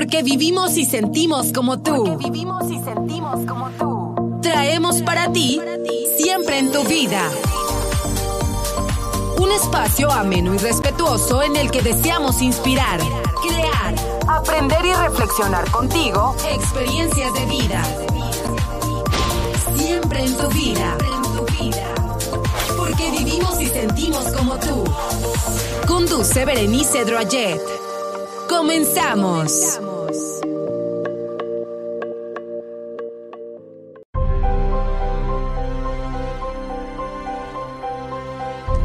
Porque 0.00 0.22
vivimos 0.22 0.78
y 0.78 0.86
sentimos 0.86 1.52
como 1.52 1.82
tú. 1.82 2.04
Porque 2.04 2.30
vivimos 2.30 2.70
y 2.70 2.82
sentimos 2.82 3.44
como 3.46 3.68
tú. 3.72 4.40
Traemos 4.40 5.02
para 5.02 5.30
ti 5.30 5.60
siempre 6.16 6.58
en 6.58 6.72
tu 6.72 6.82
vida. 6.84 7.20
Un 9.38 9.50
espacio 9.52 10.10
ameno 10.10 10.54
y 10.54 10.56
respetuoso 10.56 11.42
en 11.42 11.54
el 11.54 11.70
que 11.70 11.82
deseamos 11.82 12.40
inspirar, 12.40 12.98
crear, 13.42 13.94
Aprender 14.26 14.86
y 14.86 14.94
reflexionar 14.94 15.70
contigo. 15.70 16.34
experiencias 16.50 17.34
de 17.34 17.44
vida. 17.44 17.84
Siempre 19.76 20.24
en 20.24 20.34
tu 20.34 20.48
vida. 20.48 20.96
Porque 22.74 23.10
vivimos 23.10 23.60
y 23.60 23.66
sentimos 23.66 24.24
como 24.34 24.56
tú. 24.56 24.82
Conduce 25.86 26.46
Berenice 26.46 27.04
Droyet. 27.04 27.60
Comenzamos. 28.48 29.78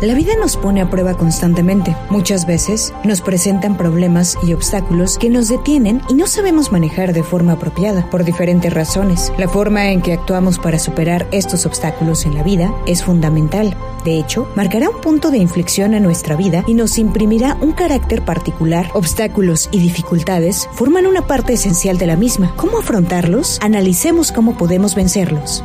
La 0.05 0.13
vida 0.13 0.33
nos 0.39 0.55
pone 0.55 0.81
a 0.81 0.89
prueba 0.91 1.17
constantemente. 1.17 1.97
Muchas 2.11 2.45
veces 2.45 2.93
nos 3.03 3.21
presentan 3.21 3.75
problemas 3.75 4.37
y 4.43 4.53
obstáculos 4.53 5.17
que 5.17 5.31
nos 5.31 5.49
detienen 5.49 5.99
y 6.07 6.13
no 6.13 6.27
sabemos 6.27 6.71
manejar 6.71 7.11
de 7.11 7.23
forma 7.23 7.53
apropiada 7.53 8.07
por 8.11 8.23
diferentes 8.23 8.71
razones. 8.71 9.33
La 9.39 9.49
forma 9.49 9.89
en 9.89 10.03
que 10.03 10.13
actuamos 10.13 10.59
para 10.59 10.77
superar 10.77 11.27
estos 11.31 11.65
obstáculos 11.65 12.27
en 12.27 12.35
la 12.35 12.43
vida 12.43 12.71
es 12.85 13.03
fundamental. 13.03 13.75
De 14.03 14.19
hecho, 14.19 14.47
marcará 14.55 14.91
un 14.91 15.01
punto 15.01 15.31
de 15.31 15.39
inflexión 15.39 15.95
en 15.95 16.03
nuestra 16.03 16.35
vida 16.35 16.63
y 16.67 16.75
nos 16.75 16.99
imprimirá 16.99 17.57
un 17.59 17.71
carácter 17.71 18.23
particular. 18.23 18.91
Obstáculos 18.93 19.69
y 19.71 19.79
dificultades 19.79 20.69
forman 20.73 21.07
una 21.07 21.25
parte 21.25 21.53
esencial 21.53 21.97
de 21.97 22.05
la 22.05 22.15
misma. 22.15 22.53
¿Cómo 22.57 22.77
afrontarlos? 22.77 23.57
Analicemos 23.59 24.31
cómo 24.31 24.55
podemos 24.55 24.93
vencerlos. 24.93 25.63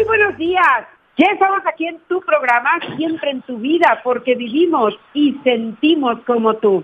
Muy 0.00 0.06
buenos 0.16 0.38
días. 0.38 0.86
Ya 1.18 1.26
estamos 1.30 1.60
aquí 1.66 1.86
en 1.86 1.98
tu 2.08 2.22
programa, 2.22 2.70
siempre 2.96 3.32
en 3.32 3.42
tu 3.42 3.58
vida, 3.58 4.00
porque 4.02 4.34
vivimos 4.34 4.98
y 5.12 5.34
sentimos 5.44 6.20
como 6.26 6.54
tú. 6.54 6.82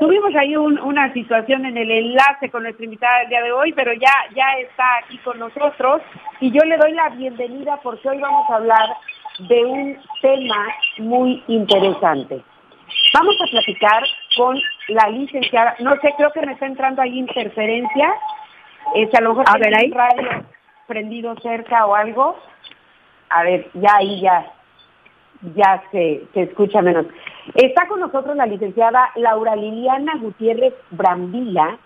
Tuvimos 0.00 0.34
ahí 0.34 0.56
un- 0.56 0.80
una 0.80 1.12
situación 1.12 1.64
en 1.66 1.76
el 1.76 1.88
enlace 1.88 2.50
con 2.50 2.64
nuestra 2.64 2.84
invitada 2.84 3.20
del 3.20 3.28
día 3.28 3.42
de 3.42 3.52
hoy, 3.52 3.72
pero 3.74 3.92
ya, 3.92 4.12
ya 4.34 4.58
está 4.58 4.84
aquí 5.04 5.18
con 5.18 5.38
nosotros 5.38 6.02
y 6.40 6.50
yo 6.50 6.64
le 6.64 6.76
doy 6.78 6.90
la 6.94 7.10
bienvenida 7.10 7.78
porque 7.80 8.08
hoy 8.08 8.18
vamos 8.18 8.50
a 8.50 8.56
hablar 8.56 8.88
de 9.38 9.64
un 9.64 9.96
tema 10.20 10.66
muy 10.98 11.44
interesante. 11.46 12.42
Vamos 13.14 13.36
a 13.40 13.50
platicar 13.52 14.02
con 14.36 14.58
la 14.88 15.08
licenciada, 15.10 15.76
no 15.78 15.94
sé, 16.00 16.12
creo 16.16 16.32
que 16.32 16.44
me 16.44 16.54
está 16.54 16.66
entrando 16.66 17.02
ahí 17.02 17.16
interferencia, 17.20 18.12
este, 18.96 19.16
a 19.16 19.20
lo 19.20 19.28
mejor 19.28 19.44
A 19.48 19.58
ver, 19.58 19.76
ahí. 19.76 19.92
radio 19.92 20.44
prendido 20.86 21.34
cerca 21.42 21.86
o 21.86 21.94
algo. 21.94 22.36
A 23.30 23.44
ver, 23.44 23.70
ya 23.74 23.96
ahí 23.96 24.20
ya, 24.20 24.52
ya 25.54 25.82
se, 25.90 26.26
se 26.34 26.42
escucha 26.42 26.82
menos. 26.82 27.06
Está 27.54 27.88
con 27.88 28.00
nosotros 28.00 28.36
la 28.36 28.46
licenciada 28.46 29.10
Laura 29.16 29.56
Liliana 29.56 30.16
Gutiérrez 30.16 30.74
Brambila 30.90 31.78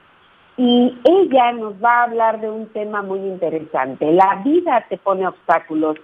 y 0.57 0.99
ella 1.05 1.53
nos 1.53 1.75
va 1.83 2.01
a 2.01 2.05
hablar 2.05 2.41
de 2.41 2.51
un 2.51 2.67
tema 2.69 3.03
muy 3.03 3.21
interesante. 3.21 4.11
La 4.13 4.43
vida 4.45 4.85
te 4.89 4.97
pone 4.97 5.27
obstáculos 5.27 5.97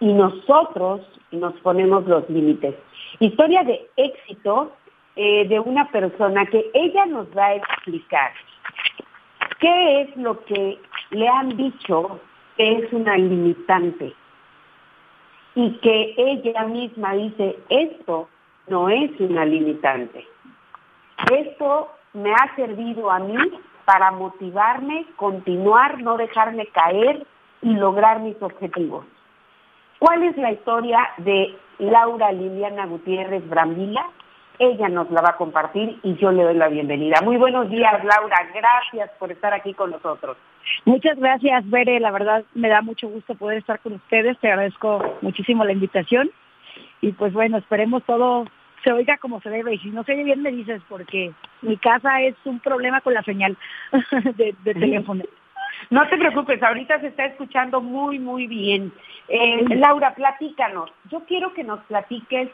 y 0.00 0.12
nosotros 0.12 1.00
nos 1.30 1.54
ponemos 1.60 2.06
los 2.06 2.28
límites. 2.28 2.74
Historia 3.20 3.62
de 3.62 3.88
éxito 3.96 4.72
eh, 5.14 5.46
de 5.46 5.60
una 5.60 5.90
persona 5.90 6.46
que 6.46 6.70
ella 6.74 7.06
nos 7.06 7.26
va 7.36 7.46
a 7.46 7.54
explicar 7.54 8.32
qué 9.60 10.00
es 10.02 10.16
lo 10.16 10.44
que 10.44 10.78
le 11.10 11.28
han 11.28 11.56
dicho 11.56 12.20
es 12.62 12.92
una 12.92 13.16
limitante 13.16 14.14
y 15.54 15.72
que 15.78 16.14
ella 16.16 16.64
misma 16.64 17.14
dice, 17.14 17.58
esto 17.68 18.28
no 18.68 18.88
es 18.88 19.10
una 19.20 19.44
limitante. 19.44 20.26
Esto 21.30 21.90
me 22.14 22.32
ha 22.32 22.54
servido 22.56 23.10
a 23.10 23.18
mí 23.18 23.36
para 23.84 24.12
motivarme, 24.12 25.06
continuar, 25.16 26.00
no 26.00 26.16
dejarme 26.16 26.66
caer 26.66 27.26
y 27.60 27.74
lograr 27.74 28.20
mis 28.20 28.40
objetivos. 28.40 29.04
¿Cuál 29.98 30.22
es 30.24 30.36
la 30.36 30.52
historia 30.52 31.10
de 31.18 31.56
Laura 31.78 32.32
Liliana 32.32 32.86
Gutiérrez 32.86 33.48
Brambila? 33.48 34.06
Ella 34.58 34.88
nos 34.88 35.10
la 35.10 35.22
va 35.22 35.30
a 35.30 35.36
compartir 35.36 35.98
y 36.02 36.14
yo 36.16 36.30
le 36.30 36.42
doy 36.42 36.54
la 36.54 36.68
bienvenida. 36.68 37.20
Muy 37.22 37.36
buenos 37.36 37.68
días, 37.70 38.04
Laura. 38.04 38.36
Gracias 38.54 39.10
por 39.18 39.32
estar 39.32 39.52
aquí 39.52 39.74
con 39.74 39.90
nosotros. 39.90 40.36
Muchas 40.84 41.18
gracias, 41.18 41.68
Bere. 41.68 41.98
La 42.00 42.10
verdad 42.10 42.44
me 42.54 42.68
da 42.68 42.82
mucho 42.82 43.08
gusto 43.08 43.34
poder 43.34 43.58
estar 43.58 43.80
con 43.80 43.94
ustedes. 43.94 44.38
Te 44.38 44.48
agradezco 44.48 45.18
muchísimo 45.20 45.64
la 45.64 45.72
invitación. 45.72 46.30
Y 47.00 47.12
pues 47.12 47.32
bueno, 47.32 47.58
esperemos 47.58 48.04
todo 48.04 48.44
se 48.84 48.92
oiga 48.92 49.16
como 49.18 49.40
se 49.40 49.50
debe. 49.50 49.74
Y 49.74 49.78
si 49.78 49.90
no 49.90 50.04
se 50.04 50.12
oye 50.12 50.24
bien, 50.24 50.42
me 50.42 50.52
dices, 50.52 50.82
porque 50.88 51.32
mi 51.62 51.76
casa 51.76 52.20
es 52.20 52.34
un 52.44 52.60
problema 52.60 53.00
con 53.00 53.14
la 53.14 53.22
señal 53.22 53.56
de, 54.36 54.54
de 54.64 54.74
teléfono. 54.74 55.24
No 55.90 56.06
te 56.08 56.16
preocupes, 56.16 56.62
ahorita 56.62 57.00
se 57.00 57.08
está 57.08 57.24
escuchando 57.24 57.80
muy, 57.80 58.18
muy 58.18 58.46
bien. 58.46 58.92
Eh, 59.28 59.64
Laura, 59.76 60.14
platícanos. 60.14 60.90
Yo 61.10 61.20
quiero 61.26 61.52
que 61.54 61.64
nos 61.64 61.80
platiques 61.84 62.48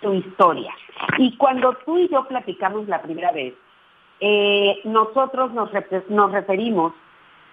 tu 0.00 0.12
historia. 0.12 0.72
Y 1.18 1.36
cuando 1.36 1.74
tú 1.84 1.98
y 1.98 2.08
yo 2.08 2.26
platicamos 2.26 2.88
la 2.88 3.02
primera 3.02 3.32
vez, 3.32 3.54
eh, 4.20 4.80
nosotros 4.84 5.52
nos, 5.52 5.70
nos 6.08 6.32
referimos 6.32 6.92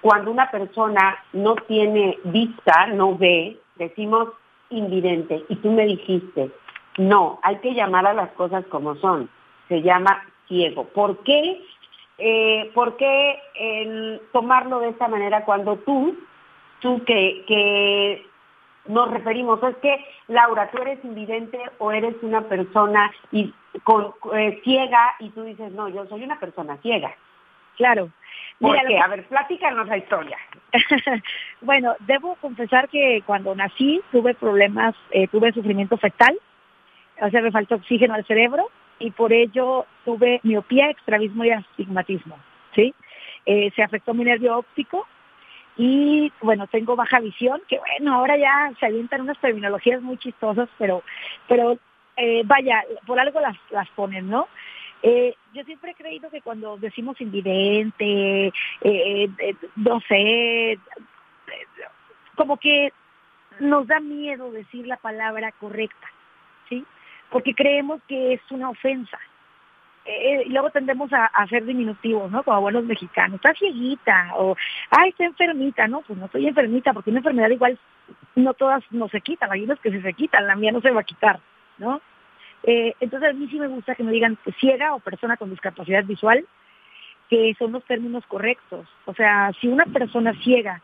cuando 0.02 0.31
una 0.31 0.52
persona 0.52 1.18
no 1.34 1.56
tiene 1.56 2.20
vista, 2.26 2.88
no 2.88 3.18
ve, 3.18 3.58
decimos 3.78 4.30
invidente. 4.70 5.44
Y 5.50 5.56
tú 5.58 5.72
me 5.72 5.86
dijiste, 5.86 6.52
no, 6.98 7.40
hay 7.42 7.58
que 7.58 7.74
llamar 7.74 8.08
a 8.08 8.14
las 8.14 8.32
cosas 8.32 8.66
como 8.68 8.96
son. 8.96 9.30
Se 9.70 9.82
llama 9.82 10.24
ciego. 10.48 10.86
¿Por 10.86 11.20
qué? 11.24 11.62
Eh, 12.18 12.70
¿Por 12.74 12.98
qué 12.98 13.40
el 13.56 14.22
tomarlo 14.32 14.80
de 14.80 14.90
esta 14.90 15.08
manera 15.08 15.46
cuando 15.46 15.78
tú, 15.78 16.18
tú 16.80 17.03
que, 17.06 17.44
que 17.48 18.26
nos 18.86 19.10
referimos, 19.12 19.62
es 19.64 19.76
que 19.78 20.06
Laura, 20.28 20.70
tú 20.72 20.80
eres 20.82 21.04
invidente 21.04 21.60
o 21.80 21.92
eres 21.92 22.16
una 22.22 22.42
persona 22.42 23.12
y, 23.32 23.54
con, 23.84 24.14
eh, 24.34 24.60
ciega 24.64 25.16
y 25.20 25.30
tú 25.30 25.44
dices, 25.44 25.72
no, 25.72 25.88
yo 25.90 26.06
soy 26.08 26.24
una 26.24 26.40
persona 26.40 26.78
ciega. 26.78 27.16
Claro. 27.78 28.10
¿Por 28.60 28.72
Mira, 28.72 28.82
qué? 28.84 28.88
que- 28.90 29.00
A 29.00 29.08
ver, 29.08 29.24
platícanos 29.28 29.88
la 29.88 29.98
historia. 29.98 30.38
bueno, 31.62 31.96
debo 32.02 32.36
confesar 32.36 32.90
que 32.90 33.24
cuando 33.26 33.56
nací 33.56 34.02
tuve 34.12 34.34
problemas, 34.36 34.96
eh, 35.12 35.28
tuve 35.28 35.52
sufrimiento 35.54 35.98
fetal, 35.98 36.38
o 37.22 37.30
sea, 37.30 37.42
me 37.42 37.52
faltó 37.52 37.76
oxígeno 37.76 38.14
al 38.14 38.26
cerebro 38.26 38.70
y 39.00 39.12
por 39.12 39.34
ello 39.34 39.86
tuve 40.06 40.40
miopía, 40.44 40.90
extravismo 40.90 41.44
y 41.46 41.52
astigmatismo, 41.52 42.38
¿sí? 42.76 42.94
Eh, 43.46 43.72
se 43.76 43.84
afectó 43.84 44.14
mi 44.14 44.24
nervio 44.24 44.58
óptico 44.58 45.08
y, 45.78 46.31
bueno, 46.41 46.67
tengo 46.67 46.95
baja 46.95 47.19
visión, 47.19 47.61
que 47.67 47.79
bueno, 47.79 48.13
ahora 48.13 48.38
ya 48.38 48.72
se 48.79 48.85
avientan 48.85 49.22
unas 49.22 49.39
terminologías 49.39 50.01
muy 50.01 50.17
chistosas, 50.17 50.69
pero, 50.78 51.03
pero 51.47 51.78
eh, 52.16 52.44
vaya, 52.45 52.84
por 53.06 53.19
algo 53.19 53.39
las, 53.39 53.57
las 53.72 53.89
ponen, 53.89 54.29
¿no? 54.29 54.47
Eh, 55.01 55.35
yo 55.53 55.63
siempre 55.63 55.91
he 55.91 55.95
creído 55.95 56.29
que 56.29 56.41
cuando 56.41 56.78
decimos 56.78 57.19
invidente, 57.19 58.47
eh, 58.47 58.53
eh, 58.81 59.56
no 59.75 60.00
sé, 60.07 60.72
eh, 60.72 60.79
como 62.35 62.57
que 62.57 62.94
nos 63.59 63.85
da 63.88 64.00
miedo 64.00 64.52
decir 64.52 64.87
la 64.87 64.97
palabra 64.97 65.52
correcta, 65.52 66.08
¿sí? 66.69 66.85
Porque 67.29 67.53
creemos 67.53 68.02
que 68.08 68.34
es 68.34 68.41
una 68.52 68.69
ofensa. 68.69 69.19
Eh, 70.05 70.44
y 70.46 70.50
luego 70.50 70.70
tendemos 70.70 71.14
a, 71.14 71.26
a 71.26 71.44
hacer 71.44 71.64
diminutivos, 71.66 72.29
¿no? 72.29 72.44
Como 72.44 72.61
buenos 72.61 72.84
mexicanos. 72.84 73.35
Está 73.35 73.53
cieguita 73.53 74.34
o, 74.35 74.55
ay, 74.90 75.09
está 75.09 75.26
enfermita. 75.26 75.88
No, 75.88 76.02
pues 76.02 76.20
no 76.20 76.26
estoy 76.26 76.47
enfermita 76.47 76.94
porque 76.94 77.09
una 77.09 77.20
enfermedad 77.20 77.50
igual 77.50 77.79
no 78.35 78.53
todas 78.53 78.84
no 78.91 79.08
se 79.09 79.22
quitan. 79.22 79.52
Hay 79.52 79.64
unas 79.64 79.79
que 79.79 80.02
se 80.02 80.14
quitan, 80.14 80.47
la 80.47 80.55
mía 80.55 80.72
no 80.72 80.82
se 80.82 80.91
va 80.91 81.02
a 81.02 81.05
quitar, 81.05 81.40
¿no? 81.78 82.02
Eh, 82.64 82.96
entonces 83.00 83.29
a 83.29 83.34
mí 83.34 83.47
sí 83.50 83.59
me 83.59 83.67
gusta 83.67 83.96
que 83.96 84.03
me 84.03 84.11
digan 84.11 84.38
pues, 84.44 84.55
ciega 84.58 84.94
o 84.94 85.00
persona 85.00 85.38
con 85.38 85.50
discapacidad 85.50 86.03
visual, 86.03 86.46
que 87.29 87.55
son 87.58 87.72
los 87.72 87.84
términos 87.85 88.26
correctos. 88.28 88.88
O 89.05 89.14
sea, 89.14 89.52
si 89.59 89.67
una 89.67 89.85
persona 89.85 90.34
ciega 90.44 90.82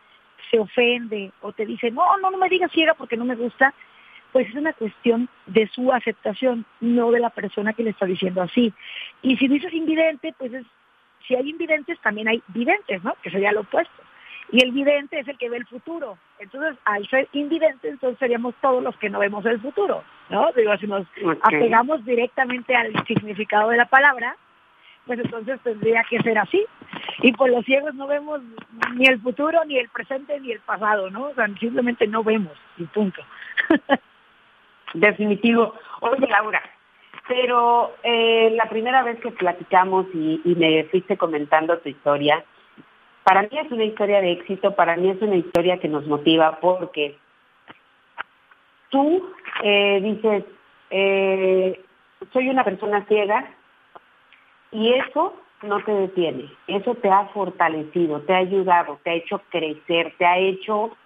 se 0.50 0.60
ofende 0.60 1.31
o 1.42 1.51
te 1.51 1.66
dice, 1.66 1.92
no, 1.92 2.18
no, 2.19 2.31
no 2.31 2.38
me 2.38 2.50
digas 2.50 2.71
ciega 2.71 2.94
porque 2.94 3.18
no 3.18 3.25
me 3.25 3.36
gusta, 3.36 3.74
pues 4.31 4.48
es 4.48 4.56
una 4.56 4.74
cuestión 4.74 5.30
de 5.48 5.68
su 5.68 5.92
aceptación, 5.92 6.66
no 6.80 7.12
de 7.12 7.20
la 7.20 7.30
persona 7.30 7.74
que 7.74 7.84
le 7.84 7.92
está 7.92 8.06
diciendo 8.06 8.42
así. 8.42 8.74
Y 9.22 9.38
si 9.38 9.48
dices 9.48 9.74
invidente, 9.74 10.34
pues 10.38 10.54
es, 10.54 10.66
si 11.28 11.36
hay 11.36 11.50
invidentes, 11.50 12.00
también 12.00 12.28
hay 12.28 12.42
videntes, 12.50 13.04
¿no? 13.04 13.16
Que 13.22 13.31
sería 13.31 13.52
lo 13.52 13.62
opuesto. 13.62 14.04
Y 14.52 14.64
el 14.64 14.72
vidente 14.72 15.20
es 15.20 15.28
el 15.28 15.38
que 15.38 15.50
ve 15.50 15.58
el 15.58 15.68
futuro. 15.68 16.18
Entonces, 16.40 16.76
al 16.86 17.08
ser 17.08 17.28
invidente, 17.34 17.90
entonces 17.90 18.18
seríamos 18.18 18.56
todos 18.62 18.84
los 18.84 18.96
que 18.98 19.10
no 19.10 19.20
vemos 19.20 19.46
el 19.46 19.60
futuro, 19.60 20.04
¿no? 20.30 20.52
Digo, 20.54 20.76
si 20.78 20.88
nos 20.88 21.06
apegamos 21.44 22.04
directamente 22.04 22.76
al 22.76 22.92
significado 23.06 23.70
de 23.70 23.78
la 23.78 23.86
palabra, 23.86 24.36
pues 25.06 25.20
entonces 25.20 25.60
tendría 25.62 26.04
que 26.04 26.20
ser 26.22 26.38
así. 26.38 26.66
Y 27.22 27.31
pues 27.34 27.52
los 27.52 27.66
ciegos 27.66 27.94
no 27.94 28.08
vemos 28.08 28.42
ni 28.96 29.06
el 29.06 29.20
futuro, 29.20 29.64
ni 29.66 29.78
el 29.78 29.90
presente, 29.90 30.40
ni 30.40 30.52
el 30.52 30.60
pasado, 30.62 31.10
¿no? 31.10 31.26
O 31.26 31.34
sea, 31.36 31.48
simplemente 31.60 32.08
no 32.08 32.24
vemos, 32.24 32.54
y 32.78 32.86
punto. 32.86 33.22
Definitivo. 34.94 35.74
Oye, 36.01 36.27
Laura, 36.27 36.62
pero 37.27 37.94
eh, 38.01 38.51
la 38.56 38.68
primera 38.69 39.03
vez 39.03 39.19
que 39.19 39.31
platicamos 39.31 40.07
y, 40.13 40.41
me 40.57 40.83
fuiste 40.86 41.15
comentando 41.15 41.77
tu 41.77 41.89
historia, 41.89 42.44
para 43.24 43.44
mí 43.44 43.50
es 43.51 43.71
una 43.71 43.83
historia 43.83 44.19
de 44.19 44.31
éxito, 44.31 44.75
para 44.75 44.95
mí 44.95 45.09
es 45.12 45.21
una 45.21 45.36
historia 45.36 45.80
que 45.80 45.88
nos 45.88 46.07
motiva 46.07 46.59
porque 46.59 47.18
tú 48.89 49.31
eh, 49.63 50.00
dices, 50.01 50.44
eh, 50.89 51.80
soy 52.33 52.50
una 52.50 52.63
persona 52.63 53.06
ciega 53.06 53.47
y 54.71 54.94
eso 54.94 55.35
no 55.62 55.83
te 55.83 55.92
detiene, 55.92 56.50
eso 56.65 56.95
te 56.95 57.12
ha 57.12 57.25
fortalecido, 57.25 58.21
te 58.21 58.33
ha 58.33 58.38
ayudado, 58.38 59.00
te 59.03 59.12
ha 59.12 59.13
hecho 59.13 59.39
crecer, 59.50 60.15
te 60.18 60.25
ha 60.25 60.39
hecho, 60.39 60.97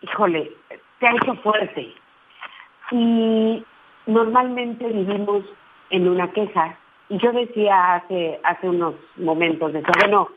híjole, 0.00 0.50
te 0.98 1.06
ha 1.06 1.12
hecho 1.12 1.34
fuerte. 1.36 1.94
Y 2.90 3.64
normalmente 4.06 4.86
vivimos 4.86 5.44
en 5.90 6.08
una 6.08 6.30
queja. 6.32 6.76
Y 7.08 7.18
yo 7.18 7.32
decía 7.32 7.94
hace, 7.94 8.40
hace 8.44 8.68
unos 8.68 8.94
momentos, 9.16 9.72
de 9.72 9.82
bueno, 9.98 10.28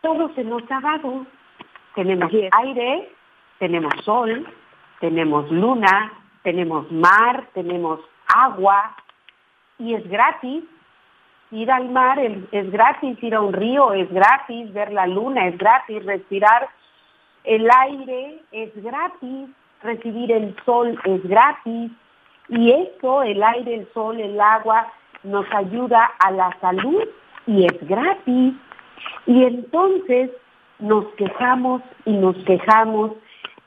todo 0.00 0.32
se 0.34 0.44
nos 0.44 0.62
ha 0.70 0.80
dado. 0.80 1.26
Tenemos 1.94 2.30
aire, 2.52 3.10
tenemos 3.58 3.92
sol, 4.04 4.46
tenemos 5.00 5.50
luna, 5.50 6.12
tenemos 6.42 6.90
mar, 6.90 7.48
tenemos 7.54 8.00
agua 8.34 8.94
y 9.78 9.94
es 9.94 10.08
gratis. 10.08 10.64
Ir 11.50 11.70
al 11.70 11.88
mar 11.88 12.18
es, 12.18 12.70
gratis, 12.70 13.20
ir 13.22 13.34
a 13.34 13.40
un 13.40 13.52
río 13.52 13.92
es 13.92 14.08
gratis, 14.12 14.72
ver 14.72 14.92
la 14.92 15.06
luna 15.08 15.48
es 15.48 15.58
gratis, 15.58 16.04
respirar 16.04 16.68
el 17.42 17.68
aire 17.68 18.40
es 18.52 18.70
gratis, 18.82 19.48
recibir 19.82 20.32
el 20.32 20.54
sol 20.64 20.98
es 21.04 21.22
gratis 21.28 21.90
y 22.48 22.72
eso, 22.72 23.22
el 23.22 23.42
aire, 23.42 23.74
el 23.74 23.88
sol, 23.92 24.20
el 24.20 24.40
agua, 24.40 24.86
nos 25.22 25.46
ayuda 25.52 26.10
a 26.18 26.30
la 26.30 26.56
salud 26.60 27.04
y 27.46 27.64
es 27.64 27.88
gratis. 27.88 28.54
Y 29.26 29.44
entonces 29.44 30.30
nos 30.78 31.06
quejamos 31.14 31.82
y 32.04 32.12
nos 32.12 32.36
quejamos 32.44 33.12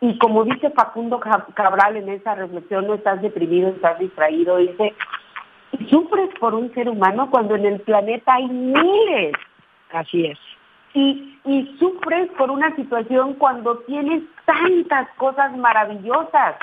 y 0.04 0.18
como 0.18 0.44
dice 0.44 0.70
Facundo 0.72 1.22
Cabral 1.54 1.96
en 1.96 2.10
esa 2.10 2.36
reflexión, 2.36 2.88
no 2.88 2.96
estás 2.96 3.22
deprimido, 3.22 3.70
estás 3.70 3.98
distraído, 4.00 4.58
dice, 4.58 4.94
sufres 5.90 6.30
por 6.42 6.54
un 6.54 6.74
ser 6.74 6.90
humano 6.90 7.30
cuando 7.32 7.56
en 7.56 7.66
el 7.66 7.80
planeta 7.80 8.34
hay 8.34 8.50
miles. 8.50 9.32
Así 9.94 10.26
es. 10.26 10.38
Y, 10.94 11.30
sufres 11.78 12.30
por 12.38 12.50
una 12.52 12.74
situación 12.76 13.34
cuando 13.34 13.80
tienes 13.80 14.24
tantas 14.46 15.10
cosas 15.18 15.56
maravillosas. 15.58 16.56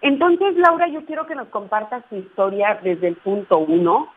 Entonces, 0.00 0.56
Laura, 0.56 0.88
yo 0.88 1.04
quiero 1.04 1.26
que 1.26 1.36
nos 1.36 1.46
compartas 1.48 2.04
tu 2.08 2.16
historia 2.16 2.80
desde 2.82 3.08
el 3.08 3.16
punto 3.16 3.58
uno 3.58 4.08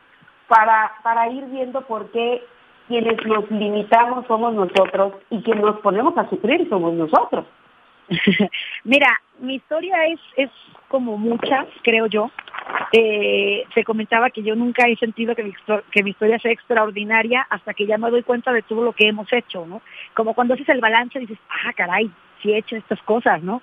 para, 0.47 0.93
para 1.03 1.29
ir 1.29 1.45
viendo 1.45 1.81
por 1.81 2.09
qué 2.11 2.43
quienes 2.87 3.23
nos 3.25 3.49
limitamos 3.51 4.25
somos 4.25 4.53
nosotros 4.55 5.13
y 5.29 5.43
quienes 5.43 5.63
nos 5.63 5.79
ponemos 5.81 6.17
a 6.17 6.27
sufrir 6.27 6.67
somos 6.69 6.93
nosotros. 6.93 7.45
Mira, 8.83 9.21
mi 9.39 9.55
historia 9.55 10.05
es, 10.07 10.19
es 10.35 10.49
como 10.87 11.17
muchas, 11.17 11.67
creo 11.83 12.07
yo. 12.07 12.31
Eh, 12.91 13.63
se 13.73 13.83
comentaba 13.83 14.29
que 14.29 14.43
yo 14.43 14.55
nunca 14.55 14.87
he 14.87 14.95
sentido 14.97 15.35
que 15.35 15.43
mi, 15.43 15.53
que 15.91 16.03
mi 16.03 16.11
historia 16.11 16.39
sea 16.39 16.51
extraordinaria 16.51 17.45
hasta 17.49 17.73
que 17.73 17.85
ya 17.85 17.97
me 17.97 18.09
doy 18.09 18.23
cuenta 18.23 18.51
de 18.51 18.61
todo 18.61 18.83
lo 18.83 18.93
que 18.93 19.07
hemos 19.07 19.31
hecho, 19.31 19.65
¿no? 19.65 19.81
Como 20.13 20.33
cuando 20.33 20.53
haces 20.53 20.69
el 20.69 20.81
balance 20.81 21.19
dices, 21.19 21.37
ah, 21.49 21.73
caray, 21.73 22.09
sí 22.41 22.51
he 22.51 22.57
hecho 22.57 22.75
estas 22.75 23.01
cosas, 23.03 23.41
¿no? 23.43 23.61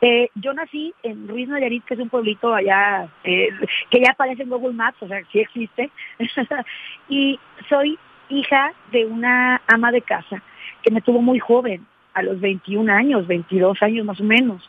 Eh, 0.00 0.30
yo 0.34 0.52
nací 0.52 0.94
en 1.02 1.26
Ruiz 1.26 1.48
Nayarit, 1.48 1.84
que 1.84 1.94
es 1.94 2.00
un 2.00 2.08
pueblito 2.08 2.54
allá, 2.54 3.08
eh, 3.24 3.48
que 3.90 4.00
ya 4.00 4.12
aparece 4.12 4.44
en 4.44 4.50
Google 4.50 4.74
Maps, 4.74 5.02
o 5.02 5.08
sea, 5.08 5.22
sí 5.32 5.40
existe, 5.40 5.90
y 7.08 7.38
soy 7.68 7.98
hija 8.28 8.72
de 8.92 9.06
una 9.06 9.60
ama 9.66 9.90
de 9.90 10.02
casa 10.02 10.42
que 10.82 10.92
me 10.92 11.00
tuvo 11.00 11.20
muy 11.20 11.40
joven, 11.40 11.84
a 12.18 12.22
los 12.22 12.40
21 12.40 12.92
años, 12.92 13.26
22 13.26 13.82
años 13.82 14.04
más 14.04 14.20
o 14.20 14.24
menos. 14.24 14.68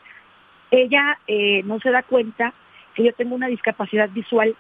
Ella 0.71 1.17
eh, 1.27 1.61
no 1.63 1.79
se 1.79 1.91
da 1.91 2.03
cuenta 2.03 2.53
que 2.93 3.03
yo 3.03 3.13
tengo 3.13 3.35
una 3.35 3.47
discapacidad 3.47 4.09
visual 4.09 4.55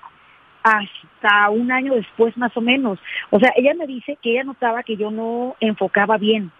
hasta 0.63 1.49
un 1.49 1.71
año 1.71 1.95
después 1.95 2.35
más 2.37 2.55
o 2.57 2.61
menos. 2.61 2.99
O 3.29 3.39
sea, 3.39 3.53
ella 3.55 3.73
me 3.73 3.87
dice 3.87 4.17
que 4.21 4.31
ella 4.31 4.43
notaba 4.43 4.83
que 4.83 4.97
yo 4.97 5.11
no 5.11 5.55
enfocaba 5.59 6.17
bien. 6.17 6.51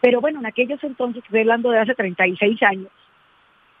Pero 0.00 0.20
bueno, 0.20 0.40
en 0.40 0.46
aquellos 0.46 0.82
entonces, 0.84 1.22
hablando 1.28 1.70
de 1.70 1.80
hace 1.80 1.94
36 1.94 2.62
años, 2.62 2.90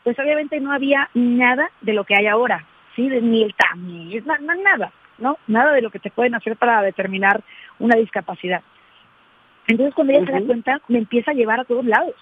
pues 0.02 0.18
obviamente 0.18 0.60
no 0.60 0.72
había 0.72 1.10
nada 1.14 1.70
de 1.80 1.92
lo 1.92 2.04
que 2.04 2.14
hay 2.14 2.26
ahora, 2.26 2.64
¿sí? 2.94 3.08
Ni 3.08 3.42
el 3.42 3.54
tamiz, 3.54 4.24
nada. 4.24 4.92
¿no? 5.18 5.38
Nada 5.46 5.72
de 5.72 5.82
lo 5.82 5.90
que 5.90 5.98
te 5.98 6.10
pueden 6.10 6.34
hacer 6.34 6.56
para 6.56 6.82
determinar 6.82 7.42
una 7.78 7.96
discapacidad. 7.96 8.62
Entonces 9.68 9.94
cuando 9.94 10.12
ella 10.12 10.26
se 10.26 10.32
da 10.32 10.40
cuenta, 10.46 10.80
me 10.88 10.98
empieza 10.98 11.32
a 11.32 11.34
llevar 11.34 11.60
a 11.60 11.64
todos 11.64 11.84
lados, 11.84 12.14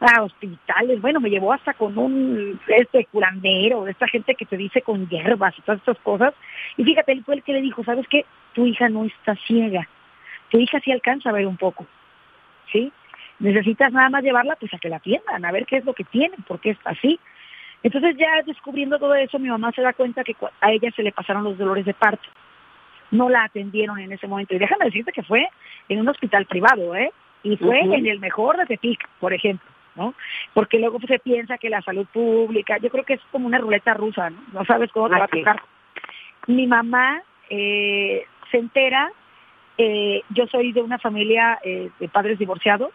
a 0.00 0.22
hospitales, 0.22 1.00
bueno, 1.00 1.20
me 1.20 1.30
llevó 1.30 1.52
hasta 1.52 1.74
con 1.74 1.96
un 1.98 2.58
este 2.68 3.04
curandero, 3.06 3.86
esta 3.86 4.08
gente 4.08 4.34
que 4.34 4.46
te 4.46 4.56
dice 4.56 4.82
con 4.82 5.08
hierbas 5.08 5.56
y 5.58 5.62
todas 5.62 5.80
estas 5.80 5.98
cosas. 5.98 6.34
Y 6.76 6.84
fíjate, 6.84 7.12
él 7.12 7.22
fue 7.24 7.36
el 7.36 7.42
que 7.42 7.52
le 7.52 7.60
dijo, 7.60 7.84
¿sabes 7.84 8.06
qué? 8.08 8.24
Tu 8.54 8.66
hija 8.66 8.88
no 8.88 9.04
está 9.04 9.36
ciega, 9.46 9.86
tu 10.50 10.58
hija 10.58 10.80
sí 10.80 10.90
alcanza 10.90 11.30
a 11.30 11.34
ver 11.34 11.46
un 11.46 11.56
poco, 11.56 11.86
¿sí? 12.72 12.92
Necesitas 13.38 13.92
nada 13.92 14.10
más 14.10 14.22
llevarla 14.22 14.56
pues 14.56 14.72
a 14.74 14.78
que 14.78 14.88
la 14.88 14.96
atiendan, 14.96 15.44
a 15.44 15.52
ver 15.52 15.66
qué 15.66 15.78
es 15.78 15.84
lo 15.84 15.94
que 15.94 16.04
tiene, 16.04 16.36
por 16.46 16.60
qué 16.60 16.70
está 16.70 16.90
así. 16.90 17.18
Entonces 17.82 18.16
ya 18.18 18.42
descubriendo 18.44 18.98
todo 18.98 19.14
eso, 19.14 19.38
mi 19.38 19.48
mamá 19.48 19.72
se 19.72 19.82
da 19.82 19.94
cuenta 19.94 20.24
que 20.24 20.36
a 20.60 20.72
ella 20.72 20.90
se 20.94 21.02
le 21.02 21.12
pasaron 21.12 21.44
los 21.44 21.56
dolores 21.56 21.86
de 21.86 21.94
parto. 21.94 22.28
No 23.10 23.28
la 23.28 23.44
atendieron 23.44 23.98
en 23.98 24.12
ese 24.12 24.26
momento. 24.26 24.54
Y 24.54 24.58
déjame 24.58 24.86
decirte 24.86 25.12
que 25.12 25.22
fue 25.22 25.48
en 25.88 26.00
un 26.00 26.08
hospital 26.08 26.46
privado, 26.46 26.94
¿eh? 26.94 27.12
Y 27.42 27.56
fue 27.56 27.80
en 27.80 28.06
el 28.06 28.20
mejor 28.20 28.58
de 28.58 28.66
Tepic, 28.66 29.08
por 29.18 29.32
ejemplo, 29.32 29.66
¿no? 29.96 30.14
Porque 30.52 30.78
luego 30.78 30.98
se 31.00 31.18
piensa 31.18 31.56
que 31.56 31.70
la 31.70 31.80
salud 31.80 32.06
pública, 32.12 32.76
yo 32.78 32.90
creo 32.90 33.04
que 33.04 33.14
es 33.14 33.20
como 33.32 33.46
una 33.46 33.58
ruleta 33.58 33.94
rusa, 33.94 34.28
¿no? 34.28 34.38
No 34.52 34.64
sabes 34.66 34.92
cómo 34.92 35.08
te 35.08 35.18
va 35.18 35.24
a 35.24 35.28
tocar. 35.28 35.62
Mi 36.46 36.66
mamá 36.66 37.22
eh, 37.48 38.24
se 38.50 38.58
entera, 38.58 39.10
eh, 39.78 40.22
yo 40.30 40.46
soy 40.48 40.72
de 40.72 40.82
una 40.82 40.98
familia 40.98 41.58
eh, 41.64 41.90
de 41.98 42.08
padres 42.08 42.38
divorciados, 42.38 42.92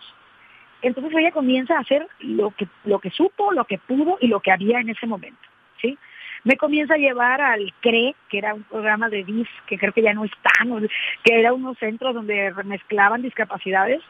entonces 0.84 1.14
ella 1.16 1.32
comienza 1.32 1.76
a 1.76 1.80
hacer 1.80 2.08
lo 2.20 2.52
que, 2.52 2.68
lo 2.84 3.00
que 3.00 3.10
supo, 3.10 3.52
lo 3.52 3.66
que 3.66 3.80
pudo 3.80 4.18
y 4.22 4.28
lo 4.28 4.40
que 4.40 4.52
había 4.52 4.80
en 4.80 4.90
ese 4.90 5.08
momento. 5.08 5.42
Me 6.46 6.58
comienza 6.58 6.94
a 6.94 6.98
llevar 6.98 7.42
al 7.42 7.74
CRE, 7.82 8.16
que 8.30 8.38
era 8.38 8.54
un 8.54 8.64
programa 8.64 9.10
de 9.10 9.24
DIF, 9.24 9.50
que 9.68 9.78
creo 9.78 9.92
que 9.92 10.04
ya 10.04 10.14
no 10.14 10.24
está, 10.24 10.52
que 11.24 11.40
era 11.40 11.54
unos 11.54 11.78
centros 11.80 12.14
donde 12.14 12.54
mezclaban 12.64 13.24
discapacidades 13.24 14.02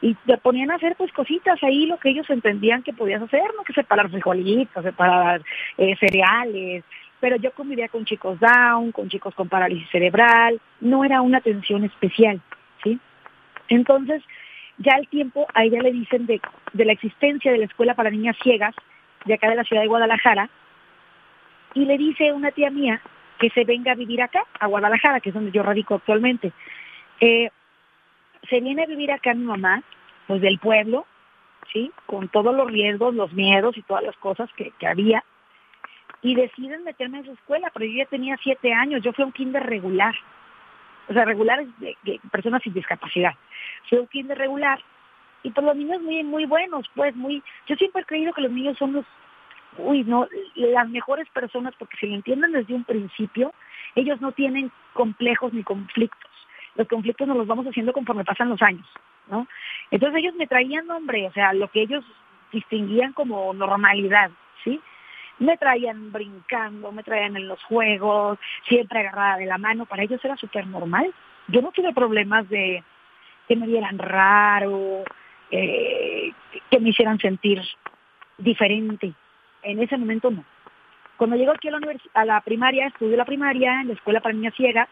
y 0.00 0.14
te 0.14 0.38
ponían 0.38 0.70
a 0.70 0.76
hacer 0.76 0.94
pues 0.96 1.12
cositas 1.12 1.62
ahí 1.62 1.86
lo 1.86 1.98
que 1.98 2.10
ellos 2.10 2.28
entendían 2.30 2.82
que 2.82 2.92
podías 2.92 3.20
hacer, 3.20 3.42
no 3.56 3.64
que 3.64 3.72
separar 3.72 4.08
frijolitos, 4.08 4.82
separar 4.82 5.42
eh, 5.76 5.94
cereales, 5.96 6.84
pero 7.18 7.36
yo 7.36 7.52
convivía 7.52 7.88
con 7.88 8.04
chicos 8.04 8.38
down, 8.40 8.92
con 8.92 9.08
chicos 9.08 9.34
con 9.34 9.48
parálisis 9.48 9.88
cerebral, 9.90 10.60
no 10.80 11.04
era 11.04 11.20
una 11.20 11.38
atención 11.38 11.84
especial, 11.84 12.40
¿sí? 12.82 12.98
Entonces, 13.68 14.22
ya 14.78 14.94
al 14.94 15.06
tiempo 15.08 15.46
a 15.54 15.64
ella 15.64 15.82
le 15.82 15.92
dicen 15.92 16.26
de, 16.26 16.40
la 16.72 16.92
existencia 16.92 17.52
de 17.52 17.58
la 17.58 17.66
escuela 17.66 17.94
para 17.94 18.10
niñas 18.10 18.36
ciegas 18.42 18.74
de 19.26 19.34
acá 19.34 19.50
de 19.50 19.56
la 19.56 19.64
ciudad 19.64 19.82
de 19.82 19.88
Guadalajara 19.88 20.48
y 21.74 21.84
le 21.84 21.98
dice 21.98 22.32
una 22.32 22.50
tía 22.50 22.70
mía 22.70 23.00
que 23.38 23.50
se 23.50 23.64
venga 23.64 23.92
a 23.92 23.96
vivir 23.96 24.22
acá, 24.22 24.44
a 24.58 24.66
Guadalajara, 24.66 25.20
que 25.20 25.30
es 25.30 25.34
donde 25.34 25.50
yo 25.50 25.62
radico 25.62 25.94
actualmente. 25.94 26.52
Eh, 27.20 27.50
se 28.48 28.60
viene 28.60 28.82
a 28.82 28.86
vivir 28.86 29.12
acá 29.12 29.34
mi 29.34 29.44
mamá, 29.44 29.82
pues 30.26 30.40
del 30.40 30.58
pueblo, 30.58 31.06
¿sí? 31.72 31.90
Con 32.06 32.28
todos 32.28 32.54
los 32.54 32.70
riesgos, 32.70 33.14
los 33.14 33.32
miedos 33.32 33.76
y 33.76 33.82
todas 33.82 34.04
las 34.04 34.16
cosas 34.16 34.50
que, 34.56 34.72
que 34.78 34.86
había. 34.86 35.24
Y 36.22 36.34
deciden 36.34 36.84
meterme 36.84 37.18
en 37.18 37.24
su 37.24 37.32
escuela, 37.32 37.70
pero 37.72 37.86
yo 37.86 37.98
ya 37.98 38.06
tenía 38.06 38.36
siete 38.42 38.74
años, 38.74 39.02
yo 39.02 39.12
fui 39.12 39.22
a 39.22 39.26
un 39.26 39.32
kinder 39.32 39.62
regular 39.62 40.14
o 41.10 41.12
sea, 41.12 41.24
regulares 41.24 41.68
de, 41.78 42.20
personas 42.30 42.62
sin 42.62 42.72
discapacidad. 42.72 43.32
Fue 43.88 43.98
un 43.98 44.06
kinder 44.06 44.38
regular 44.38 44.80
y 45.42 45.50
pues 45.50 45.66
los 45.66 45.76
niños 45.76 46.00
muy 46.02 46.22
muy 46.22 46.44
buenos, 46.46 46.88
pues 46.94 47.16
muy 47.16 47.42
yo 47.66 47.74
siempre 47.76 48.02
he 48.02 48.04
creído 48.06 48.32
que 48.32 48.42
los 48.42 48.52
niños 48.52 48.78
son 48.78 48.92
los 48.92 49.04
uy, 49.84 50.04
no, 50.04 50.26
las 50.54 50.88
mejores 50.88 51.28
personas 51.30 51.74
porque 51.78 51.96
si 51.98 52.06
lo 52.06 52.14
entienden 52.14 52.52
desde 52.52 52.74
un 52.74 52.84
principio, 52.84 53.52
ellos 53.94 54.20
no 54.20 54.32
tienen 54.32 54.70
complejos 54.92 55.52
ni 55.52 55.62
conflictos. 55.62 56.30
Los 56.76 56.88
conflictos 56.88 57.26
nos 57.26 57.36
los 57.36 57.46
vamos 57.46 57.66
haciendo 57.66 57.92
conforme 57.92 58.24
pasan 58.24 58.48
los 58.48 58.62
años, 58.62 58.86
¿no? 59.28 59.46
Entonces 59.90 60.18
ellos 60.18 60.34
me 60.36 60.46
traían 60.46 60.86
nombre, 60.86 61.26
o 61.26 61.32
sea, 61.32 61.52
lo 61.52 61.68
que 61.68 61.82
ellos 61.82 62.04
distinguían 62.52 63.12
como 63.12 63.52
normalidad, 63.52 64.30
¿sí? 64.64 64.80
Me 65.38 65.56
traían 65.56 66.12
brincando, 66.12 66.92
me 66.92 67.02
traían 67.02 67.36
en 67.36 67.48
los 67.48 67.62
juegos, 67.64 68.38
siempre 68.68 69.00
agarrada 69.00 69.38
de 69.38 69.46
la 69.46 69.58
mano, 69.58 69.86
para 69.86 70.02
ellos 70.02 70.24
era 70.24 70.36
súper 70.36 70.66
normal. 70.66 71.12
Yo 71.48 71.62
no 71.62 71.72
tuve 71.72 71.92
problemas 71.92 72.48
de 72.48 72.84
que 73.48 73.56
me 73.56 73.66
vieran 73.66 73.98
raro, 73.98 75.02
eh, 75.50 76.32
que 76.70 76.78
me 76.78 76.90
hicieran 76.90 77.18
sentir 77.18 77.60
diferente. 78.38 79.12
En 79.62 79.80
ese 79.80 79.96
momento 79.96 80.30
no. 80.30 80.44
Cuando 81.16 81.36
llego 81.36 81.52
aquí 81.52 81.68
a 81.68 81.72
la, 81.72 81.80
a 82.14 82.24
la 82.24 82.40
primaria, 82.40 82.86
estudié 82.86 83.16
la 83.16 83.24
primaria 83.24 83.80
en 83.82 83.88
la 83.88 83.94
escuela 83.94 84.20
para 84.20 84.34
niñas 84.34 84.54
ciegas, 84.54 84.88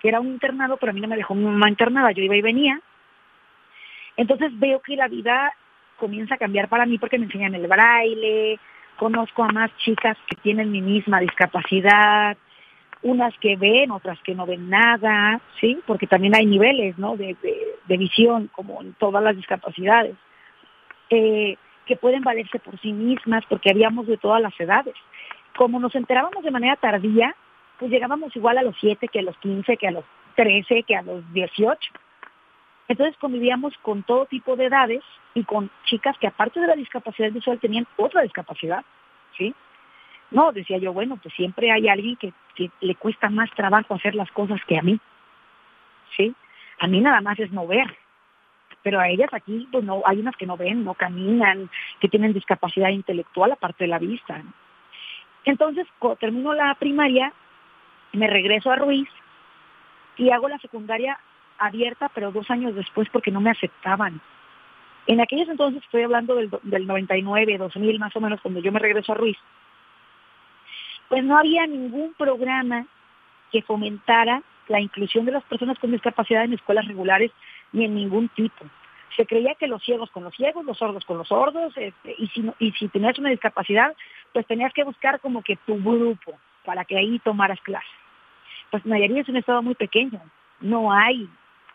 que 0.00 0.08
era 0.08 0.20
un 0.20 0.28
internado, 0.28 0.76
pero 0.76 0.90
a 0.90 0.92
mí 0.92 1.00
no 1.00 1.08
me 1.08 1.16
dejó 1.16 1.34
mi 1.34 1.44
mamá 1.44 1.68
internada, 1.68 2.12
yo 2.12 2.22
iba 2.22 2.36
y 2.36 2.42
venía. 2.42 2.80
Entonces 4.16 4.58
veo 4.58 4.80
que 4.80 4.96
la 4.96 5.08
vida 5.08 5.54
comienza 5.96 6.34
a 6.34 6.38
cambiar 6.38 6.68
para 6.68 6.86
mí 6.86 6.98
porque 6.98 7.18
me 7.18 7.24
enseñan 7.24 7.54
el 7.54 7.66
braille, 7.66 8.58
conozco 8.96 9.44
a 9.44 9.48
más 9.48 9.74
chicas 9.78 10.16
que 10.26 10.36
tienen 10.36 10.70
mi 10.70 10.80
misma 10.80 11.20
discapacidad, 11.20 12.36
unas 13.02 13.36
que 13.38 13.56
ven, 13.56 13.90
otras 13.90 14.18
que 14.22 14.34
no 14.34 14.46
ven 14.46 14.68
nada, 14.68 15.40
¿sí? 15.60 15.80
Porque 15.86 16.06
también 16.06 16.34
hay 16.34 16.46
niveles, 16.46 16.98
¿no? 16.98 17.16
De, 17.16 17.36
visión, 17.88 18.48
como 18.48 18.82
en 18.82 18.94
todas 18.94 19.22
las 19.22 19.36
discapacidades, 19.36 20.16
eh, 21.10 21.56
que 21.86 21.96
pueden 21.96 22.22
valerse 22.22 22.58
por 22.58 22.78
sí 22.80 22.92
mismas, 22.92 23.44
porque 23.48 23.70
habíamos 23.70 24.06
de 24.06 24.16
todas 24.16 24.42
las 24.42 24.58
edades. 24.60 24.94
Como 25.56 25.80
nos 25.80 25.94
enterábamos 25.94 26.44
de 26.44 26.50
manera 26.50 26.76
tardía, 26.76 27.34
pues 27.78 27.90
llegábamos 27.90 28.34
igual 28.36 28.58
a 28.58 28.62
los 28.62 28.76
7 28.80 29.08
que 29.08 29.20
a 29.20 29.22
los 29.22 29.36
15, 29.38 29.76
que 29.76 29.88
a 29.88 29.92
los 29.92 30.04
13, 30.34 30.82
que 30.82 30.96
a 30.96 31.02
los 31.02 31.32
18. 31.32 31.78
Entonces 32.88 33.16
convivíamos 33.18 33.76
con 33.78 34.02
todo 34.02 34.26
tipo 34.26 34.56
de 34.56 34.66
edades 34.66 35.02
y 35.34 35.44
con 35.44 35.70
chicas 35.84 36.16
que 36.18 36.26
aparte 36.26 36.60
de 36.60 36.66
la 36.66 36.76
discapacidad 36.76 37.32
visual 37.32 37.58
tenían 37.58 37.86
otra 37.96 38.22
discapacidad, 38.22 38.84
¿sí? 39.36 39.54
No, 40.30 40.52
decía 40.52 40.78
yo, 40.78 40.92
bueno, 40.92 41.18
pues 41.22 41.34
siempre 41.34 41.70
hay 41.70 41.88
alguien 41.88 42.16
que, 42.16 42.32
le 42.80 42.94
cuesta 42.94 43.28
más 43.28 43.50
trabajo 43.50 43.94
hacer 43.94 44.14
las 44.14 44.30
cosas 44.30 44.60
que 44.66 44.78
a 44.78 44.82
mí, 44.82 44.98
¿sí? 46.16 46.34
A 46.78 46.86
mí 46.86 47.00
nada 47.00 47.20
más 47.20 47.38
es 47.38 47.52
no 47.52 47.66
ver, 47.66 47.96
pero 48.86 49.00
a 49.00 49.08
ellas 49.08 49.28
aquí, 49.32 49.66
pues 49.72 49.82
no, 49.82 50.00
hay 50.06 50.20
unas 50.20 50.36
que 50.36 50.46
no 50.46 50.56
ven, 50.56 50.84
no 50.84 50.94
caminan, 50.94 51.68
que 51.98 52.08
tienen 52.08 52.32
discapacidad 52.32 52.90
intelectual 52.90 53.50
aparte 53.50 53.82
de 53.82 53.88
la 53.88 53.98
vista. 53.98 54.40
Entonces, 55.44 55.88
termino 56.20 56.54
la 56.54 56.72
primaria, 56.76 57.32
me 58.12 58.28
regreso 58.28 58.70
a 58.70 58.76
Ruiz 58.76 59.08
y 60.16 60.30
hago 60.30 60.48
la 60.48 60.58
secundaria 60.58 61.18
abierta, 61.58 62.12
pero 62.14 62.30
dos 62.30 62.48
años 62.48 62.76
después 62.76 63.08
porque 63.10 63.32
no 63.32 63.40
me 63.40 63.50
aceptaban. 63.50 64.20
En 65.08 65.20
aquellos 65.20 65.48
entonces, 65.48 65.82
estoy 65.82 66.04
hablando 66.04 66.36
del, 66.36 66.48
del 66.62 66.86
99, 66.86 67.58
2000 67.58 67.98
más 67.98 68.14
o 68.14 68.20
menos, 68.20 68.40
cuando 68.40 68.60
yo 68.60 68.70
me 68.70 68.78
regreso 68.78 69.10
a 69.10 69.16
Ruiz, 69.16 69.36
pues 71.08 71.24
no 71.24 71.36
había 71.36 71.66
ningún 71.66 72.14
programa 72.14 72.86
que 73.50 73.62
fomentara 73.62 74.44
la 74.68 74.78
inclusión 74.78 75.24
de 75.24 75.32
las 75.32 75.42
personas 75.42 75.76
con 75.80 75.90
discapacidad 75.90 76.44
en 76.44 76.52
escuelas 76.52 76.86
regulares 76.86 77.32
ni 77.76 77.84
en 77.84 77.94
ningún 77.94 78.28
tipo. 78.30 78.64
Se 79.16 79.26
creía 79.26 79.54
que 79.54 79.66
los 79.66 79.82
ciegos 79.82 80.10
con 80.10 80.24
los 80.24 80.34
ciegos, 80.34 80.64
los 80.64 80.78
sordos 80.78 81.04
con 81.04 81.18
los 81.18 81.28
sordos, 81.28 81.76
este, 81.76 82.14
y, 82.18 82.26
si, 82.28 82.50
y 82.58 82.72
si 82.72 82.88
tenías 82.88 83.18
una 83.18 83.30
discapacidad, 83.30 83.94
pues 84.32 84.46
tenías 84.46 84.72
que 84.72 84.84
buscar 84.84 85.20
como 85.20 85.42
que 85.42 85.56
tu 85.56 85.76
grupo 85.76 86.38
para 86.64 86.84
que 86.84 86.96
ahí 86.96 87.18
tomaras 87.18 87.60
clases. 87.60 87.90
Pues 88.70 88.84
Nayarit 88.86 89.18
es 89.18 89.28
un 89.28 89.36
estado 89.36 89.62
muy 89.62 89.74
pequeño, 89.74 90.20
no 90.60 90.90
hay 90.90 91.28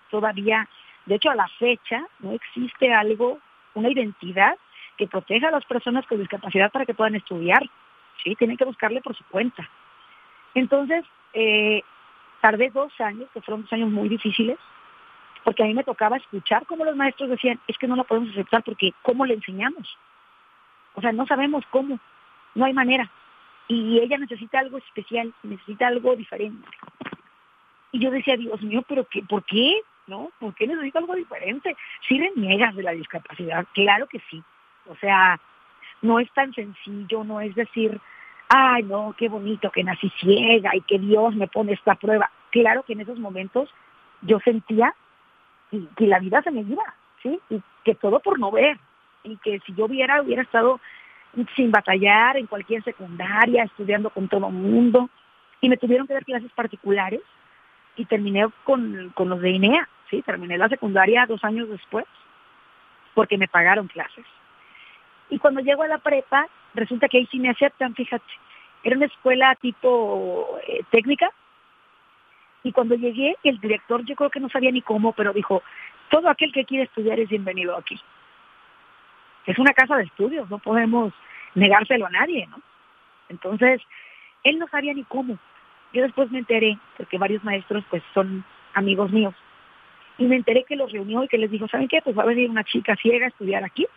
todavía, 0.09 0.67
de 1.05 1.15
hecho 1.15 1.29
a 1.29 1.35
la 1.35 1.47
fecha 1.59 2.03
no 2.19 2.33
existe 2.33 2.91
algo, 2.93 3.39
una 3.75 3.89
identidad 3.89 4.55
que 4.97 5.07
proteja 5.07 5.47
a 5.49 5.51
las 5.51 5.65
personas 5.65 6.05
con 6.07 6.19
discapacidad 6.19 6.71
para 6.71 6.85
que 6.85 6.95
puedan 6.95 7.15
estudiar. 7.15 7.63
¿sí? 8.23 8.35
Tienen 8.35 8.57
que 8.57 8.65
buscarle 8.65 9.01
por 9.01 9.15
su 9.15 9.23
cuenta. 9.25 9.69
Entonces, 10.53 11.05
eh, 11.33 11.81
tardé 12.41 12.71
dos 12.71 12.91
años, 12.99 13.29
que 13.33 13.41
fueron 13.41 13.61
dos 13.61 13.73
años 13.73 13.89
muy 13.89 14.09
difíciles, 14.09 14.57
porque 15.43 15.63
a 15.63 15.65
mí 15.65 15.73
me 15.73 15.83
tocaba 15.83 16.17
escuchar 16.17 16.65
cómo 16.65 16.85
los 16.85 16.95
maestros 16.95 17.29
decían, 17.29 17.59
es 17.67 17.77
que 17.77 17.87
no 17.87 17.95
la 17.95 18.03
podemos 18.03 18.29
aceptar 18.31 18.63
porque 18.63 18.93
¿cómo 19.01 19.25
le 19.25 19.35
enseñamos? 19.35 19.97
O 20.95 21.01
sea, 21.01 21.11
no 21.11 21.25
sabemos 21.25 21.63
cómo, 21.71 21.99
no 22.55 22.65
hay 22.65 22.73
manera. 22.73 23.09
Y 23.67 23.99
ella 23.99 24.17
necesita 24.17 24.59
algo 24.59 24.77
especial, 24.77 25.33
necesita 25.43 25.87
algo 25.87 26.15
diferente. 26.15 26.67
Y 27.91 27.99
yo 27.99 28.11
decía, 28.11 28.37
Dios 28.37 28.61
mío, 28.61 28.83
pero 28.87 29.05
qué, 29.05 29.21
¿por 29.23 29.43
qué? 29.43 29.81
¿No? 30.07 30.29
¿Por 30.39 30.53
qué 30.55 30.67
necesita 30.67 30.99
algo 30.99 31.15
diferente? 31.15 31.75
Si 32.07 32.17
reniegas 32.17 32.75
de 32.75 32.83
la 32.83 32.91
discapacidad, 32.91 33.65
claro 33.73 34.07
que 34.07 34.21
sí. 34.29 34.43
O 34.87 34.95
sea, 34.95 35.39
no 36.01 36.19
es 36.19 36.31
tan 36.33 36.53
sencillo, 36.53 37.23
no 37.23 37.39
es 37.41 37.55
decir, 37.55 37.99
ay, 38.49 38.83
no, 38.83 39.15
qué 39.17 39.29
bonito 39.29 39.71
que 39.71 39.83
nací 39.83 40.11
ciega 40.19 40.75
y 40.75 40.81
que 40.81 40.99
Dios 40.99 41.35
me 41.35 41.47
pone 41.47 41.73
esta 41.73 41.95
prueba. 41.95 42.29
Claro 42.49 42.83
que 42.83 42.93
en 42.93 43.01
esos 43.01 43.19
momentos 43.19 43.69
yo 44.21 44.39
sentía 44.39 44.93
que, 45.71 46.07
la 46.07 46.19
vida 46.19 46.41
se 46.41 46.51
me 46.51 46.61
iba, 46.61 46.83
¿sí? 47.23 47.39
Y 47.49 47.61
que 47.83 47.95
todo 47.95 48.19
por 48.19 48.39
no 48.39 48.51
ver. 48.51 48.77
Y 49.23 49.37
que 49.37 49.59
si 49.65 49.73
yo 49.73 49.87
viera, 49.87 50.21
hubiera 50.21 50.41
estado 50.41 50.79
sin 51.55 51.71
batallar 51.71 52.37
en 52.37 52.47
cualquier 52.47 52.83
secundaria, 52.83 53.63
estudiando 53.63 54.09
con 54.09 54.27
todo 54.27 54.49
mundo. 54.49 55.09
Y 55.61 55.69
me 55.69 55.77
tuvieron 55.77 56.07
que 56.07 56.13
dar 56.13 56.25
clases 56.25 56.51
particulares 56.53 57.21
y 57.95 58.05
terminé 58.05 58.45
con, 58.63 59.11
con 59.15 59.29
los 59.29 59.41
de 59.41 59.51
INEA, 59.51 59.87
¿sí? 60.09 60.21
Terminé 60.21 60.57
la 60.57 60.69
secundaria 60.69 61.25
dos 61.25 61.43
años 61.43 61.69
después 61.69 62.05
porque 63.13 63.37
me 63.37 63.47
pagaron 63.47 63.87
clases. 63.87 64.25
Y 65.29 65.39
cuando 65.39 65.61
llego 65.61 65.83
a 65.83 65.87
la 65.87 65.97
prepa, 65.97 66.47
resulta 66.73 67.07
que 67.07 67.17
ahí 67.17 67.27
sí 67.31 67.39
me 67.39 67.49
aceptan, 67.49 67.95
fíjate. 67.95 68.23
Era 68.83 68.97
una 68.97 69.05
escuela 69.05 69.55
tipo 69.55 70.57
eh, 70.67 70.81
técnica. 70.89 71.31
Y 72.63 72.71
cuando 72.71 72.95
llegué, 72.95 73.35
el 73.43 73.59
director 73.59 74.03
yo 74.05 74.15
creo 74.15 74.29
que 74.29 74.39
no 74.39 74.49
sabía 74.49 74.71
ni 74.71 74.81
cómo, 74.81 75.13
pero 75.13 75.33
dijo, 75.33 75.63
todo 76.09 76.29
aquel 76.29 76.51
que 76.51 76.65
quiere 76.65 76.83
estudiar 76.83 77.19
es 77.19 77.29
bienvenido 77.29 77.75
aquí. 77.75 77.99
Es 79.45 79.57
una 79.57 79.73
casa 79.73 79.97
de 79.97 80.03
estudios, 80.03 80.49
no 80.49 80.59
podemos 80.59 81.13
negárselo 81.55 82.05
a 82.05 82.11
nadie, 82.11 82.47
¿no? 82.47 82.61
Entonces, 83.29 83.81
él 84.43 84.59
no 84.59 84.67
sabía 84.67 84.93
ni 84.93 85.03
cómo. 85.03 85.37
Yo 85.93 86.03
después 86.03 86.29
me 86.31 86.39
enteré, 86.39 86.77
porque 86.97 87.17
varios 87.17 87.43
maestros 87.43 87.83
pues 87.89 88.03
son 88.13 88.45
amigos 88.73 89.11
míos, 89.11 89.33
y 90.17 90.25
me 90.25 90.35
enteré 90.35 90.63
que 90.65 90.75
los 90.75 90.91
reunió 90.91 91.23
y 91.23 91.27
que 91.27 91.37
les 91.37 91.49
dijo, 91.49 91.67
¿saben 91.67 91.87
qué? 91.87 92.01
Pues 92.01 92.17
va 92.17 92.23
a 92.23 92.27
venir 92.27 92.49
una 92.49 92.63
chica 92.63 92.95
ciega 92.95 93.25
a 93.25 93.29
estudiar 93.29 93.63
aquí 93.63 93.87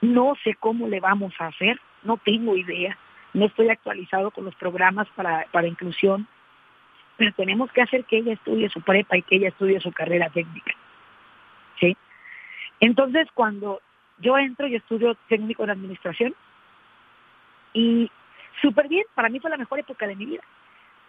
no 0.00 0.34
sé 0.44 0.54
cómo 0.54 0.88
le 0.88 1.00
vamos 1.00 1.34
a 1.38 1.46
hacer, 1.46 1.80
no 2.02 2.16
tengo 2.18 2.56
idea, 2.56 2.96
no 3.34 3.46
estoy 3.46 3.68
actualizado 3.68 4.30
con 4.30 4.44
los 4.44 4.54
programas 4.54 5.08
para, 5.14 5.46
para 5.50 5.66
inclusión, 5.66 6.26
pero 7.18 7.32
tenemos 7.32 7.70
que 7.72 7.82
hacer 7.82 8.04
que 8.04 8.18
ella 8.18 8.32
estudie 8.32 8.70
su 8.70 8.80
prepa 8.80 9.18
y 9.18 9.22
que 9.22 9.36
ella 9.36 9.48
estudie 9.48 9.80
su 9.80 9.92
carrera 9.92 10.30
técnica. 10.30 10.72
¿Sí? 11.78 11.96
Entonces, 12.80 13.28
cuando 13.34 13.80
yo 14.18 14.38
entro 14.38 14.68
y 14.68 14.76
estudio 14.76 15.16
técnico 15.28 15.64
en 15.64 15.70
administración, 15.70 16.34
y 17.74 18.10
súper 18.62 18.88
bien, 18.88 19.04
para 19.14 19.28
mí 19.28 19.40
fue 19.40 19.50
la 19.50 19.56
mejor 19.56 19.80
época 19.80 20.06
de 20.06 20.14
mi 20.14 20.26
vida. 20.26 20.42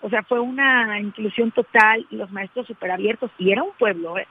O 0.02 0.10
sea, 0.10 0.24
fue 0.24 0.40
una 0.40 1.00
inclusión 1.00 1.52
total 1.52 2.06
y 2.10 2.16
los 2.16 2.32
maestros 2.32 2.66
súper 2.66 2.90
abiertos, 2.90 3.30
y 3.38 3.52
era 3.52 3.62
un 3.62 3.74
pueblo, 3.78 4.18
¿eh? 4.18 4.28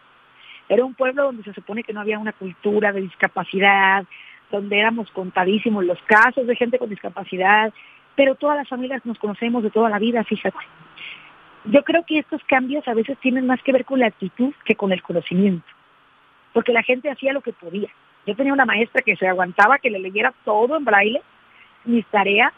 Era 0.68 0.84
un 0.84 0.94
pueblo 0.94 1.24
donde 1.24 1.44
se 1.44 1.54
supone 1.54 1.84
que 1.84 1.92
no 1.92 2.00
había 2.00 2.18
una 2.18 2.32
cultura 2.32 2.92
de 2.92 3.02
discapacidad, 3.02 4.04
donde 4.50 4.78
éramos 4.78 5.10
contadísimos 5.12 5.84
los 5.84 6.02
casos 6.02 6.46
de 6.46 6.56
gente 6.56 6.78
con 6.78 6.90
discapacidad, 6.90 7.72
pero 8.16 8.34
todas 8.34 8.56
las 8.56 8.68
familias 8.68 9.06
nos 9.06 9.18
conocemos 9.18 9.62
de 9.62 9.70
toda 9.70 9.88
la 9.88 10.00
vida, 10.00 10.24
fíjate. 10.24 10.58
Yo 11.64 11.82
creo 11.82 12.04
que 12.04 12.18
estos 12.18 12.42
cambios 12.44 12.86
a 12.88 12.94
veces 12.94 13.18
tienen 13.18 13.46
más 13.46 13.62
que 13.62 13.72
ver 13.72 13.84
con 13.84 14.00
la 14.00 14.06
actitud 14.06 14.52
que 14.64 14.74
con 14.74 14.92
el 14.92 15.02
conocimiento, 15.02 15.66
porque 16.52 16.72
la 16.72 16.82
gente 16.82 17.10
hacía 17.10 17.32
lo 17.32 17.40
que 17.40 17.52
podía. 17.52 17.88
Yo 18.26 18.36
tenía 18.36 18.52
una 18.52 18.66
maestra 18.66 19.02
que 19.02 19.16
se 19.16 19.26
aguantaba 19.26 19.78
que 19.78 19.90
le 19.90 19.98
leyera 19.98 20.32
todo 20.44 20.76
en 20.76 20.84
braille, 20.84 21.22
mis 21.84 22.06
tareas 22.06 22.52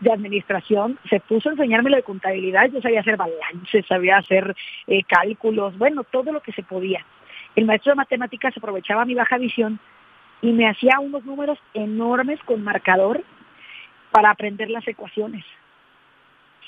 de 0.00 0.12
administración, 0.12 0.98
se 1.08 1.20
puso 1.20 1.48
a 1.48 1.52
enseñarme 1.52 1.90
lo 1.90 1.96
de 1.96 2.02
contabilidad, 2.02 2.70
yo 2.70 2.80
sabía 2.80 3.00
hacer 3.00 3.16
balances, 3.16 3.86
sabía 3.86 4.18
hacer 4.18 4.54
eh, 4.86 5.02
cálculos, 5.04 5.76
bueno, 5.78 6.04
todo 6.04 6.32
lo 6.32 6.40
que 6.40 6.52
se 6.52 6.62
podía. 6.62 7.04
El 7.54 7.64
maestro 7.64 7.92
de 7.92 7.96
matemáticas 7.96 8.56
aprovechaba 8.56 9.06
mi 9.06 9.14
baja 9.14 9.38
visión 9.38 9.78
y 10.42 10.52
me 10.52 10.68
hacía 10.68 11.00
unos 11.00 11.24
números 11.24 11.58
enormes 11.72 12.38
con 12.44 12.62
marcador 12.62 13.22
para 14.10 14.30
aprender 14.30 14.70
las 14.70 14.86
ecuaciones. 14.86 15.44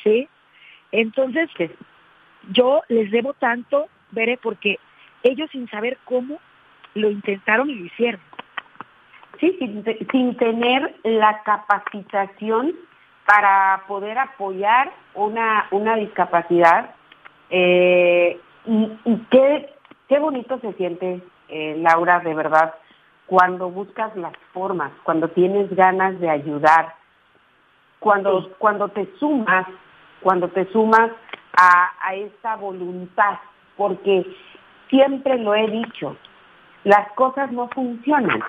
¿Sí? 0.03 0.29
Entonces, 0.93 1.51
yo 2.51 2.83
les 2.89 3.11
debo 3.11 3.35
tanto, 3.35 3.89
Veré, 4.11 4.39
porque 4.43 4.79
ellos 5.23 5.51
sin 5.51 5.69
saber 5.69 5.99
cómo 6.05 6.41
lo 6.95 7.11
intentaron 7.11 7.69
y 7.69 7.75
lo 7.75 7.85
hicieron. 7.85 8.21
Sí, 9.39 9.57
sin, 10.11 10.37
tener 10.37 10.97
la 11.05 11.43
capacitación 11.43 12.75
para 13.27 13.85
poder 13.87 14.19
apoyar 14.19 14.91
una, 15.15 15.69
una 15.71 15.97
discapacidad. 15.97 16.91
Eh, 17.51 18.41
y, 18.65 19.17
qué, 19.31 19.73
qué 20.09 20.19
bonito 20.19 20.59
se 20.61 20.73
siente, 20.73 21.23
eh, 21.49 21.77
Laura, 21.79 22.21
de 22.21 22.35
verdad, 22.35 22.75
cuando 23.27 23.71
buscas 23.71 24.17
las 24.17 24.33
formas, 24.53 24.91
cuando 25.05 25.29
tienes 25.29 25.75
ganas 25.77 26.19
de 26.19 26.31
ayudar, 26.31 26.95
cuando, 28.01 28.51
cuando 28.59 28.89
te 28.89 29.07
sumas, 29.19 29.67
cuando 30.21 30.49
te 30.49 30.71
sumas 30.73 31.11
a, 31.57 31.91
a 32.01 32.15
esta 32.15 32.57
voluntad, 32.57 33.39
porque 33.77 34.27
siempre 34.89 35.39
lo 35.39 35.55
he 35.55 35.69
dicho, 35.69 36.17
las 36.85 37.11
cosas 37.13 37.51
no 37.53 37.69
funcionan 37.69 38.41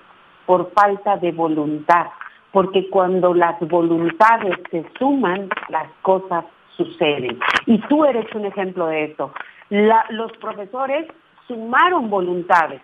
por 0.45 0.71
falta 0.71 1.17
de 1.17 1.31
voluntad, 1.31 2.07
porque 2.51 2.89
cuando 2.89 3.33
las 3.33 3.59
voluntades 3.59 4.55
se 4.71 4.85
suman, 4.97 5.49
las 5.69 5.87
cosas 6.01 6.45
suceden. 6.75 7.39
Y 7.65 7.79
tú 7.81 8.05
eres 8.05 8.33
un 8.33 8.45
ejemplo 8.45 8.87
de 8.87 9.05
eso. 9.05 9.31
los 9.69 10.31
profesores 10.37 11.07
sumaron 11.47 12.09
voluntades. 12.09 12.81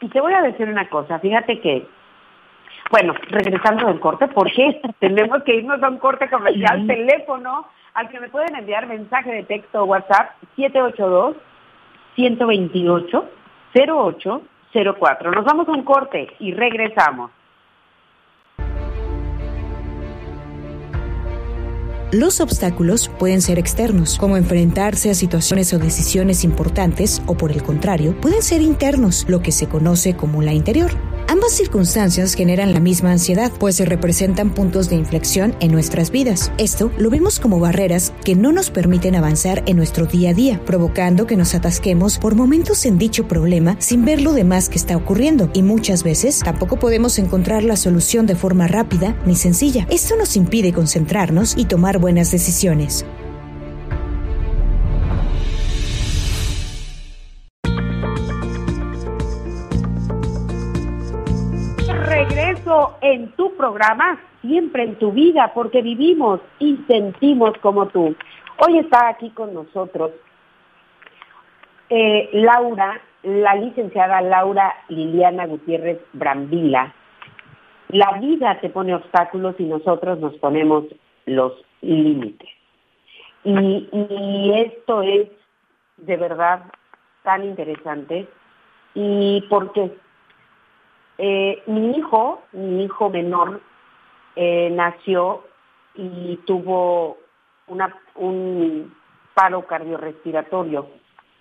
Y 0.00 0.08
te 0.08 0.20
voy 0.20 0.32
a 0.32 0.42
decir 0.42 0.68
una 0.68 0.88
cosa, 0.88 1.18
fíjate 1.18 1.60
que, 1.60 1.86
bueno, 2.90 3.14
regresando 3.28 3.86
del 3.86 4.00
corte, 4.00 4.28
porque 4.28 4.80
tenemos 5.00 5.42
que 5.44 5.56
irnos 5.56 5.82
a 5.82 5.88
un 5.88 5.98
corte 5.98 6.28
comercial, 6.28 6.86
teléfono 6.86 7.66
al 7.94 8.08
que 8.08 8.20
me 8.20 8.28
pueden 8.28 8.54
enviar 8.56 8.86
mensaje 8.86 9.32
de 9.32 9.42
texto 9.44 9.82
o 9.82 9.84
WhatsApp 9.84 10.32
782 10.56 11.36
128 12.16 13.24
0804. 13.74 15.30
Nos 15.32 15.44
vamos 15.44 15.68
a 15.68 15.72
un 15.72 15.82
corte 15.84 16.28
y 16.38 16.52
regresamos. 16.52 17.30
Los 22.12 22.40
obstáculos 22.40 23.08
pueden 23.20 23.40
ser 23.40 23.60
externos, 23.60 24.18
como 24.18 24.36
enfrentarse 24.36 25.10
a 25.10 25.14
situaciones 25.14 25.72
o 25.72 25.78
decisiones 25.78 26.42
importantes, 26.42 27.22
o 27.28 27.36
por 27.36 27.52
el 27.52 27.62
contrario, 27.62 28.20
pueden 28.20 28.42
ser 28.42 28.62
internos, 28.62 29.26
lo 29.28 29.42
que 29.42 29.52
se 29.52 29.68
conoce 29.68 30.16
como 30.16 30.42
la 30.42 30.52
interior. 30.52 30.90
Ambas 31.30 31.52
circunstancias 31.52 32.34
generan 32.34 32.72
la 32.72 32.80
misma 32.80 33.12
ansiedad, 33.12 33.52
pues 33.60 33.76
se 33.76 33.84
representan 33.84 34.50
puntos 34.50 34.90
de 34.90 34.96
inflexión 34.96 35.54
en 35.60 35.70
nuestras 35.70 36.10
vidas. 36.10 36.50
Esto 36.58 36.90
lo 36.98 37.08
vemos 37.08 37.38
como 37.38 37.60
barreras 37.60 38.12
que 38.24 38.34
no 38.34 38.50
nos 38.50 38.70
permiten 38.70 39.14
avanzar 39.14 39.62
en 39.66 39.76
nuestro 39.76 40.06
día 40.06 40.30
a 40.30 40.34
día, 40.34 40.60
provocando 40.66 41.28
que 41.28 41.36
nos 41.36 41.54
atasquemos 41.54 42.18
por 42.18 42.34
momentos 42.34 42.84
en 42.84 42.98
dicho 42.98 43.28
problema 43.28 43.76
sin 43.78 44.04
ver 44.04 44.22
lo 44.22 44.32
demás 44.32 44.68
que 44.68 44.78
está 44.78 44.96
ocurriendo. 44.96 45.48
Y 45.54 45.62
muchas 45.62 46.02
veces 46.02 46.40
tampoco 46.40 46.80
podemos 46.80 47.16
encontrar 47.20 47.62
la 47.62 47.76
solución 47.76 48.26
de 48.26 48.34
forma 48.34 48.66
rápida 48.66 49.16
ni 49.24 49.36
sencilla. 49.36 49.86
Esto 49.88 50.16
nos 50.16 50.34
impide 50.34 50.72
concentrarnos 50.72 51.56
y 51.56 51.66
tomar 51.66 51.98
buenas 51.98 52.32
decisiones. 52.32 53.04
En 63.00 63.32
tu 63.32 63.54
programa, 63.56 64.20
siempre 64.42 64.84
en 64.84 64.96
tu 64.96 65.12
vida, 65.12 65.52
porque 65.54 65.82
vivimos 65.82 66.40
y 66.58 66.76
sentimos 66.86 67.52
como 67.60 67.86
tú. 67.88 68.14
Hoy 68.58 68.78
está 68.78 69.08
aquí 69.08 69.30
con 69.30 69.54
nosotros 69.54 70.12
eh, 71.90 72.30
Laura, 72.32 73.00
la 73.24 73.54
licenciada 73.56 74.20
Laura 74.20 74.72
Liliana 74.88 75.46
Gutiérrez 75.46 75.98
Brambila. 76.12 76.94
La 77.88 78.12
vida 78.20 78.60
te 78.60 78.70
pone 78.70 78.94
obstáculos 78.94 79.56
y 79.58 79.64
nosotros 79.64 80.20
nos 80.20 80.34
ponemos 80.36 80.84
los 81.26 81.52
límites. 81.80 82.48
Y, 83.42 83.88
y 83.92 84.52
esto 84.54 85.02
es 85.02 85.28
de 85.96 86.16
verdad 86.16 86.62
tan 87.24 87.44
interesante. 87.44 88.28
¿Y 88.94 89.44
porque 89.50 89.90
eh, 91.22 91.62
mi 91.66 91.98
hijo, 91.98 92.42
mi 92.52 92.84
hijo 92.84 93.10
menor, 93.10 93.60
eh, 94.36 94.70
nació 94.70 95.44
y 95.94 96.38
tuvo 96.46 97.18
un 98.14 98.94
paro 99.34 99.66
cardiorrespiratorio 99.66 100.88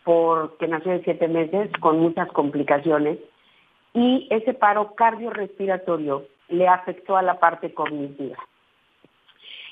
porque 0.04 0.68
nació 0.68 0.92
de 0.92 1.04
siete 1.04 1.30
meses 1.30 1.72
con 1.80 1.98
muchas 2.00 2.28
complicaciones 2.34 3.20
y 3.94 4.28
ese 4.32 4.54
paro 4.54 4.96
cardiorrespiratorio 4.96 6.26
le 6.50 6.68
afectó 6.68 7.16
a 7.16 7.22
la 7.22 7.40
parte 7.40 7.74
cognitiva. 7.74 8.38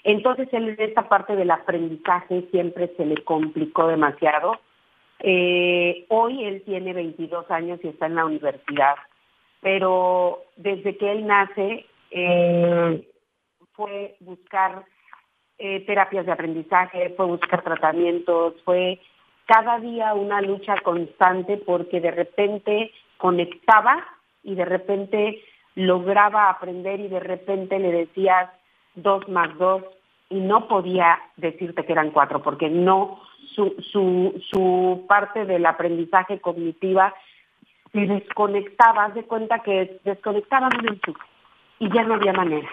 Entonces 0.06 0.48
él 0.54 0.70
en 0.70 0.80
esta 0.80 1.10
parte 1.10 1.36
del 1.36 1.52
aprendizaje 1.52 2.48
siempre 2.52 2.94
se 2.96 3.06
le 3.06 3.24
complicó 3.26 3.88
demasiado. 3.88 4.58
Eh, 5.20 6.06
hoy 6.08 6.46
él 6.46 6.64
tiene 6.66 6.94
22 6.94 7.52
años 7.52 7.82
y 7.84 7.90
está 7.90 8.06
en 8.06 8.16
la 8.16 8.24
universidad, 8.24 8.96
pero 9.62 10.44
desde 10.56 10.98
que 10.98 11.12
él 11.12 11.26
nace 11.26 11.86
eh, 12.12 13.08
fue 13.74 14.16
buscar 14.20 14.86
eh, 15.58 15.86
terapias 15.86 16.26
de 16.26 16.32
aprendizaje, 16.32 17.14
fue 17.18 17.26
buscar 17.26 17.64
tratamientos, 17.64 18.54
fue 18.64 19.00
cada 19.46 19.80
día 19.80 20.14
una 20.14 20.42
lucha 20.42 20.76
constante 20.84 21.58
porque 21.58 22.02
de 22.02 22.12
repente 22.12 22.92
conectaba 23.18 24.06
y 24.44 24.56
de 24.56 24.66
repente 24.66 25.42
lograba 25.76 26.50
aprender 26.50 27.00
y 27.00 27.08
de 27.08 27.20
repente 27.20 27.80
le 27.80 27.92
decías 27.92 28.50
dos 28.96 29.28
más 29.30 29.56
dos 29.58 29.84
y 30.30 30.40
no 30.40 30.68
podía 30.68 31.20
decirte 31.38 31.86
que 31.86 31.94
eran 31.94 32.12
cuatro, 32.12 32.42
porque 32.44 32.70
no, 32.70 33.22
su, 33.56 33.76
su, 33.92 34.42
su 34.50 35.06
parte 35.08 35.46
del 35.46 35.66
aprendizaje 35.66 36.40
cognitiva 36.40 37.14
se 38.06 38.14
desconectaba, 38.14 39.06
haz 39.06 39.14
de 39.14 39.24
cuenta 39.24 39.60
que 39.60 40.00
desconectaban 40.04 40.72
un 40.80 40.90
enchufe 40.90 41.20
y 41.80 41.90
ya 41.92 42.04
no 42.04 42.16
había 42.16 42.34
manera. 42.34 42.70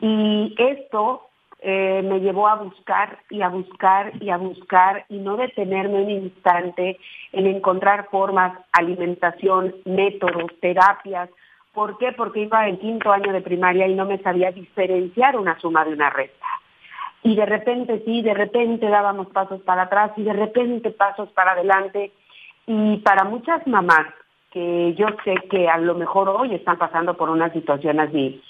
Y 0.00 0.54
esto 0.58 1.28
eh, 1.60 2.02
me 2.02 2.20
llevó 2.20 2.48
a 2.48 2.56
buscar 2.56 3.18
y 3.30 3.42
a 3.42 3.48
buscar 3.48 4.12
y 4.20 4.30
a 4.30 4.36
buscar 4.36 5.04
y 5.08 5.18
no 5.18 5.36
detenerme 5.36 6.02
un 6.02 6.10
instante 6.10 6.98
en 7.32 7.46
encontrar 7.46 8.08
formas, 8.10 8.58
alimentación, 8.72 9.74
métodos, 9.84 10.50
terapias. 10.60 11.30
¿Por 11.72 11.98
qué? 11.98 12.12
Porque 12.12 12.40
iba 12.40 12.68
en 12.68 12.78
quinto 12.78 13.12
año 13.12 13.32
de 13.32 13.40
primaria 13.40 13.86
y 13.86 13.94
no 13.94 14.04
me 14.06 14.18
sabía 14.18 14.52
diferenciar 14.52 15.36
una 15.36 15.58
suma 15.60 15.84
de 15.84 15.92
una 15.92 16.10
resta 16.10 16.46
y 17.24 17.34
de 17.34 17.46
repente 17.46 18.02
sí, 18.04 18.20
de 18.20 18.34
repente 18.34 18.86
dábamos 18.86 19.28
pasos 19.28 19.60
para 19.62 19.84
atrás 19.84 20.12
y 20.16 20.22
de 20.22 20.34
repente 20.34 20.90
pasos 20.90 21.30
para 21.30 21.52
adelante. 21.52 22.12
Y 22.66 22.98
para 22.98 23.24
muchas 23.24 23.66
mamás 23.66 24.06
que 24.54 24.94
yo 24.94 25.06
sé 25.24 25.34
que 25.50 25.68
a 25.68 25.76
lo 25.76 25.94
mejor 25.94 26.30
hoy 26.30 26.54
están 26.54 26.78
pasando 26.78 27.14
por 27.14 27.28
una 27.28 27.52
situación 27.52 28.00
así, 28.00 28.40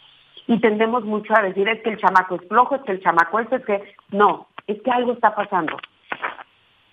y 0.46 0.60
tendemos 0.60 1.04
mucho 1.04 1.32
a 1.36 1.42
decir 1.42 1.66
es 1.68 1.82
que 1.82 1.90
el 1.90 1.98
chamaco 1.98 2.36
es 2.36 2.46
flojo, 2.46 2.76
es 2.76 2.82
que 2.82 2.92
el 2.92 3.02
chamaco 3.02 3.40
es, 3.40 3.50
es 3.50 3.64
que 3.64 3.94
no, 4.10 4.46
es 4.66 4.80
que 4.82 4.90
algo 4.90 5.12
está 5.12 5.34
pasando. 5.34 5.76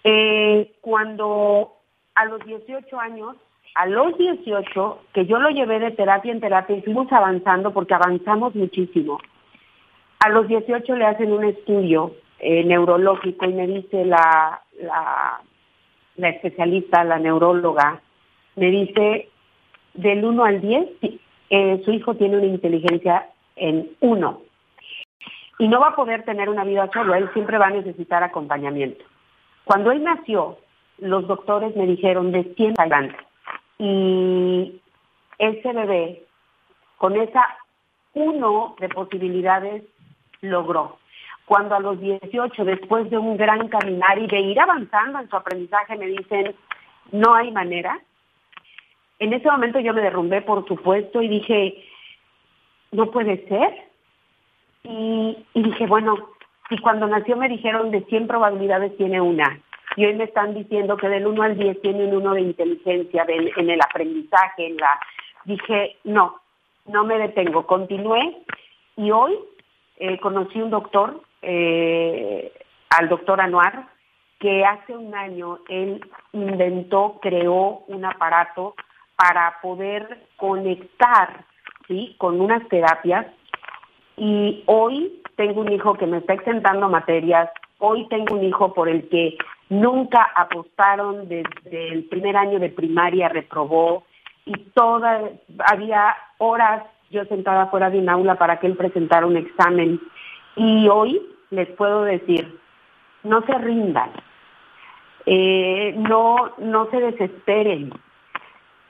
Eh, 0.03 0.71
cuando 0.81 1.73
a 2.15 2.25
los 2.25 2.43
18 2.45 2.99
años, 2.99 3.35
a 3.75 3.85
los 3.85 4.17
18, 4.17 4.99
que 5.13 5.25
yo 5.25 5.37
lo 5.39 5.49
llevé 5.49 5.79
de 5.79 5.91
terapia 5.91 6.31
en 6.31 6.41
terapia 6.41 6.77
y 6.77 6.81
fuimos 6.81 7.11
avanzando 7.11 7.71
porque 7.73 7.93
avanzamos 7.93 8.55
muchísimo, 8.55 9.19
a 10.19 10.29
los 10.29 10.47
18 10.47 10.95
le 10.95 11.05
hacen 11.05 11.31
un 11.31 11.43
estudio 11.43 12.13
eh, 12.39 12.63
neurológico 12.63 13.45
y 13.45 13.53
me 13.53 13.67
dice 13.67 14.05
la, 14.05 14.61
la, 14.81 15.41
la, 16.15 16.29
especialista, 16.29 17.03
la 17.03 17.19
neuróloga, 17.19 18.01
me 18.55 18.69
dice 18.69 19.29
del 19.93 20.23
1 20.23 20.43
al 20.43 20.61
10, 20.61 20.89
eh, 21.49 21.81
su 21.83 21.91
hijo 21.91 22.15
tiene 22.15 22.37
una 22.37 22.45
inteligencia 22.45 23.29
en 23.55 23.89
1 23.99 24.41
y 25.59 25.67
no 25.67 25.79
va 25.79 25.89
a 25.89 25.95
poder 25.95 26.23
tener 26.23 26.49
una 26.49 26.63
vida 26.63 26.89
solo, 26.93 27.13
él 27.13 27.29
siempre 27.33 27.57
va 27.57 27.67
a 27.67 27.71
necesitar 27.71 28.23
acompañamiento. 28.23 29.05
Cuando 29.63 29.91
él 29.91 30.03
nació, 30.03 30.57
los 30.97 31.27
doctores 31.27 31.75
me 31.75 31.85
dijeron 31.85 32.31
de 32.31 32.43
100 32.55 32.75
adelante 32.77 33.17
y 33.77 34.81
ese 35.37 35.73
bebé 35.73 36.23
con 36.97 37.15
esa 37.15 37.43
uno 38.13 38.75
de 38.79 38.89
posibilidades 38.89 39.83
logró. 40.41 40.97
Cuando 41.45 41.75
a 41.75 41.79
los 41.79 41.99
18, 41.99 42.63
después 42.65 43.09
de 43.09 43.17
un 43.17 43.37
gran 43.37 43.67
caminar 43.67 44.17
y 44.19 44.27
de 44.27 44.39
ir 44.39 44.59
avanzando 44.59 45.19
en 45.19 45.29
su 45.29 45.35
aprendizaje, 45.35 45.97
me 45.97 46.07
dicen, 46.07 46.55
no 47.11 47.33
hay 47.33 47.51
manera. 47.51 47.99
En 49.21 49.31
ese 49.33 49.51
momento 49.51 49.79
yo 49.79 49.93
me 49.93 50.01
derrumbé, 50.01 50.41
por 50.41 50.67
supuesto, 50.67 51.21
y 51.21 51.27
dije, 51.27 51.75
no 52.91 53.11
puede 53.11 53.47
ser. 53.47 53.71
Y, 54.83 55.45
dije, 55.53 55.85
bueno, 55.85 56.15
si 56.67 56.77
cuando 56.79 57.05
nació 57.05 57.37
me 57.37 57.47
dijeron 57.47 57.91
de 57.91 58.01
100 58.05 58.25
probabilidades 58.25 58.97
tiene 58.97 59.21
una, 59.21 59.61
y 59.95 60.05
hoy 60.05 60.15
me 60.15 60.23
están 60.23 60.55
diciendo 60.55 60.97
que 60.97 61.07
del 61.07 61.27
1 61.27 61.43
al 61.43 61.55
10 61.55 61.81
tiene 61.83 62.05
un 62.05 62.15
1 62.15 62.33
de 62.33 62.41
inteligencia, 62.41 63.23
en 63.27 63.69
el 63.69 63.79
aprendizaje, 63.79 64.65
en 64.65 64.77
la... 64.77 64.99
Dije, 65.45 65.97
no, 66.03 66.41
no 66.87 67.03
me 67.03 67.19
detengo, 67.19 67.67
continué 67.67 68.39
y 68.95 69.11
hoy 69.11 69.37
eh, 69.97 70.17
conocí 70.19 70.59
un 70.59 70.71
doctor, 70.71 71.21
eh, 71.43 72.51
al 72.89 73.07
doctor 73.07 73.39
Anuar, 73.39 73.87
que 74.39 74.65
hace 74.65 74.97
un 74.97 75.13
año 75.13 75.59
él 75.69 76.03
inventó, 76.33 77.19
creó 77.21 77.83
un 77.87 78.03
aparato 78.03 78.73
para 79.21 79.59
poder 79.61 80.17
conectar 80.35 81.45
¿sí? 81.87 82.15
con 82.17 82.41
unas 82.41 82.67
terapias 82.69 83.27
y 84.17 84.63
hoy 84.65 85.21
tengo 85.35 85.61
un 85.61 85.71
hijo 85.71 85.93
que 85.93 86.07
me 86.07 86.17
está 86.17 86.33
exentando 86.33 86.89
materias, 86.89 87.47
hoy 87.77 88.07
tengo 88.07 88.35
un 88.35 88.43
hijo 88.43 88.73
por 88.73 88.89
el 88.89 89.07
que 89.09 89.37
nunca 89.69 90.27
apostaron 90.35 91.29
desde 91.29 91.89
el 91.89 92.05
primer 92.05 92.35
año 92.35 92.57
de 92.57 92.69
primaria, 92.69 93.29
reprobó 93.29 94.05
y 94.45 94.53
toda, 94.73 95.21
había 95.67 96.15
horas 96.39 96.83
yo 97.11 97.23
sentada 97.25 97.67
fuera 97.67 97.91
de 97.91 97.99
un 97.99 98.09
aula 98.09 98.35
para 98.35 98.59
que 98.59 98.65
él 98.65 98.75
presentara 98.75 99.27
un 99.27 99.37
examen. 99.37 100.01
Y 100.55 100.87
hoy 100.89 101.21
les 101.51 101.67
puedo 101.69 102.03
decir, 102.03 102.59
no 103.21 103.43
se 103.43 103.53
rindan, 103.59 104.09
eh, 105.27 105.93
no, 105.95 106.53
no 106.57 106.89
se 106.89 106.99
desesperen. 107.01 107.91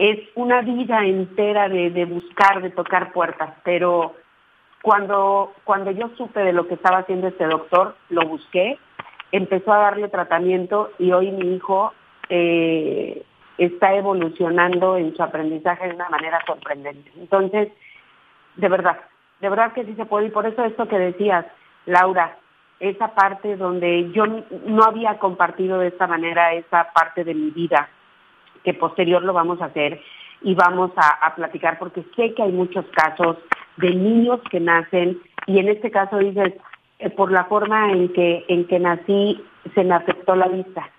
Es 0.01 0.17
una 0.33 0.63
vida 0.63 1.05
entera 1.05 1.69
de, 1.69 2.05
buscar, 2.05 2.63
de 2.63 2.71
tocar 2.71 3.13
puertas, 3.13 3.53
pero 3.63 4.15
cuando, 4.81 5.53
cuando 5.63 5.91
yo 5.91 6.09
supe 6.17 6.39
de 6.39 6.53
lo 6.53 6.67
que 6.67 6.73
estaba 6.73 6.97
haciendo 6.97 7.27
este 7.27 7.45
doctor, 7.45 7.95
lo 8.09 8.27
busqué, 8.27 8.79
empezó 9.31 9.71
a 9.71 9.77
darle 9.77 10.07
tratamiento 10.07 10.89
y 10.97 11.11
hoy 11.11 11.29
mi 11.29 11.55
hijo 11.55 11.93
eh, 12.29 13.23
está 13.59 13.93
evolucionando 13.93 14.97
en 14.97 15.15
su 15.15 15.21
aprendizaje 15.21 15.89
de 15.89 15.93
una 15.93 16.09
manera 16.09 16.39
sorprendente. 16.47 17.11
Entonces, 17.19 17.69
de 18.55 18.69
verdad, 18.69 18.99
de 19.39 19.49
verdad 19.49 19.71
que 19.73 19.85
sí 19.85 19.93
se 19.93 20.05
puede. 20.05 20.25
Y 20.25 20.31
por 20.31 20.47
eso 20.47 20.65
esto 20.65 20.87
que 20.87 20.97
decías, 20.97 21.45
Laura, 21.85 22.39
esa 22.79 23.13
parte 23.13 23.55
donde 23.55 24.11
yo 24.13 24.25
no 24.25 24.83
había 24.83 25.19
compartido 25.19 25.77
de 25.77 25.89
esta 25.89 26.07
manera 26.07 26.55
esa 26.55 26.91
parte 26.91 27.23
de 27.23 27.35
mi 27.35 27.51
vida, 27.51 27.87
que 28.63 28.73
posterior 28.73 29.23
lo 29.23 29.33
vamos 29.33 29.61
a 29.61 29.65
hacer 29.65 30.01
y 30.41 30.55
vamos 30.55 30.91
a, 30.95 31.35
platicar, 31.35 31.77
porque 31.77 32.03
sé 32.15 32.33
que 32.33 32.43
hay 32.43 32.51
muchos 32.51 32.85
casos 32.87 33.37
de 33.77 33.91
niños 33.91 34.39
que 34.49 34.59
nacen 34.59 35.19
y 35.45 35.59
en 35.59 35.69
este 35.69 35.91
caso 35.91 36.17
dices, 36.17 36.53
eh, 36.99 37.09
por 37.09 37.31
la 37.31 37.45
forma 37.45 37.91
en 37.91 38.09
que, 38.13 38.45
en 38.47 38.65
que 38.67 38.79
nací 38.79 39.43
se 39.75 39.83
me 39.83 39.93
afectó 39.93 40.35
la 40.35 40.47
vista. 40.47 40.89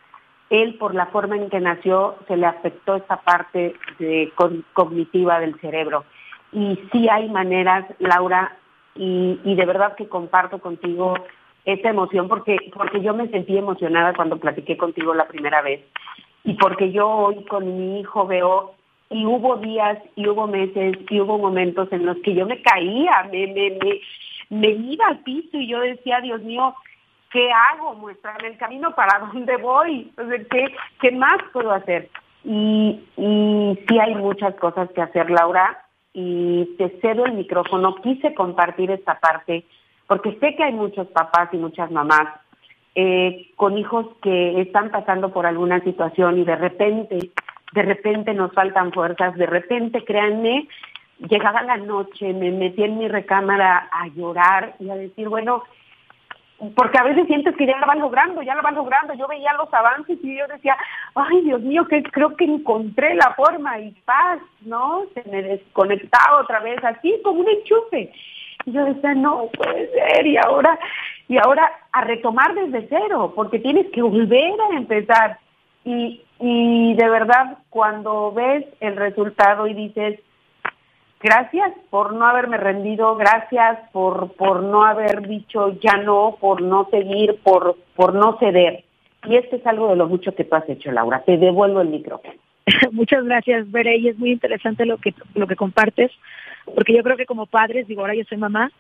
Él 0.51 0.75
por 0.75 0.95
la 0.95 1.07
forma 1.07 1.37
en 1.37 1.49
que 1.49 1.61
nació 1.61 2.17
se 2.29 2.37
le 2.37 2.47
afectó 2.47 2.97
esta 2.97 3.17
parte 3.17 3.75
cognitiva 4.75 5.41
del 5.41 5.59
cerebro. 5.61 6.05
Y 6.53 6.79
sí 6.93 7.09
hay 7.09 7.31
maneras, 7.31 7.87
Laura, 7.99 8.57
y, 8.95 9.39
de 9.43 9.65
verdad 9.65 9.97
que 9.97 10.09
comparto 10.09 10.59
contigo 10.59 11.15
esa 11.65 11.89
emoción 11.89 12.29
porque, 12.29 12.57
porque 12.75 13.01
yo 13.01 13.15
me 13.15 13.29
sentí 13.29 13.57
emocionada 13.57 14.13
cuando 14.13 14.37
platiqué 14.37 14.77
contigo 14.77 15.15
la 15.15 15.29
primera 15.29 15.63
vez. 15.63 15.81
Y 16.45 16.55
porque 16.55 16.91
yo 16.93 17.09
hoy 17.09 17.45
con 17.45 17.77
mi 17.77 18.01
hijo 18.01 18.27
veo 18.27 18.75
y 19.11 19.27
hubo 19.27 19.57
días 19.57 19.99
y 20.17 20.27
hubo 20.27 20.47
meses 20.47 20.97
y 21.09 21.21
hubo 21.21 21.39
momentos 21.39 21.93
en 21.93 22.07
los 22.07 22.17
que 22.19 22.35
yo 22.35 22.47
me 22.47 22.61
caía, 22.63 23.29
me, 23.31 23.47
me, 23.49 23.79
me, 23.83 24.01
me 24.51 24.69
iba 24.69 25.07
al 25.07 25.19
piso 25.21 25.57
y 25.59 25.69
yo 25.69 25.81
decía, 25.81 26.21
Dios 26.21 26.43
mío, 26.43 26.75
¿qué 27.31 27.51
hago? 27.53 27.95
Muéstrame 27.95 28.49
el 28.49 28.57
camino, 28.57 28.95
¿para 28.95 29.19
dónde 29.33 29.57
voy? 29.57 30.11
Entonces, 30.11 30.47
¿qué, 30.51 30.75
qué 31.01 31.11
más 31.13 31.39
puedo 31.53 31.73
hacer? 31.73 32.09
Y, 32.45 33.01
y 33.17 33.79
sí 33.87 33.99
hay 33.99 34.15
muchas 34.15 34.55
cosas 34.57 34.91
que 34.93 35.03
hacer, 35.03 35.31
Laura, 35.31 35.85
y 36.13 36.65
te 36.77 36.89
cedo 37.01 37.25
el 37.25 37.35
micrófono. 37.35 37.95
Quise 37.97 38.35
compartir 38.35 38.91
esta 38.91 39.21
parte 39.21 39.65
porque 40.07 40.37
sé 40.41 40.55
que 40.57 40.65
hay 40.65 40.73
muchos 40.73 41.07
papás 41.09 41.49
y 41.53 41.57
muchas 41.57 41.91
mamás 41.91 42.29
eh, 42.95 43.51
con 43.57 43.79
hijos 43.79 44.07
que 44.23 44.61
están 44.61 44.91
pasando 44.91 45.33
por 45.33 45.47
alguna 45.47 45.81
situación 45.81 46.39
y 46.39 46.45
de 46.45 46.57
repente, 46.57 47.31
de 47.73 47.83
repente 47.83 48.35
nos 48.35 48.53
faltan 48.53 48.93
fuerzas, 48.93 49.35
de 49.37 49.47
repente, 49.47 50.05
créanme, 50.05 50.69
llegaba 51.29 51.63
la 51.63 51.77
noche, 51.77 52.33
me 52.33 52.51
metí 52.51 52.83
en 52.83 52.99
mi 52.99 53.09
recámara 53.09 53.89
a 53.93 54.09
llorar 54.09 54.75
y 54.79 54.91
a 54.91 54.95
decir, 54.95 55.29
bueno, 55.29 55.63
porque 56.77 56.99
a 56.99 57.03
veces 57.03 57.27
sientes 57.27 57.57
que 57.57 57.67
ya 57.67 57.77
lo 57.79 57.87
van 57.87 57.99
logrando, 57.99 58.43
ya 58.43 58.55
lo 58.55 58.63
van 58.63 58.77
logrando. 58.77 59.15
Yo 59.15 59.27
veía 59.27 59.53
los 59.55 59.73
avances 59.75 60.19
y 60.23 60.39
yo 60.39 60.47
decía, 60.47 60.77
ay 61.15 61.41
Dios 61.43 61.61
mío, 61.63 61.87
que 61.89 62.03
creo 62.05 62.37
que 62.37 62.45
encontré 62.45 63.15
la 63.15 63.35
forma 63.35 63.81
y 63.81 63.91
paz, 64.05 64.39
¿no? 64.61 65.05
Se 65.15 65.29
me 65.29 65.43
desconectaba 65.43 66.41
otra 66.41 66.61
vez, 66.61 66.83
así 66.85 67.21
como 67.25 67.41
un 67.41 67.49
enchufe. 67.49 68.13
Y 68.65 68.73
yo 68.73 68.85
decía, 68.85 69.15
no 69.15 69.49
puede 69.55 69.91
ser, 69.91 70.25
y 70.25 70.37
ahora, 70.37 70.79
y 71.33 71.39
ahora 71.39 71.63
a 71.93 72.03
retomar 72.03 72.55
desde 72.55 72.87
cero, 72.91 73.33
porque 73.35 73.59
tienes 73.59 73.87
que 73.91 74.03
volver 74.03 74.53
a 74.71 74.77
empezar. 74.77 75.39
Y, 75.83 76.21
y 76.39 76.95
de 76.95 77.09
verdad, 77.09 77.57
cuando 77.71 78.33
ves 78.33 78.67
el 78.81 78.97
resultado 78.97 79.67
y 79.67 79.73
dices, 79.73 80.21
gracias 81.21 81.73
por 81.89 82.13
no 82.13 82.27
haberme 82.27 82.59
rendido, 82.59 83.17
gracias 83.17 83.79
por, 83.93 84.33
por 84.35 84.63
no 84.63 84.85
haber 84.85 85.27
dicho 85.27 85.71
ya 85.81 85.97
no, 85.97 86.37
por 86.39 86.61
no 86.61 86.87
seguir, 86.91 87.41
por, 87.43 87.77
por 87.97 88.13
no 88.13 88.37
ceder. 88.39 88.85
Y 89.25 89.37
esto 89.37 89.57
es 89.57 89.67
algo 89.67 89.89
de 89.89 89.97
lo 89.97 90.09
mucho 90.09 90.35
que 90.35 90.45
tú 90.45 90.55
has 90.55 90.69
hecho, 90.69 90.93
Laura. 90.93 91.23
Te 91.25 91.39
devuelvo 91.39 91.81
el 91.81 91.89
micrófono. 91.89 92.35
Muchas 92.93 93.25
gracias, 93.25 93.71
Bere, 93.71 93.97
y 93.97 94.09
es 94.09 94.19
muy 94.19 94.33
interesante 94.33 94.85
lo 94.85 94.99
que, 94.99 95.15
lo 95.35 95.47
que 95.47 95.57
compartes, 95.57 96.11
porque 96.75 96.93
yo 96.93 97.03
creo 97.03 97.17
que 97.17 97.25
como 97.25 97.47
padres, 97.47 97.87
digo, 97.87 98.03
ahora 98.03 98.17
yo 98.17 98.25
soy 98.25 98.37
mamá, 98.37 98.71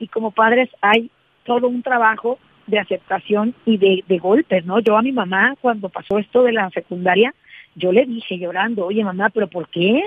y 0.00 0.08
como 0.08 0.32
padres 0.32 0.68
hay 0.80 1.08
todo 1.48 1.66
un 1.66 1.82
trabajo 1.82 2.38
de 2.66 2.78
aceptación 2.78 3.54
y 3.64 3.78
de, 3.78 4.18
golpes, 4.18 4.64
¿no? 4.66 4.78
Yo 4.80 4.96
a 4.96 5.02
mi 5.02 5.12
mamá, 5.12 5.56
cuando 5.60 5.88
pasó 5.88 6.18
esto 6.18 6.42
de 6.42 6.52
la 6.52 6.68
secundaria, 6.70 7.34
yo 7.74 7.90
le 7.90 8.04
dije 8.04 8.38
llorando, 8.38 8.84
oye 8.86 9.02
mamá, 9.02 9.30
pero 9.30 9.48
¿por 9.48 9.68
qué? 9.70 10.02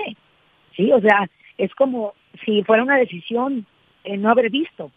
Sí, 0.76 0.92
o 0.92 1.00
sea, 1.00 1.28
es 1.58 1.74
como 1.74 2.14
si 2.44 2.62
fuera 2.62 2.84
una 2.84 2.96
decisión 2.96 3.66
eh, 4.04 4.16
no 4.16 4.30
haber 4.30 4.50
visto. 4.50 4.92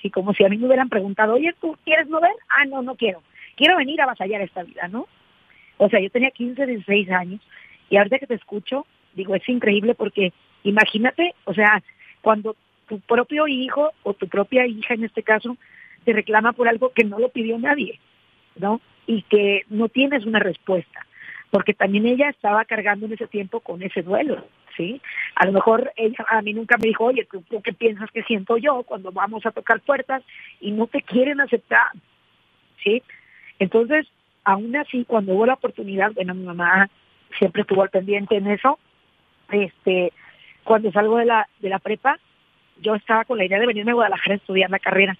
Sí, 0.00 0.10
como 0.10 0.32
si 0.32 0.44
a 0.44 0.48
mí 0.48 0.56
me 0.56 0.66
hubieran 0.66 0.88
preguntado, 0.88 1.34
oye, 1.34 1.52
¿tú 1.60 1.76
quieres 1.84 2.08
no 2.08 2.20
ver? 2.20 2.32
Ah, 2.48 2.64
no, 2.64 2.82
no 2.82 2.94
quiero. 2.94 3.22
Quiero 3.56 3.76
venir 3.76 4.00
a 4.00 4.04
avasallar 4.04 4.40
esta 4.40 4.62
vida, 4.62 4.86
¿no? 4.86 5.06
O 5.76 5.88
sea, 5.88 6.00
yo 6.00 6.08
tenía 6.10 6.30
15, 6.30 6.66
16 6.66 7.10
años 7.10 7.40
y 7.90 7.96
ahorita 7.96 8.20
que 8.20 8.28
te 8.28 8.34
escucho, 8.34 8.86
digo, 9.14 9.34
es 9.34 9.46
increíble 9.48 9.94
porque 9.94 10.32
imagínate, 10.62 11.34
o 11.44 11.52
sea, 11.52 11.82
cuando 12.22 12.54
tu 12.88 13.00
propio 13.00 13.48
hijo 13.48 13.90
o 14.04 14.14
tu 14.14 14.28
propia 14.28 14.66
hija 14.66 14.94
en 14.94 15.04
este 15.04 15.22
caso 15.22 15.56
te 16.04 16.12
reclama 16.12 16.52
por 16.52 16.68
algo 16.68 16.92
que 16.92 17.04
no 17.04 17.18
lo 17.18 17.28
pidió 17.28 17.58
nadie, 17.58 18.00
¿no? 18.56 18.80
Y 19.06 19.22
que 19.22 19.64
no 19.68 19.88
tienes 19.88 20.24
una 20.26 20.38
respuesta, 20.38 21.06
porque 21.50 21.74
también 21.74 22.06
ella 22.06 22.28
estaba 22.28 22.64
cargando 22.64 23.06
en 23.06 23.14
ese 23.14 23.26
tiempo 23.26 23.60
con 23.60 23.82
ese 23.82 24.02
duelo, 24.02 24.46
¿sí? 24.76 25.00
A 25.34 25.46
lo 25.46 25.52
mejor 25.52 25.92
ella 25.96 26.24
a 26.28 26.42
mí 26.42 26.52
nunca 26.52 26.76
me 26.78 26.88
dijo, 26.88 27.04
oye, 27.04 27.26
¿tú, 27.30 27.62
qué 27.62 27.72
piensas 27.72 28.10
que 28.10 28.22
siento 28.22 28.56
yo 28.56 28.82
cuando 28.84 29.12
vamos 29.12 29.44
a 29.46 29.50
tocar 29.50 29.80
puertas 29.80 30.22
y 30.60 30.70
no 30.70 30.86
te 30.86 31.02
quieren 31.02 31.40
aceptar? 31.40 31.90
¿Sí? 32.82 33.02
Entonces, 33.58 34.06
aún 34.44 34.74
así, 34.76 35.04
cuando 35.04 35.34
hubo 35.34 35.46
la 35.46 35.54
oportunidad, 35.54 36.12
bueno, 36.12 36.34
mi 36.34 36.44
mamá 36.44 36.88
siempre 37.38 37.62
estuvo 37.62 37.82
al 37.82 37.90
pendiente 37.90 38.36
en 38.36 38.46
eso, 38.46 38.78
este, 39.50 40.12
cuando 40.64 40.90
salgo 40.92 41.18
de 41.18 41.26
la, 41.26 41.48
de 41.60 41.68
la 41.68 41.78
prepa, 41.78 42.18
yo 42.80 42.94
estaba 42.94 43.24
con 43.24 43.38
la 43.38 43.44
idea 43.44 43.58
de 43.58 43.66
venirme 43.66 43.90
a 43.90 43.94
Guadalajara 43.94 44.34
a 44.34 44.36
estudiar 44.36 44.70
la 44.70 44.78
carrera. 44.78 45.16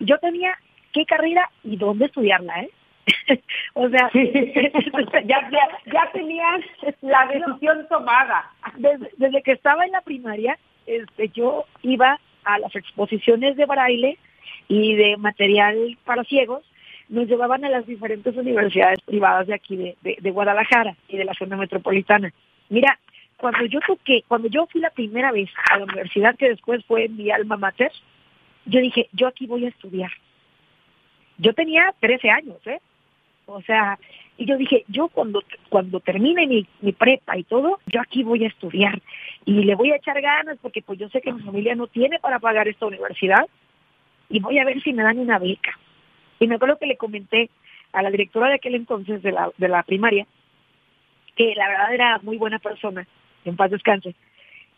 Yo 0.00 0.18
tenía 0.18 0.56
qué 0.92 1.04
carrera 1.04 1.50
y 1.64 1.76
dónde 1.76 2.06
estudiarla, 2.06 2.62
¿eh? 2.62 2.70
o 3.74 3.88
sea, 3.88 4.10
ya, 5.24 5.50
ya, 5.50 6.10
tenías 6.12 6.60
la 7.00 7.26
decisión 7.26 7.86
tomada. 7.88 8.50
Desde, 8.76 9.42
que 9.42 9.52
estaba 9.52 9.84
en 9.84 9.92
la 9.92 10.02
primaria, 10.02 10.58
este, 10.86 11.28
yo 11.28 11.64
iba 11.82 12.18
a 12.44 12.58
las 12.58 12.74
exposiciones 12.74 13.56
de 13.56 13.66
braille 13.66 14.18
y 14.68 14.94
de 14.94 15.16
material 15.16 15.96
para 16.04 16.24
ciegos, 16.24 16.64
nos 17.08 17.26
llevaban 17.26 17.64
a 17.64 17.70
las 17.70 17.86
diferentes 17.86 18.36
universidades 18.36 19.00
privadas 19.00 19.46
de 19.46 19.54
aquí 19.54 19.76
de, 19.76 19.96
de, 20.02 20.30
Guadalajara 20.30 20.94
y 21.08 21.16
de 21.16 21.24
la 21.24 21.34
zona 21.34 21.56
metropolitana. 21.56 22.32
Mira, 22.68 22.98
cuando 23.38 23.64
yo 23.64 23.80
toqué, 23.86 24.24
cuando 24.28 24.48
yo 24.48 24.66
fui 24.66 24.80
la 24.80 24.90
primera 24.90 25.32
vez 25.32 25.48
a 25.70 25.78
la 25.78 25.84
universidad 25.84 26.36
que 26.36 26.50
después 26.50 26.84
fue 26.84 27.08
mi 27.08 27.30
alma 27.30 27.56
mater, 27.56 27.92
yo 28.68 28.80
dije, 28.80 29.08
yo 29.12 29.26
aquí 29.26 29.46
voy 29.46 29.64
a 29.64 29.70
estudiar. 29.70 30.10
Yo 31.38 31.54
tenía 31.54 31.94
13 32.00 32.30
años, 32.30 32.66
¿eh? 32.66 32.80
O 33.46 33.62
sea, 33.62 33.98
y 34.36 34.44
yo 34.44 34.58
dije, 34.58 34.84
yo 34.88 35.08
cuando, 35.08 35.42
cuando 35.70 36.00
termine 36.00 36.46
mi, 36.46 36.66
mi 36.82 36.92
prepa 36.92 37.38
y 37.38 37.44
todo, 37.44 37.80
yo 37.86 38.00
aquí 38.00 38.22
voy 38.22 38.44
a 38.44 38.48
estudiar 38.48 39.00
y 39.46 39.64
le 39.64 39.74
voy 39.74 39.90
a 39.90 39.96
echar 39.96 40.20
ganas 40.20 40.58
porque 40.60 40.82
pues 40.82 40.98
yo 40.98 41.08
sé 41.08 41.22
que 41.22 41.32
mi 41.32 41.40
familia 41.40 41.74
no 41.74 41.86
tiene 41.86 42.18
para 42.18 42.38
pagar 42.38 42.68
esta 42.68 42.86
universidad 42.86 43.46
y 44.28 44.40
voy 44.40 44.58
a 44.58 44.64
ver 44.64 44.82
si 44.82 44.92
me 44.92 45.02
dan 45.02 45.18
una 45.18 45.38
beca. 45.38 45.78
Y 46.38 46.46
me 46.46 46.56
acuerdo 46.56 46.78
que 46.78 46.86
le 46.86 46.98
comenté 46.98 47.48
a 47.92 48.02
la 48.02 48.10
directora 48.10 48.48
de 48.48 48.56
aquel 48.56 48.74
entonces 48.74 49.22
de 49.22 49.32
la, 49.32 49.50
de 49.56 49.68
la 49.68 49.82
primaria, 49.82 50.26
que 51.34 51.54
la 51.54 51.68
verdad 51.68 51.94
era 51.94 52.18
muy 52.18 52.36
buena 52.36 52.58
persona, 52.58 53.06
en 53.46 53.56
paz 53.56 53.70
descanse, 53.70 54.14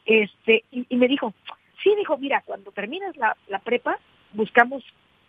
este, 0.06 0.64
y, 0.70 0.86
y 0.88 0.96
me 0.96 1.08
dijo, 1.08 1.34
sí, 1.82 1.94
dijo, 1.96 2.16
mira, 2.18 2.42
cuando 2.44 2.72
termines 2.72 3.16
la, 3.16 3.36
la 3.48 3.58
prepa, 3.58 3.98
buscamos 4.32 4.84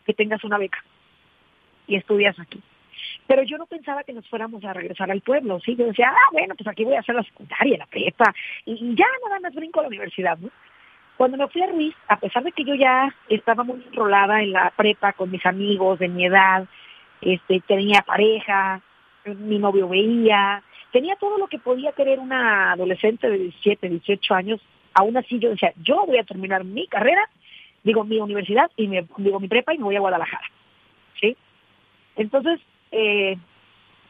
que 0.05 0.13
tengas 0.13 0.43
una 0.43 0.57
beca 0.57 0.83
y 1.87 1.95
estudias 1.95 2.39
aquí. 2.39 2.61
Pero 3.27 3.43
yo 3.43 3.57
no 3.57 3.65
pensaba 3.65 4.03
que 4.03 4.13
nos 4.13 4.27
fuéramos 4.27 4.63
a 4.63 4.73
regresar 4.73 5.09
al 5.11 5.21
pueblo, 5.21 5.59
¿sí? 5.59 5.75
Yo 5.75 5.85
decía, 5.85 6.09
ah, 6.09 6.29
bueno, 6.31 6.55
pues 6.55 6.67
aquí 6.67 6.83
voy 6.83 6.95
a 6.95 6.99
hacer 6.99 7.15
la 7.15 7.23
secundaria, 7.23 7.77
la 7.77 7.85
prepa, 7.85 8.33
y, 8.65 8.95
ya 8.95 9.05
nada 9.23 9.39
más 9.39 9.53
brinco 9.53 9.79
a 9.79 9.83
la 9.83 9.89
universidad, 9.89 10.37
¿no? 10.37 10.49
Cuando 11.17 11.37
me 11.37 11.47
fui 11.47 11.61
a 11.61 11.67
Ruiz, 11.67 11.95
a 12.07 12.19
pesar 12.19 12.43
de 12.43 12.51
que 12.51 12.63
yo 12.63 12.73
ya 12.73 13.13
estaba 13.29 13.63
muy 13.63 13.83
enrolada 13.87 14.41
en 14.41 14.53
la 14.53 14.71
prepa 14.71 15.13
con 15.13 15.29
mis 15.29 15.45
amigos 15.45 15.99
de 15.99 16.07
mi 16.07 16.25
edad, 16.25 16.67
este, 17.21 17.61
tenía 17.61 18.01
pareja, 18.01 18.81
mi 19.25 19.59
novio 19.59 19.87
veía, 19.87 20.63
tenía 20.91 21.15
todo 21.17 21.37
lo 21.37 21.47
que 21.47 21.59
podía 21.59 21.91
querer 21.91 22.19
una 22.19 22.71
adolescente 22.71 23.29
de 23.29 23.37
17, 23.37 23.89
18 23.89 24.33
años, 24.33 24.61
aún 24.93 25.17
así 25.17 25.39
yo 25.39 25.49
decía, 25.49 25.73
yo 25.81 26.05
voy 26.05 26.17
a 26.17 26.23
terminar 26.23 26.63
mi 26.63 26.87
carrera, 26.87 27.27
digo, 27.83 28.03
mi 28.03 28.19
universidad, 28.19 28.69
y 28.75 28.87
digo, 29.17 29.39
mi 29.39 29.47
prepa 29.47 29.73
y 29.73 29.77
me 29.77 29.85
voy 29.85 29.95
a 29.95 30.01
Guadalajara, 30.01 30.45
¿sí? 31.19 31.35
Entonces, 32.15 32.59
eh, 32.91 33.37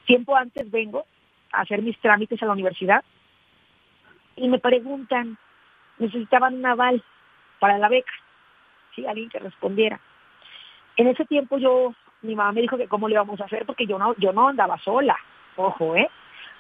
tiempo 0.06 0.36
antes 0.36 0.70
vengo 0.70 1.06
a 1.52 1.62
hacer 1.62 1.82
mis 1.82 1.98
trámites 2.00 2.42
a 2.42 2.46
la 2.46 2.54
universidad 2.54 3.04
y 4.36 4.48
me 4.48 4.60
preguntan, 4.60 5.38
necesitaban 6.00 6.56
un 6.56 6.66
aval 6.66 7.04
para 7.60 7.78
la 7.78 7.90
beca, 7.90 8.12
¿sí? 8.96 9.06
Alguien 9.06 9.30
que 9.30 9.40
respondiera. 9.40 10.00
En 10.98 11.08
ese 11.08 11.26
tiempo 11.26 11.58
yo, 11.58 11.94
mi 12.22 12.36
mamá 12.36 12.52
me 12.52 12.62
dijo 12.62 12.78
que 12.78 12.88
cómo 12.88 13.08
le 13.08 13.14
íbamos 13.14 13.40
a 13.40 13.46
hacer 13.46 13.66
porque 13.66 13.86
yo 13.86 13.98
no, 13.98 14.16
yo 14.18 14.34
no 14.34 14.50
andaba 14.50 14.78
sola, 14.80 15.18
ojo, 15.56 15.96
¿eh? 15.96 16.10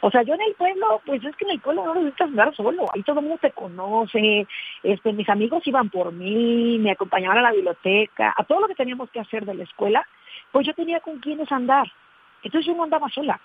O 0.04 0.10
sea, 0.10 0.24
yo 0.24 0.34
en 0.34 0.42
el 0.42 0.56
pueblo, 0.56 1.00
pues 1.06 1.24
es 1.24 1.36
que 1.36 1.46
en 1.46 1.52
el 1.52 1.60
pueblo 1.60 1.86
no 1.86 1.94
necesitas 1.94 2.28
andar 2.28 2.56
solo, 2.56 2.88
ahí 2.92 3.04
todo 3.04 3.20
el 3.20 3.28
mundo 3.28 3.40
te 3.40 3.52
conoce, 3.52 4.48
este, 4.82 5.14
mis 5.14 5.30
amigos 5.30 5.66
iban 5.68 5.92
por 5.92 6.12
mí, 6.12 6.80
me 6.80 6.92
acompañaban 6.92 7.38
a 7.38 7.44
la 7.44 7.52
biblioteca, 7.52 8.34
a 8.36 8.44
todo 8.44 8.62
lo 8.62 8.68
que 8.68 8.76
teníamos 8.76 9.12
que 9.12 9.20
hacer 9.20 9.46
de 9.46 9.54
la 9.54 9.64
escuela, 9.64 10.06
pues 10.52 10.66
yo 10.66 10.74
tenía 10.74 11.00
con 11.02 11.20
quienes 11.20 11.52
andar. 11.52 11.88
Entonces 12.42 12.66
yo 12.66 12.76
no 12.76 12.84
andaba 12.84 13.10
sola. 13.10 13.40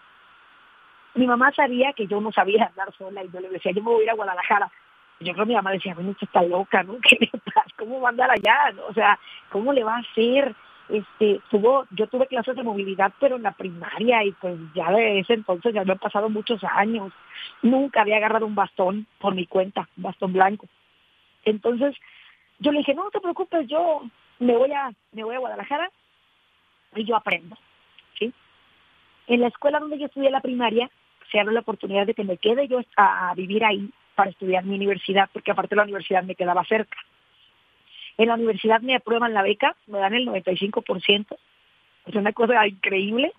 Mi 1.14 1.26
mamá 1.26 1.52
sabía 1.52 1.92
que 1.92 2.06
yo 2.06 2.22
no 2.22 2.32
sabía 2.32 2.64
andar 2.64 2.90
sola 2.96 3.22
y 3.22 3.30
yo 3.30 3.40
le 3.40 3.50
decía, 3.50 3.72
yo 3.72 3.82
me 3.82 3.90
voy 3.90 4.00
a 4.00 4.04
ir 4.04 4.10
a 4.10 4.14
Guadalajara. 4.14 4.70
Yo 5.20 5.32
creo 5.34 5.44
que 5.44 5.50
mi 5.50 5.54
mamá 5.56 5.72
decía, 5.72 5.94
bueno, 5.94 6.10
usted 6.10 6.26
está 6.26 6.42
loca, 6.42 6.82
¿no? 6.82 6.96
¿Qué 7.02 7.18
le 7.20 7.38
pasa? 7.40 7.66
¿Cómo 7.76 8.00
va 8.00 8.08
a 8.08 8.12
andar 8.12 8.30
allá? 8.30 8.74
O 8.88 8.94
sea, 8.94 9.18
¿cómo 9.50 9.74
le 9.74 9.84
va 9.84 9.96
a 9.96 10.00
hacer? 10.00 10.54
Este, 10.88 11.40
tuvo, 11.50 11.84
yo 11.90 12.06
tuve 12.06 12.26
clases 12.26 12.54
de 12.54 12.62
movilidad, 12.62 13.12
pero 13.18 13.36
en 13.36 13.42
la 13.42 13.52
primaria 13.52 14.24
y 14.24 14.32
pues 14.32 14.56
ya 14.74 14.90
de 14.92 15.20
ese 15.20 15.34
entonces 15.34 15.74
ya 15.74 15.84
me 15.84 15.92
han 15.92 15.98
pasado 15.98 16.28
muchos 16.28 16.62
años. 16.64 17.12
Nunca 17.62 18.02
había 18.02 18.16
agarrado 18.16 18.46
un 18.46 18.54
bastón 18.54 19.06
por 19.18 19.34
mi 19.34 19.46
cuenta, 19.46 19.88
un 19.96 20.04
bastón 20.04 20.32
blanco. 20.32 20.66
Entonces, 21.44 21.96
yo 22.58 22.72
le 22.72 22.78
dije, 22.78 22.94
no, 22.94 23.04
no 23.04 23.10
te 23.10 23.20
preocupes, 23.20 23.66
yo 23.68 24.02
me 24.38 24.56
voy 24.56 24.72
a, 24.72 24.92
me 25.12 25.24
voy 25.24 25.34
a 25.34 25.40
Guadalajara 25.40 25.90
y 26.94 27.04
yo 27.04 27.16
aprendo. 27.16 27.56
¿sí? 28.18 28.32
En 29.26 29.40
la 29.40 29.48
escuela 29.48 29.80
donde 29.80 29.98
yo 29.98 30.06
estudié 30.06 30.30
la 30.30 30.40
primaria, 30.40 30.90
se 31.30 31.40
abre 31.40 31.54
la 31.54 31.60
oportunidad 31.60 32.06
de 32.06 32.14
que 32.14 32.24
me 32.24 32.38
quede 32.38 32.68
yo 32.68 32.80
a, 32.96 33.34
vivir 33.34 33.64
ahí 33.64 33.90
para 34.14 34.30
estudiar 34.30 34.64
mi 34.64 34.76
universidad, 34.76 35.28
porque 35.32 35.50
aparte 35.50 35.76
la 35.76 35.82
universidad 35.82 36.22
me 36.22 36.34
quedaba 36.34 36.64
cerca. 36.64 36.96
En 38.18 38.28
la 38.28 38.34
universidad 38.34 38.80
me 38.80 38.94
aprueban 38.94 39.34
la 39.34 39.42
beca, 39.42 39.76
me 39.86 39.98
dan 39.98 40.14
el 40.14 40.26
95%. 40.26 41.36
Es 42.06 42.14
una 42.14 42.32
cosa 42.32 42.66
increíble, 42.66 43.32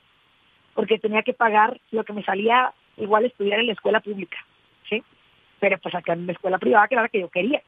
porque 0.74 1.00
tenía 1.00 1.24
que 1.24 1.34
pagar 1.34 1.80
lo 1.92 2.04
que 2.04 2.14
me 2.14 2.24
salía 2.24 2.74
igual 2.98 3.26
estudiar 3.26 3.60
en 3.60 3.68
la 3.68 3.74
escuela 3.74 4.00
pública, 4.00 4.38
¿sí? 4.90 5.04
Pero 5.60 5.78
pues 5.80 5.96
acá 5.96 6.14
en 6.14 6.28
la 6.28 6.34
escuela 6.34 6.58
privada, 6.60 6.88
que 6.88 6.96
era 6.96 7.02
la 7.04 7.10
que 7.10 7.22
yo 7.22 7.30
quería. 7.30 7.62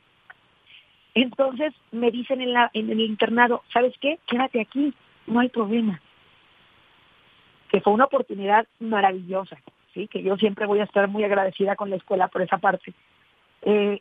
Entonces 1.16 1.74
me 1.92 2.12
dicen 2.12 2.42
en, 2.42 2.54
la, 2.54 2.70
en 2.74 2.90
el 2.90 3.00
internado, 3.00 3.64
¿sabes 3.74 3.96
qué? 4.00 4.20
Quédate 4.28 4.62
aquí, 4.62 4.94
no 5.26 5.40
hay 5.40 5.50
problema. 5.50 6.00
Que 7.72 7.82
fue 7.82 7.94
una 7.94 8.06
oportunidad 8.06 8.68
maravillosa, 8.80 9.58
¿sí? 9.94 10.08
que 10.08 10.22
yo 10.22 10.38
siempre 10.38 10.66
voy 10.66 10.80
a 10.80 10.84
estar 10.84 11.08
muy 11.08 11.24
agradecida 11.24 11.76
con 11.76 11.90
la 11.90 11.96
escuela 11.96 12.28
por 12.28 12.42
esa 12.42 12.58
parte. 12.58 12.94
Eh, 13.64 14.00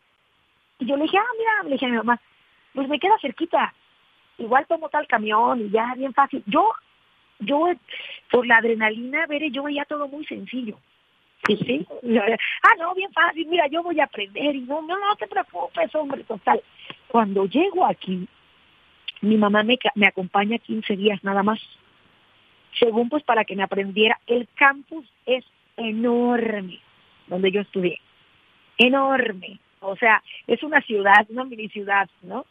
y 0.79 0.87
yo 0.87 0.97
le 0.97 1.05
dije, 1.05 1.19
ah, 1.19 1.35
mira, 1.39 1.63
le 1.65 1.71
dije 1.71 1.87
a 1.87 1.89
mi 1.89 1.97
mamá, 1.97 2.21
pues 2.79 2.89
me 2.89 3.01
queda 3.01 3.19
cerquita, 3.21 3.75
igual 4.39 4.65
tomo 4.69 4.89
tal 4.89 5.05
camión 5.09 5.61
y 5.63 5.69
ya, 5.69 5.95
bien 5.97 6.15
fácil. 6.15 6.45
Yo, 6.47 6.71
yo, 7.41 7.73
por 8.31 8.47
la 8.47 8.59
adrenalina, 8.59 9.27
veré, 9.27 9.51
yo 9.51 9.65
veía 9.65 9.85
todo 9.85 10.07
muy 10.07 10.25
sencillo. 10.27 10.79
Sí, 11.45 11.57
sí. 11.57 11.87
Ah, 12.63 12.77
no, 12.79 12.95
bien 12.95 13.13
fácil, 13.13 13.49
mira, 13.49 13.67
yo 13.67 13.83
voy 13.83 13.99
a 13.99 14.05
aprender 14.05 14.55
y 14.55 14.61
no, 14.61 14.81
no, 14.83 14.97
no 14.97 15.17
te 15.17 15.27
preocupes, 15.27 15.93
hombre, 15.97 16.23
total. 16.23 16.63
Cuando 17.09 17.47
llego 17.47 17.85
aquí, 17.85 18.29
mi 19.23 19.37
mamá 19.37 19.65
me, 19.65 19.77
me 19.97 20.07
acompaña 20.07 20.59
15 20.59 20.95
días 20.95 21.25
nada 21.25 21.43
más. 21.43 21.59
Según 22.79 23.09
pues 23.09 23.25
para 23.25 23.45
que 23.45 23.57
me 23.57 23.65
aprendiera, 23.65 24.21
el 24.29 24.47
campus 24.55 25.05
es 25.27 25.45
enorme, 25.77 26.79
donde 27.27 27.51
yo 27.51 27.61
estudié. 27.61 27.99
Enorme. 28.77 29.59
O 29.81 29.97
sea, 29.97 30.23
es 30.47 30.63
una 30.63 30.81
ciudad, 30.83 31.27
una 31.29 31.43
mini 31.43 31.69
ciudad, 31.71 32.09
¿no? 32.23 32.47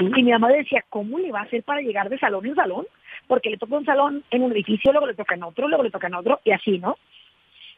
Y 0.00 0.22
mi 0.22 0.32
mamá 0.32 0.48
decía, 0.48 0.84
¿cómo 0.88 1.18
le 1.18 1.30
va 1.30 1.40
a 1.40 1.44
hacer 1.44 1.62
para 1.62 1.80
llegar 1.80 2.08
de 2.08 2.18
salón 2.18 2.46
en 2.46 2.54
salón? 2.54 2.86
Porque 3.26 3.50
le 3.50 3.58
toca 3.58 3.76
un 3.76 3.84
salón 3.84 4.24
en 4.30 4.42
un 4.42 4.52
edificio, 4.52 4.92
luego 4.92 5.06
le 5.06 5.14
toca 5.14 5.34
en 5.34 5.44
otro, 5.44 5.68
luego 5.68 5.82
le 5.82 5.90
toca 5.90 6.08
en 6.08 6.14
otro, 6.14 6.40
y 6.44 6.50
así, 6.50 6.78
¿no? 6.78 6.98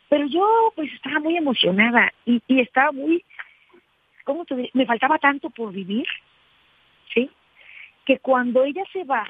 Pero 0.08 0.26
yo 0.26 0.72
pues 0.74 0.92
estaba 0.92 1.20
muy 1.20 1.36
emocionada 1.36 2.12
y, 2.24 2.40
y 2.46 2.60
estaba 2.60 2.92
muy, 2.92 3.24
¿cómo 4.24 4.44
te 4.44 4.70
Me 4.72 4.86
faltaba 4.86 5.18
tanto 5.18 5.50
por 5.50 5.72
vivir, 5.72 6.06
¿sí? 7.12 7.30
que 8.06 8.20
cuando 8.20 8.64
ella 8.64 8.84
se 8.92 9.04
va, 9.04 9.26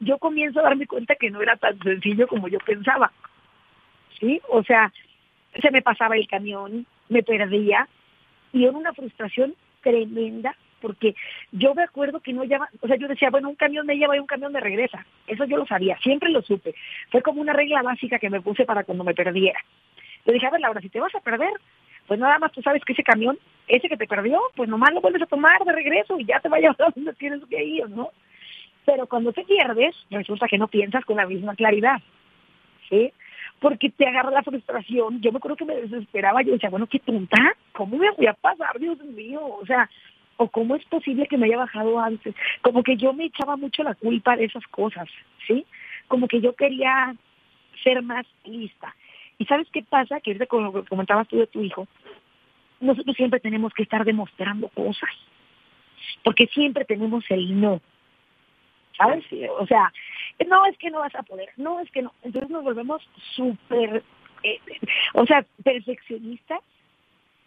yo 0.00 0.18
comienzo 0.18 0.60
a 0.60 0.64
darme 0.64 0.86
cuenta 0.86 1.14
que 1.14 1.30
no 1.30 1.42
era 1.42 1.56
tan 1.56 1.78
sencillo 1.80 2.26
como 2.26 2.48
yo 2.48 2.58
pensaba. 2.60 3.12
¿Sí? 4.18 4.40
O 4.48 4.62
sea, 4.64 4.92
se 5.60 5.70
me 5.70 5.82
pasaba 5.82 6.16
el 6.16 6.26
camión, 6.26 6.86
me 7.10 7.22
perdía 7.22 7.86
y 8.52 8.64
era 8.64 8.76
una 8.76 8.94
frustración 8.94 9.54
tremenda 9.82 10.56
porque 10.80 11.14
yo 11.52 11.74
me 11.74 11.82
acuerdo 11.82 12.20
que 12.20 12.32
no 12.32 12.44
lleva, 12.44 12.68
o 12.80 12.86
sea, 12.86 12.96
yo 12.96 13.08
decía, 13.08 13.30
bueno, 13.30 13.48
un 13.48 13.56
camión 13.56 13.86
me 13.86 13.96
lleva 13.96 14.16
y 14.16 14.20
un 14.20 14.26
camión 14.26 14.52
me 14.52 14.60
regresa. 14.60 15.04
Eso 15.26 15.44
yo 15.44 15.56
lo 15.56 15.66
sabía, 15.66 15.98
siempre 15.98 16.30
lo 16.30 16.42
supe. 16.42 16.74
Fue 17.10 17.22
como 17.22 17.40
una 17.40 17.52
regla 17.52 17.82
básica 17.82 18.18
que 18.18 18.30
me 18.30 18.40
puse 18.40 18.64
para 18.64 18.84
cuando 18.84 19.04
me 19.04 19.14
perdiera. 19.14 19.60
Le 20.24 20.32
dije, 20.32 20.46
a 20.46 20.50
ver, 20.50 20.60
Laura, 20.60 20.80
si 20.80 20.88
te 20.88 21.00
vas 21.00 21.14
a 21.14 21.20
perder, 21.20 21.52
pues 22.06 22.20
nada 22.20 22.38
más 22.38 22.52
tú 22.52 22.62
sabes 22.62 22.84
que 22.84 22.92
ese 22.92 23.02
camión, 23.02 23.38
ese 23.68 23.88
que 23.88 23.96
te 23.96 24.06
perdió, 24.06 24.40
pues 24.54 24.68
nomás 24.68 24.92
lo 24.92 25.00
vuelves 25.00 25.22
a 25.22 25.26
tomar 25.26 25.64
de 25.64 25.72
regreso 25.72 26.18
y 26.18 26.24
ya 26.24 26.40
te 26.40 26.48
vayas 26.48 26.78
a 26.80 26.90
donde 26.94 27.12
tienes 27.14 27.42
que 27.48 27.62
ir, 27.62 27.88
¿no? 27.88 28.10
Pero 28.84 29.06
cuando 29.06 29.32
te 29.32 29.44
pierdes, 29.44 29.96
resulta 30.10 30.46
que 30.46 30.58
no 30.58 30.68
piensas 30.68 31.04
con 31.04 31.16
la 31.16 31.26
misma 31.26 31.56
claridad, 31.56 32.00
¿sí? 32.88 33.12
Porque 33.58 33.90
te 33.90 34.06
agarra 34.06 34.30
la 34.30 34.42
frustración. 34.42 35.20
Yo 35.20 35.32
me 35.32 35.38
acuerdo 35.38 35.56
que 35.56 35.64
me 35.64 35.74
desesperaba. 35.74 36.42
Yo 36.42 36.52
decía, 36.52 36.70
bueno, 36.70 36.86
qué 36.86 37.00
tonta, 37.00 37.56
¿cómo 37.72 37.96
me 37.96 38.10
voy 38.10 38.26
a 38.26 38.34
pasar, 38.34 38.78
Dios 38.78 38.98
mío? 39.02 39.40
O 39.44 39.66
sea, 39.66 39.88
o 40.36 40.48
cómo 40.48 40.76
es 40.76 40.84
posible 40.86 41.26
que 41.26 41.36
me 41.36 41.46
haya 41.46 41.58
bajado 41.58 41.98
antes. 41.98 42.34
Como 42.62 42.82
que 42.82 42.96
yo 42.96 43.12
me 43.12 43.24
echaba 43.24 43.56
mucho 43.56 43.82
la 43.82 43.94
culpa 43.94 44.36
de 44.36 44.44
esas 44.44 44.66
cosas, 44.68 45.08
¿sí? 45.46 45.66
Como 46.08 46.28
que 46.28 46.40
yo 46.40 46.54
quería 46.54 47.14
ser 47.82 48.02
más 48.02 48.26
lista. 48.44 48.94
¿Y 49.38 49.44
sabes 49.46 49.68
qué 49.72 49.82
pasa? 49.82 50.20
Que 50.20 50.30
ahorita 50.30 50.46
como 50.46 50.84
comentabas 50.84 51.28
tú 51.28 51.36
de 51.36 51.46
tu 51.46 51.62
hijo, 51.62 51.86
nosotros 52.80 53.16
siempre 53.16 53.40
tenemos 53.40 53.72
que 53.72 53.82
estar 53.82 54.04
demostrando 54.04 54.68
cosas, 54.68 55.10
porque 56.24 56.46
siempre 56.48 56.84
tenemos 56.84 57.24
el 57.30 57.60
no. 57.60 57.80
¿Sabes? 58.96 59.24
O 59.58 59.66
sea, 59.66 59.92
no 60.46 60.64
es 60.64 60.78
que 60.78 60.90
no 60.90 61.00
vas 61.00 61.14
a 61.14 61.22
poder, 61.22 61.50
no 61.58 61.80
es 61.80 61.90
que 61.90 62.00
no. 62.00 62.14
Entonces 62.22 62.50
nos 62.50 62.64
volvemos 62.64 63.06
súper, 63.34 64.02
eh, 64.42 64.58
o 65.12 65.26
sea, 65.26 65.44
perfeccionistas 65.62 66.60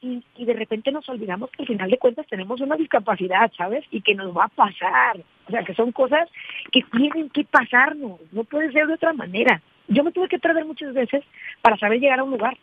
y, 0.02 0.24
y, 0.36 0.46
de 0.46 0.54
repente 0.54 0.92
nos 0.92 1.08
olvidamos 1.10 1.50
que 1.52 1.64
al 1.64 1.68
final 1.68 1.90
de 1.90 1.98
cuentas 1.98 2.28
tenemos 2.28 2.62
una 2.62 2.76
discapacidad, 2.76 3.52
¿sabes? 3.58 3.86
Y 3.92 4.02
que 4.02 4.16
nos 4.16 4.36
va 4.36 4.46
a 4.46 4.50
pasar. 4.50 5.18
O 5.48 5.52
sea, 5.52 5.64
que 5.64 5.74
son 5.74 5.92
cosas 5.92 6.30
que 6.72 6.84
tienen 6.84 7.30
que 7.30 7.44
pasarnos, 7.44 8.20
no 8.32 8.44
puede 8.44 8.72
ser 8.72 8.88
de 8.88 8.94
otra 8.94 9.14
manera. 9.14 9.62
Yo 9.88 10.04
me 10.04 10.12
tuve 10.12 10.30
que 10.30 10.40
perder 10.40 10.66
muchas 10.66 10.94
veces 10.94 11.24
para 11.62 11.78
saber 11.78 12.00
llegar 12.00 12.20
a 12.20 12.24
un 12.24 12.32
lugar, 12.32 12.58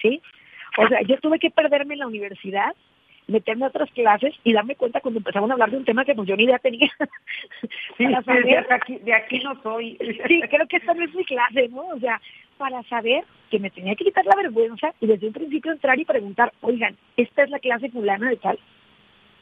¿sí? 0.00 0.20
O 0.78 0.88
sea, 0.88 1.02
yo 1.02 1.18
tuve 1.18 1.38
que 1.38 1.50
perderme 1.50 1.94
en 1.94 2.00
la 2.00 2.06
universidad, 2.06 2.74
meterme 3.26 3.66
a 3.66 3.68
otras 3.68 3.90
clases 3.90 4.34
y 4.42 4.52
darme 4.52 4.76
cuenta 4.76 5.00
cuando 5.00 5.18
empezaban 5.18 5.50
a 5.50 5.54
hablar 5.54 5.70
de 5.70 5.76
un 5.76 5.84
tema 5.84 6.04
que 6.04 6.14
pues 6.14 6.26
yo 6.26 6.36
ni 6.36 6.44
idea 6.44 6.58
tenía. 6.58 6.90
Sí, 7.98 8.06
para 8.06 8.22
saber, 8.22 8.66
de, 8.66 8.74
aquí, 8.74 8.96
de 8.98 9.14
aquí 9.14 9.40
no 9.40 9.60
soy. 9.62 9.98
Sí, 10.26 10.40
creo 10.48 10.66
que 10.66 10.78
esta 10.78 10.94
no 10.94 11.04
es 11.04 11.14
mi 11.14 11.24
clase, 11.24 11.68
¿no? 11.68 11.88
O 11.88 12.00
sea, 12.00 12.20
para 12.62 12.80
saber 12.84 13.24
que 13.50 13.58
me 13.58 13.70
tenía 13.70 13.96
que 13.96 14.04
quitar 14.04 14.24
la 14.24 14.36
vergüenza 14.36 14.94
y 15.00 15.08
desde 15.08 15.26
un 15.26 15.32
principio 15.32 15.72
entrar 15.72 15.98
y 15.98 16.04
preguntar, 16.04 16.52
oigan, 16.60 16.96
esta 17.16 17.42
es 17.42 17.50
la 17.50 17.58
clase 17.58 17.90
fulana 17.90 18.30
de 18.30 18.36
tal. 18.36 18.56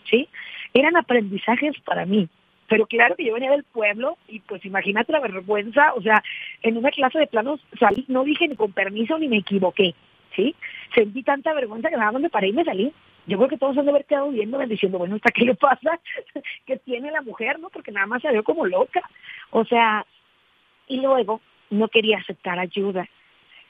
¿Sí? 0.08 0.26
Eran 0.72 0.96
aprendizajes 0.96 1.78
para 1.84 2.06
mí. 2.06 2.30
Pero 2.66 2.86
claro 2.86 3.16
que 3.16 3.26
yo 3.26 3.34
venía 3.34 3.50
del 3.50 3.64
pueblo 3.64 4.16
y 4.26 4.40
pues 4.40 4.64
imagínate 4.64 5.12
la 5.12 5.20
vergüenza, 5.20 5.92
o 5.92 6.00
sea, 6.00 6.22
en 6.62 6.78
una 6.78 6.90
clase 6.90 7.18
de 7.18 7.26
planos 7.26 7.60
salí, 7.78 8.06
no 8.08 8.24
dije 8.24 8.48
ni 8.48 8.56
con 8.56 8.72
permiso 8.72 9.18
ni 9.18 9.28
me 9.28 9.36
equivoqué, 9.36 9.94
¿sí? 10.34 10.54
Sentí 10.94 11.22
tanta 11.22 11.52
vergüenza 11.52 11.90
que 11.90 11.98
nada 11.98 12.12
más 12.12 12.22
me 12.22 12.30
paré 12.30 12.48
y 12.48 12.54
me 12.54 12.64
salí. 12.64 12.90
Yo 13.26 13.36
creo 13.36 13.50
que 13.50 13.58
todos 13.58 13.76
han 13.76 13.84
de 13.84 13.90
haber 13.90 14.06
quedado 14.06 14.30
viéndome 14.30 14.66
diciendo, 14.66 14.96
bueno, 14.96 15.16
¿hasta 15.16 15.30
qué 15.30 15.44
le 15.44 15.56
pasa? 15.56 16.00
¿Qué 16.64 16.78
tiene 16.78 17.10
la 17.10 17.20
mujer, 17.20 17.60
no? 17.60 17.68
Porque 17.68 17.92
nada 17.92 18.06
más 18.06 18.22
se 18.22 18.32
vio 18.32 18.42
como 18.42 18.64
loca. 18.64 19.02
O 19.50 19.66
sea, 19.66 20.06
y 20.88 21.02
luego 21.02 21.42
no 21.70 21.88
quería 21.88 22.18
aceptar 22.18 22.58
ayuda. 22.58 23.08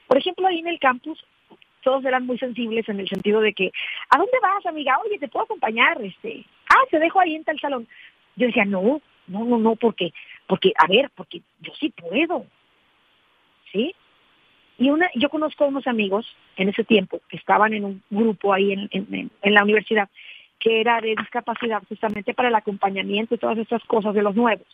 Por 0.07 0.17
ejemplo, 0.17 0.47
ahí 0.47 0.59
en 0.59 0.67
el 0.67 0.79
campus 0.79 1.23
todos 1.81 2.05
eran 2.05 2.25
muy 2.25 2.37
sensibles 2.37 2.87
en 2.89 2.99
el 2.99 3.07
sentido 3.07 3.41
de 3.41 3.53
que, 3.53 3.71
¿a 4.09 4.17
dónde 4.17 4.37
vas, 4.41 4.65
amiga? 4.65 4.99
Oye, 5.05 5.17
te 5.17 5.27
puedo 5.27 5.45
acompañar, 5.45 6.01
este, 6.01 6.45
ah, 6.69 6.83
te 6.89 6.99
dejo 6.99 7.19
ahí 7.19 7.35
en 7.35 7.43
tal 7.43 7.59
salón. 7.59 7.87
Yo 8.35 8.47
decía, 8.47 8.65
no, 8.65 9.01
no, 9.27 9.45
no, 9.45 9.57
no, 9.57 9.75
porque, 9.75 10.13
porque, 10.47 10.73
a 10.77 10.87
ver, 10.87 11.09
porque 11.15 11.41
yo 11.59 11.73
sí 11.79 11.89
puedo, 11.89 12.45
¿sí? 13.71 13.95
Y 14.77 14.89
una, 14.89 15.09
yo 15.15 15.29
conozco 15.29 15.63
a 15.63 15.67
unos 15.67 15.87
amigos 15.87 16.35
en 16.55 16.69
ese 16.69 16.83
tiempo 16.83 17.21
que 17.29 17.37
estaban 17.37 17.73
en 17.73 17.85
un 17.85 18.03
grupo 18.09 18.53
ahí 18.53 18.71
en, 18.73 18.89
en, 18.91 19.31
en 19.41 19.53
la 19.53 19.63
universidad 19.63 20.09
que 20.59 20.79
era 20.79 21.01
de 21.01 21.15
discapacidad 21.15 21.81
justamente 21.89 22.33
para 22.33 22.49
el 22.49 22.55
acompañamiento 22.55 23.35
y 23.35 23.39
todas 23.39 23.57
estas 23.57 23.83
cosas 23.85 24.13
de 24.13 24.21
los 24.21 24.35
nuevos. 24.35 24.67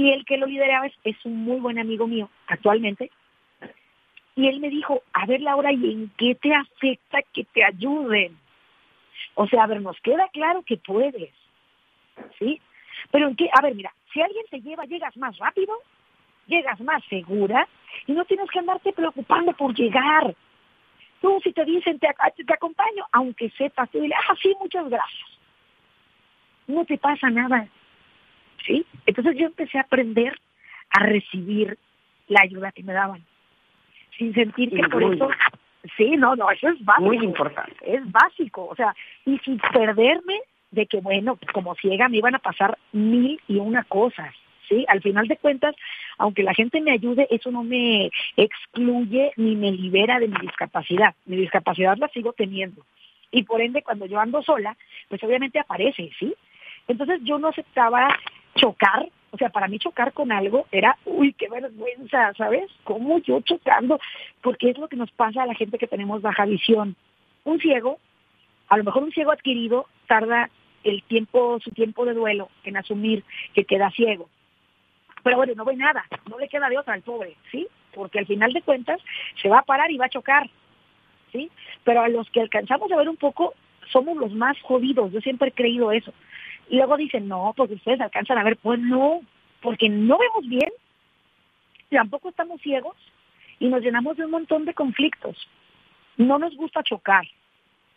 Y 0.00 0.12
el 0.12 0.24
que 0.24 0.38
lo 0.38 0.46
lideraba 0.46 0.86
es, 0.86 0.94
es 1.04 1.16
un 1.26 1.44
muy 1.44 1.60
buen 1.60 1.78
amigo 1.78 2.06
mío 2.06 2.30
actualmente, 2.46 3.10
y 4.34 4.48
él 4.48 4.58
me 4.58 4.70
dijo, 4.70 5.02
a 5.12 5.26
ver 5.26 5.42
Laura, 5.42 5.70
¿y 5.74 5.92
en 5.92 6.10
qué 6.16 6.34
te 6.36 6.54
afecta 6.54 7.18
que 7.34 7.44
te 7.44 7.62
ayuden? 7.62 8.38
O 9.34 9.46
sea, 9.46 9.64
a 9.64 9.66
ver, 9.66 9.82
nos 9.82 10.00
queda 10.00 10.26
claro 10.32 10.62
que 10.62 10.78
puedes, 10.78 11.34
¿sí? 12.38 12.62
Pero 13.10 13.28
en 13.28 13.36
qué, 13.36 13.50
a 13.52 13.60
ver, 13.60 13.74
mira, 13.74 13.92
si 14.10 14.22
alguien 14.22 14.46
te 14.50 14.62
lleva, 14.62 14.86
llegas 14.86 15.14
más 15.18 15.36
rápido, 15.36 15.74
llegas 16.46 16.80
más 16.80 17.04
segura 17.10 17.68
y 18.06 18.12
no 18.12 18.24
tienes 18.24 18.50
que 18.50 18.60
andarte 18.60 18.94
preocupando 18.94 19.52
por 19.52 19.74
llegar. 19.74 20.34
Tú, 21.20 21.38
si 21.44 21.52
te 21.52 21.66
dicen, 21.66 21.98
te, 21.98 22.08
te 22.46 22.54
acompaño, 22.54 23.04
aunque 23.12 23.50
sepas, 23.50 23.90
tú 23.90 24.00
dile, 24.00 24.14
ah, 24.14 24.34
sí, 24.40 24.56
muchas 24.58 24.88
gracias. 24.88 25.28
No 26.68 26.86
te 26.86 26.96
pasa 26.96 27.28
nada, 27.28 27.68
¿sí? 28.66 28.86
Entonces 29.06 29.36
yo 29.36 29.46
empecé 29.46 29.78
a 29.78 29.82
aprender 29.82 30.38
a 30.90 31.04
recibir 31.04 31.78
la 32.28 32.40
ayuda 32.42 32.72
que 32.72 32.82
me 32.82 32.92
daban 32.92 33.24
sin 34.20 34.34
sentir 34.34 34.70
que 34.70 34.88
por 34.88 35.02
eso... 35.02 35.28
Sí, 35.96 36.10
no, 36.10 36.36
no, 36.36 36.50
eso 36.50 36.68
es 36.68 36.84
básico. 36.84 37.06
Muy 37.06 37.24
importante. 37.24 37.74
Es 37.82 38.02
básico, 38.12 38.66
o 38.66 38.76
sea, 38.76 38.94
y 39.24 39.38
sin 39.38 39.58
perderme 39.58 40.38
de 40.70 40.84
que, 40.84 41.00
bueno, 41.00 41.38
como 41.54 41.74
ciega 41.74 42.06
me 42.10 42.18
iban 42.18 42.34
a 42.34 42.38
pasar 42.38 42.76
mil 42.92 43.40
y 43.48 43.56
una 43.56 43.82
cosas. 43.84 44.34
¿sí? 44.68 44.84
Al 44.88 45.00
final 45.00 45.26
de 45.26 45.38
cuentas, 45.38 45.74
aunque 46.18 46.42
la 46.42 46.52
gente 46.52 46.82
me 46.82 46.92
ayude, 46.92 47.26
eso 47.30 47.50
no 47.50 47.64
me 47.64 48.10
excluye 48.36 49.32
ni 49.36 49.56
me 49.56 49.72
libera 49.72 50.20
de 50.20 50.28
mi 50.28 50.36
discapacidad. 50.42 51.14
Mi 51.24 51.36
discapacidad 51.36 51.96
la 51.96 52.08
sigo 52.08 52.34
teniendo. 52.34 52.84
Y 53.30 53.44
por 53.44 53.62
ende, 53.62 53.82
cuando 53.82 54.04
yo 54.04 54.20
ando 54.20 54.42
sola, 54.42 54.76
pues 55.08 55.24
obviamente 55.24 55.58
aparece, 55.58 56.10
¿sí? 56.18 56.34
Entonces 56.88 57.20
yo 57.24 57.38
no 57.38 57.48
aceptaba 57.48 58.08
chocar 58.60 59.08
o 59.32 59.38
sea, 59.38 59.48
para 59.50 59.68
mí 59.68 59.78
chocar 59.78 60.12
con 60.12 60.32
algo 60.32 60.66
era, 60.72 60.96
uy, 61.04 61.32
qué 61.34 61.48
vergüenza, 61.48 62.32
¿sabes? 62.34 62.70
¿Cómo 62.84 63.18
yo 63.18 63.40
chocando? 63.42 64.00
Porque 64.42 64.70
es 64.70 64.78
lo 64.78 64.88
que 64.88 64.96
nos 64.96 65.10
pasa 65.12 65.42
a 65.42 65.46
la 65.46 65.54
gente 65.54 65.78
que 65.78 65.86
tenemos 65.86 66.20
baja 66.20 66.44
visión. 66.46 66.96
Un 67.44 67.60
ciego, 67.60 67.98
a 68.68 68.76
lo 68.76 68.84
mejor 68.84 69.04
un 69.04 69.12
ciego 69.12 69.30
adquirido 69.30 69.86
tarda 70.08 70.50
el 70.82 71.02
tiempo, 71.04 71.58
su 71.62 71.70
tiempo 71.70 72.04
de 72.04 72.14
duelo 72.14 72.48
en 72.64 72.76
asumir 72.76 73.24
que 73.54 73.64
queda 73.64 73.90
ciego. 73.90 74.28
Pero 75.22 75.36
bueno, 75.36 75.52
no 75.54 75.64
ve 75.64 75.76
nada, 75.76 76.04
no 76.28 76.38
le 76.38 76.48
queda 76.48 76.68
de 76.68 76.78
otra 76.78 76.94
al 76.94 77.02
pobre, 77.02 77.36
¿sí? 77.52 77.68
Porque 77.94 78.18
al 78.18 78.26
final 78.26 78.52
de 78.52 78.62
cuentas 78.62 79.00
se 79.40 79.48
va 79.48 79.58
a 79.58 79.64
parar 79.64 79.90
y 79.90 79.98
va 79.98 80.06
a 80.06 80.10
chocar, 80.10 80.48
¿sí? 81.30 81.50
Pero 81.84 82.00
a 82.00 82.08
los 82.08 82.28
que 82.30 82.40
alcanzamos 82.40 82.90
a 82.90 82.96
ver 82.96 83.08
un 83.08 83.16
poco, 83.16 83.54
somos 83.92 84.16
los 84.16 84.32
más 84.32 84.60
jodidos, 84.62 85.12
yo 85.12 85.20
siempre 85.20 85.48
he 85.48 85.52
creído 85.52 85.92
eso. 85.92 86.12
Y 86.70 86.76
luego 86.76 86.96
dicen, 86.96 87.28
no, 87.28 87.52
porque 87.56 87.74
ustedes 87.74 88.00
alcanzan 88.00 88.38
a 88.38 88.44
ver. 88.44 88.56
Pues 88.56 88.78
no, 88.78 89.20
porque 89.60 89.88
no 89.88 90.16
vemos 90.16 90.48
bien, 90.48 90.70
tampoco 91.90 92.30
estamos 92.30 92.60
ciegos 92.62 92.96
y 93.58 93.68
nos 93.68 93.82
llenamos 93.82 94.16
de 94.16 94.24
un 94.24 94.30
montón 94.30 94.64
de 94.64 94.72
conflictos. 94.72 95.36
No 96.16 96.38
nos 96.38 96.54
gusta 96.56 96.82
chocar, 96.84 97.26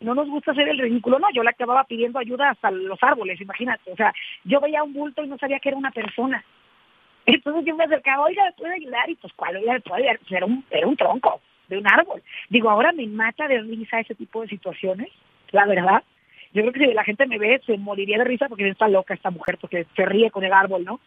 no 0.00 0.14
nos 0.14 0.28
gusta 0.28 0.50
hacer 0.50 0.68
el 0.68 0.78
ridículo. 0.78 1.20
No, 1.20 1.28
yo 1.32 1.42
le 1.42 1.50
acababa 1.50 1.84
pidiendo 1.84 2.18
ayuda 2.18 2.50
hasta 2.50 2.70
los 2.72 3.00
árboles, 3.00 3.40
imagínate. 3.40 3.92
O 3.92 3.96
sea, 3.96 4.12
yo 4.42 4.60
veía 4.60 4.82
un 4.82 4.92
bulto 4.92 5.22
y 5.22 5.28
no 5.28 5.38
sabía 5.38 5.60
que 5.60 5.68
era 5.68 5.78
una 5.78 5.92
persona. 5.92 6.44
Entonces 7.26 7.64
yo 7.64 7.76
me 7.76 7.84
acercaba, 7.84 8.24
oiga, 8.24 8.44
¿me 8.44 8.52
puede 8.52 8.74
ayudar? 8.74 9.08
Y 9.08 9.14
pues, 9.14 9.32
¿cuál? 9.34 9.56
Oiga, 9.56 9.74
¿me 9.74 9.80
puede 9.80 10.02
ayudar? 10.02 10.18
Pues, 10.18 10.32
era 10.32 10.46
un, 10.46 10.64
era 10.70 10.86
un 10.86 10.96
tronco 10.96 11.40
de 11.68 11.78
un 11.78 11.86
árbol. 11.86 12.22
Digo, 12.50 12.68
ahora 12.68 12.92
me 12.92 13.06
mata 13.06 13.46
de 13.46 13.60
risa 13.62 14.00
ese 14.00 14.16
tipo 14.16 14.42
de 14.42 14.48
situaciones, 14.48 15.08
la 15.52 15.64
verdad. 15.64 16.02
Yo 16.54 16.62
creo 16.62 16.72
que 16.72 16.86
si 16.86 16.94
la 16.94 17.04
gente 17.04 17.26
me 17.26 17.38
ve, 17.38 17.60
se 17.66 17.76
moriría 17.76 18.16
de 18.18 18.24
risa 18.24 18.48
porque 18.48 18.68
está 18.68 18.86
loca 18.86 19.12
esta 19.12 19.30
mujer, 19.30 19.58
porque 19.60 19.86
se 19.96 20.06
ríe 20.06 20.30
con 20.30 20.44
el 20.44 20.52
árbol, 20.52 20.84
¿no? 20.84 21.00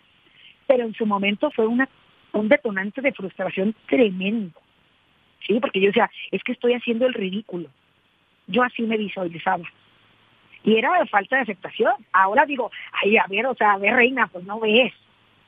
Pero 0.68 0.84
en 0.84 0.94
su 0.94 1.06
momento 1.06 1.50
fue 1.52 1.66
una, 1.66 1.88
un 2.34 2.50
detonante 2.50 3.02
de 3.02 3.14
frustración 3.14 3.74
tremendo. 3.88 4.60
Sí, 5.46 5.58
porque 5.62 5.80
yo 5.80 5.88
decía, 5.88 6.12
es 6.32 6.44
que 6.44 6.52
estoy 6.52 6.74
haciendo 6.74 7.08
el 7.08 7.14
ridículo. 7.14 7.70
Yo 8.48 8.62
así 8.62 8.82
me 8.82 8.98
visualizaba. 8.98 9.64
Y 10.64 10.76
era 10.76 11.06
falta 11.06 11.38
de 11.38 11.44
aceptación. 11.44 11.94
Ahora 12.12 12.46
digo, 12.46 12.70
ay, 12.92 13.16
a 13.16 13.26
ver, 13.28 13.46
o 13.46 13.56
sea, 13.56 13.74
a 13.74 13.78
ver, 13.78 13.96
reina, 13.96 14.28
pues 14.28 14.44
no 14.44 14.60
ves. 14.60 14.94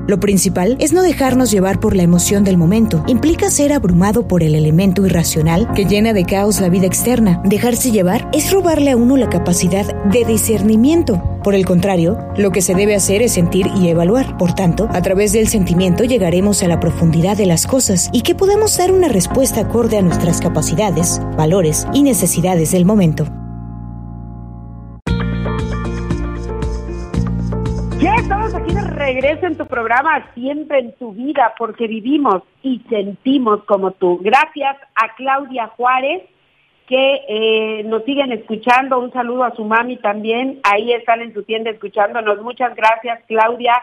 Lo 0.06 0.20
principal 0.20 0.76
es 0.80 0.92
no 0.92 1.02
dejarnos 1.02 1.50
llevar 1.50 1.80
por 1.80 1.96
la 1.96 2.04
emoción 2.04 2.44
del 2.44 2.58
momento. 2.58 3.04
Implica 3.08 3.50
ser 3.50 3.72
abrumado 3.72 4.28
por 4.28 4.44
el 4.44 4.54
elemento 4.54 5.06
irracional 5.06 5.72
que 5.74 5.86
llena 5.86 6.12
de 6.12 6.26
caos 6.26 6.60
la 6.60 6.68
vida 6.68 6.88
externa. 6.88 7.42
Dejarse 7.46 7.92
llevar 7.92 8.30
es 8.34 8.52
robarle 8.52 8.92
a 8.92 8.98
uno 8.98 9.16
la 9.16 9.30
capacidad 9.30 9.86
de 10.06 10.26
discernimiento. 10.26 11.24
Por 11.42 11.56
el 11.56 11.66
contrario, 11.66 12.18
lo 12.38 12.52
que 12.52 12.62
se 12.62 12.76
debe 12.76 12.96
hacer 12.96 13.22
es 13.22 13.34
sentir 13.34 13.68
y 13.78 13.88
evaluar. 13.88 14.38
Por 14.38 14.54
tanto, 14.54 14.90
a 14.92 15.02
través 15.02 15.32
del 15.32 15.48
sentimiento 15.48 16.04
llegaremos 16.04 16.64
a 16.64 16.68
la 16.68 16.82
profundidad 16.82 17.38
de 17.38 17.46
las 17.46 17.66
cosas 17.66 18.10
y 18.12 18.22
que 18.22 18.36
podemos 18.36 18.78
dar 18.78 18.92
una 18.92 19.08
respuesta 19.08 19.62
acorde 19.62 19.98
a 19.98 20.02
nuestras 20.02 20.42
capacidades, 20.42 21.22
valores 21.38 21.88
y 21.94 22.04
necesidades 22.04 22.72
del 22.72 22.84
momento. 22.84 23.43
Ya 28.04 28.16
estamos 28.16 28.54
aquí 28.54 28.74
de 28.74 28.82
regreso 28.82 29.46
en 29.46 29.56
tu 29.56 29.66
programa, 29.66 30.30
siempre 30.34 30.80
en 30.80 30.92
tu 30.98 31.14
vida, 31.14 31.54
porque 31.58 31.88
vivimos 31.88 32.44
y 32.62 32.82
sentimos 32.90 33.64
como 33.64 33.92
tú. 33.92 34.20
Gracias 34.22 34.76
a 34.94 35.16
Claudia 35.16 35.68
Juárez, 35.68 36.24
que 36.86 37.22
eh, 37.30 37.84
nos 37.86 38.04
siguen 38.04 38.34
escuchando. 38.34 39.00
Un 39.00 39.14
saludo 39.14 39.46
a 39.46 39.56
su 39.56 39.64
mami 39.64 39.96
también. 39.96 40.60
Ahí 40.64 40.92
están 40.92 41.22
en 41.22 41.34
su 41.34 41.44
tienda 41.44 41.72
escuchándonos. 41.72 42.42
Muchas 42.42 42.76
gracias, 42.76 43.22
Claudia. 43.26 43.82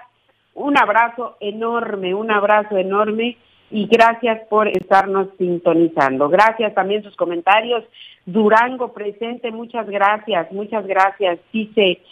Un 0.52 0.76
abrazo 0.76 1.38
enorme, 1.40 2.12
un 2.12 2.30
abrazo 2.30 2.76
enorme 2.76 3.38
y 3.70 3.86
gracias 3.86 4.46
por 4.50 4.68
estarnos 4.68 5.28
sintonizando. 5.38 6.28
Gracias 6.28 6.74
también 6.74 7.02
sus 7.02 7.16
comentarios. 7.16 7.84
Durango 8.26 8.92
presente, 8.92 9.50
muchas 9.50 9.88
gracias, 9.88 10.52
muchas 10.52 10.86
gracias. 10.86 11.38
Dice, 11.54 12.02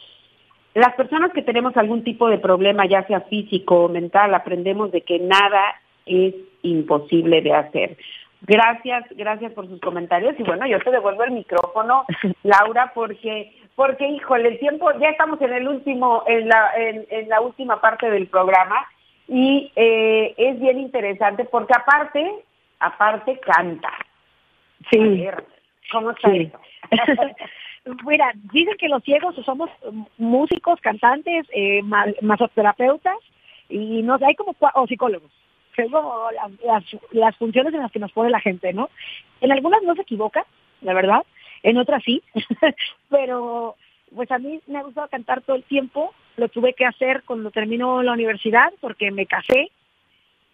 las 0.78 0.94
personas 0.94 1.32
que 1.32 1.42
tenemos 1.42 1.76
algún 1.76 2.04
tipo 2.04 2.28
de 2.28 2.38
problema, 2.38 2.86
ya 2.86 3.06
sea 3.06 3.22
físico 3.22 3.84
o 3.84 3.88
mental, 3.88 4.34
aprendemos 4.34 4.92
de 4.92 5.00
que 5.00 5.18
nada 5.18 5.80
es 6.06 6.34
imposible 6.62 7.40
de 7.42 7.52
hacer. 7.52 7.96
Gracias, 8.42 9.04
gracias 9.16 9.52
por 9.52 9.66
sus 9.66 9.80
comentarios 9.80 10.34
y 10.38 10.44
bueno, 10.44 10.66
yo 10.66 10.78
te 10.78 10.90
devuelvo 10.90 11.24
el 11.24 11.32
micrófono, 11.32 12.04
Laura, 12.44 12.92
porque, 12.94 13.52
porque 13.74 14.06
híjole, 14.06 14.50
el 14.50 14.58
tiempo, 14.60 14.90
ya 15.00 15.08
estamos 15.08 15.40
en 15.42 15.52
el 15.52 15.66
último, 15.66 16.22
en 16.26 16.48
la, 16.48 16.70
en, 16.76 17.06
en 17.10 17.28
la 17.28 17.40
última 17.40 17.80
parte 17.80 18.08
del 18.10 18.28
programa 18.28 18.86
Y 19.26 19.72
eh, 19.74 20.34
es 20.36 20.60
bien 20.60 20.78
interesante 20.78 21.44
porque 21.44 21.72
aparte, 21.76 22.44
aparte 22.78 23.40
canta. 23.40 23.92
Sí. 24.90 25.26
¿Cómo 25.90 26.12
está 26.12 26.30
sí. 26.30 26.52
Mira, 28.06 28.32
dicen 28.52 28.76
que 28.78 28.88
los 28.88 29.02
ciegos 29.02 29.34
somos 29.44 29.70
músicos, 30.18 30.80
cantantes, 30.80 31.46
eh, 31.52 31.82
masoterapeutas 32.22 33.16
y 33.68 34.02
no 34.02 34.18
hay 34.20 34.34
como 34.34 34.54
o 34.74 34.86
psicólogos. 34.86 35.30
Las, 36.64 36.82
las, 37.12 37.36
funciones 37.36 37.72
en 37.72 37.80
las 37.80 37.92
que 37.92 38.00
nos 38.00 38.10
pone 38.10 38.30
la 38.30 38.40
gente, 38.40 38.72
¿no? 38.72 38.90
En 39.40 39.52
algunas 39.52 39.80
no 39.84 39.94
se 39.94 40.02
equivoca, 40.02 40.44
la 40.80 40.92
verdad, 40.92 41.24
en 41.62 41.78
otras 41.78 42.02
sí, 42.02 42.20
pero 43.10 43.76
pues 44.14 44.30
a 44.32 44.38
mí 44.38 44.60
me 44.66 44.78
ha 44.78 44.82
gustado 44.82 45.08
cantar 45.08 45.42
todo 45.42 45.56
el 45.56 45.62
tiempo, 45.64 46.12
lo 46.36 46.48
tuve 46.48 46.74
que 46.74 46.84
hacer 46.84 47.22
cuando 47.24 47.50
terminó 47.50 48.02
la 48.02 48.12
universidad 48.12 48.72
porque 48.80 49.10
me 49.10 49.26
casé. 49.26 49.70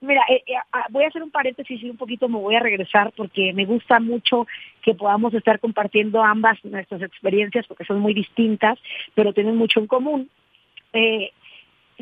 Mira, 0.05 0.23
eh, 0.29 0.43
eh, 0.47 0.55
ah, 0.73 0.87
voy 0.91 1.05
a 1.05 1.09
hacer 1.09 1.23
un 1.23 1.31
paréntesis 1.31 1.83
y 1.83 1.91
un 1.91 1.97
poquito 1.97 2.29
me 2.29 2.39
voy 2.39 2.55
a 2.55 2.61
regresar 2.61 3.13
porque 3.17 3.53
me 3.53 3.65
gusta 3.65 4.01
mucho 4.01 4.47
que 4.83 4.95
podamos 4.95 5.33
estar 5.35 5.59
compartiendo 5.61 6.23
ambas 6.23 6.63
nuestras 6.65 7.03
experiencias 7.03 7.67
porque 7.67 7.85
son 7.85 8.01
muy 8.01 8.15
distintas, 8.15 8.79
pero 9.15 9.33
tienen 9.33 9.57
mucho 9.57 9.81
en 9.81 9.87
común. 9.87 10.31
Eh, 10.93 11.31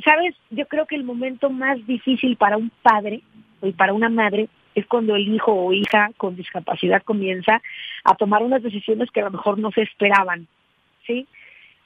Sabes, 0.04 0.34
yo 0.50 0.66
creo 0.66 0.86
que 0.86 0.96
el 0.96 1.04
momento 1.04 1.50
más 1.50 1.84
difícil 1.86 2.36
para 2.36 2.56
un 2.56 2.70
padre 2.82 3.20
y 3.60 3.72
para 3.72 3.92
una 3.92 4.08
madre 4.08 4.48
es 4.74 4.86
cuando 4.86 5.14
el 5.14 5.28
hijo 5.28 5.52
o 5.52 5.72
hija 5.72 6.10
con 6.16 6.34
discapacidad 6.34 7.02
comienza 7.02 7.60
a 8.04 8.14
tomar 8.14 8.42
unas 8.42 8.62
decisiones 8.62 9.10
que 9.10 9.20
a 9.20 9.24
lo 9.24 9.32
mejor 9.32 9.58
no 9.58 9.70
se 9.70 9.82
esperaban, 9.82 10.46
¿sí? 11.06 11.26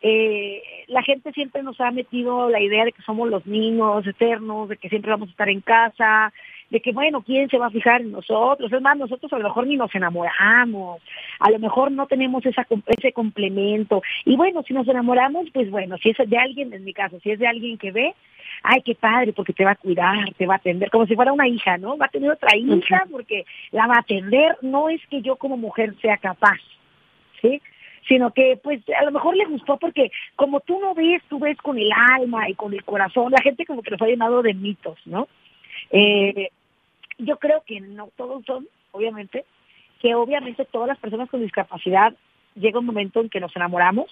Eh, 0.09 0.63
la 0.87 1.03
gente 1.03 1.33
siempre 1.33 1.65
nos 1.65 1.81
ha 1.81 1.91
metido 1.91 2.49
la 2.49 2.61
idea 2.61 2.85
de 2.85 2.93
que 2.93 3.03
somos 3.03 3.29
los 3.29 3.45
niños 3.45 4.07
eternos, 4.07 4.69
de 4.69 4.77
que 4.77 4.89
siempre 4.89 5.11
vamos 5.11 5.27
a 5.27 5.33
estar 5.33 5.49
en 5.49 5.61
casa, 5.61 6.33
de 6.71 6.79
que 6.79 6.93
bueno, 6.93 7.23
¿quién 7.23 7.49
se 7.51 7.59
va 7.59 7.67
a 7.67 7.71
fijar 7.71 8.03
en 8.03 8.13
nosotros? 8.13 8.73
Es 8.73 8.81
más, 8.81 8.97
nosotros 8.97 9.33
a 9.33 9.39
lo 9.39 9.49
mejor 9.49 9.67
ni 9.67 9.77
nos 9.77 9.93
enamoramos, 9.97 11.03
a 11.41 11.51
lo 11.51 11.59
mejor 11.59 11.91
no 11.91 12.07
tenemos 12.07 12.47
esa, 12.47 12.65
ese 12.87 13.13
complemento. 13.13 14.01
Y 14.25 14.37
bueno, 14.37 14.63
si 14.63 14.75
nos 14.75 14.87
enamoramos, 14.87 15.49
pues 15.53 15.73
bueno, 15.73 15.97
si 15.99 16.11
es 16.11 16.19
de 16.31 16.39
alguien, 16.39 16.73
en 16.73 16.85
mi 16.85 16.93
caso, 16.93 17.19
si 17.19 17.33
es 17.33 17.41
de 17.41 17.49
alguien 17.49 17.77
que 17.77 17.91
ve, 17.91 18.15
ay, 18.63 18.83
qué 18.83 18.95
padre, 18.95 19.33
porque 19.33 19.55
te 19.55 19.65
va 19.65 19.73
a 19.73 19.77
cuidar, 19.77 20.33
te 20.39 20.47
va 20.47 20.55
a 20.55 20.59
atender, 20.59 20.89
como 20.91 21.07
si 21.07 21.17
fuera 21.17 21.33
una 21.33 21.49
hija, 21.49 21.79
¿no? 21.79 21.99
Va 21.99 22.07
a 22.07 22.11
tener 22.11 22.31
otra 22.31 22.57
hija 22.57 23.09
porque 23.11 23.45
la 23.73 23.89
va 23.89 23.97
a 23.97 24.01
atender. 24.01 24.57
No 24.63 24.89
es 24.89 25.05
que 25.09 25.21
yo 25.21 25.35
como 25.35 25.57
mujer 25.57 25.97
sea 26.01 26.17
capaz, 26.17 26.61
¿sí? 27.43 27.61
Sino 28.09 28.33
que 28.33 28.59
pues 28.63 28.83
a 28.99 29.05
lo 29.05 29.13
mejor 29.13 29.37
le 29.37 29.47
gustó 29.47 29.79
porque 29.79 30.11
como 30.37 30.61
tú 30.61 30.79
no 30.81 30.95
ves, 30.95 31.23
tú 31.29 31.39
ves 31.39 31.57
con 31.59 31.79
el 31.79 31.91
alma 31.93 32.49
y 32.49 32.55
con 32.55 32.73
el 32.73 32.85
corazón, 32.85 33.33
la 33.33 33.43
gente 33.43 33.67
como 33.67 33.83
que 33.83 33.91
los 33.91 34.03
ha 34.03 34.07
llenado 34.07 34.43
de 34.43 34.55
mitos, 34.55 34.99
¿no? 35.07 35.29
Eh, 35.91 36.51
yo 37.19 37.39
creo 37.39 37.63
que 37.67 37.81
no 37.81 38.11
todos 38.17 38.45
son, 38.45 38.69
obviamente, 38.93 39.45
que 40.01 40.15
obviamente 40.15 40.65
todas 40.67 40.89
las 40.89 40.99
personas 40.99 41.31
con 41.31 41.41
discapacidad 41.41 42.15
llega 42.55 42.79
un 42.79 42.87
momento 42.87 43.21
en 43.21 43.29
que 43.29 43.41
nos 43.41 43.55
enamoramos, 43.57 44.07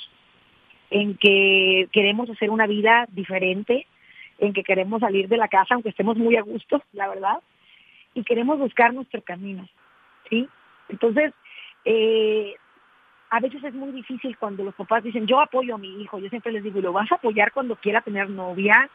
en 0.91 1.17
que 1.17 1.89
queremos 1.93 2.29
hacer 2.31 2.51
una 2.51 2.67
vida 2.67 3.07
diferente, 3.11 3.87
en 4.39 4.53
que 4.53 4.65
queremos 4.65 5.01
salir 5.01 5.29
de 5.29 5.37
la 5.37 5.49
casa, 5.49 5.75
aunque 5.75 5.91
estemos 5.91 6.17
muy 6.17 6.37
a 6.37 6.43
gusto, 6.43 6.83
la 6.93 7.09
verdad, 7.09 7.39
y 8.15 8.25
queremos 8.25 8.59
buscar 8.59 8.93
nuestro 8.93 9.23
camino, 9.23 9.69
¿sí? 10.29 10.49
Entonces, 10.89 11.33
eh, 11.85 12.55
a 13.35 13.41
veces 13.41 13.65
es 13.65 13.75
muy 13.75 13.91
difícil 13.91 14.39
cuando 14.39 14.63
los 14.63 14.77
papás 14.77 15.03
dicen, 15.03 15.27
yo 15.27 15.41
apoyo 15.41 15.75
a 15.75 15.79
mi 15.79 16.01
hijo, 16.01 16.21
yo 16.21 16.29
siempre 16.29 16.53
les 16.53 16.63
digo, 16.63 16.81
lo 16.81 16.93
vas 16.93 17.11
a 17.11 17.17
apoyar 17.17 17.51
cuando 17.51 17.75
quiera 17.75 18.01
tener 18.01 18.31
novia, 18.31 18.89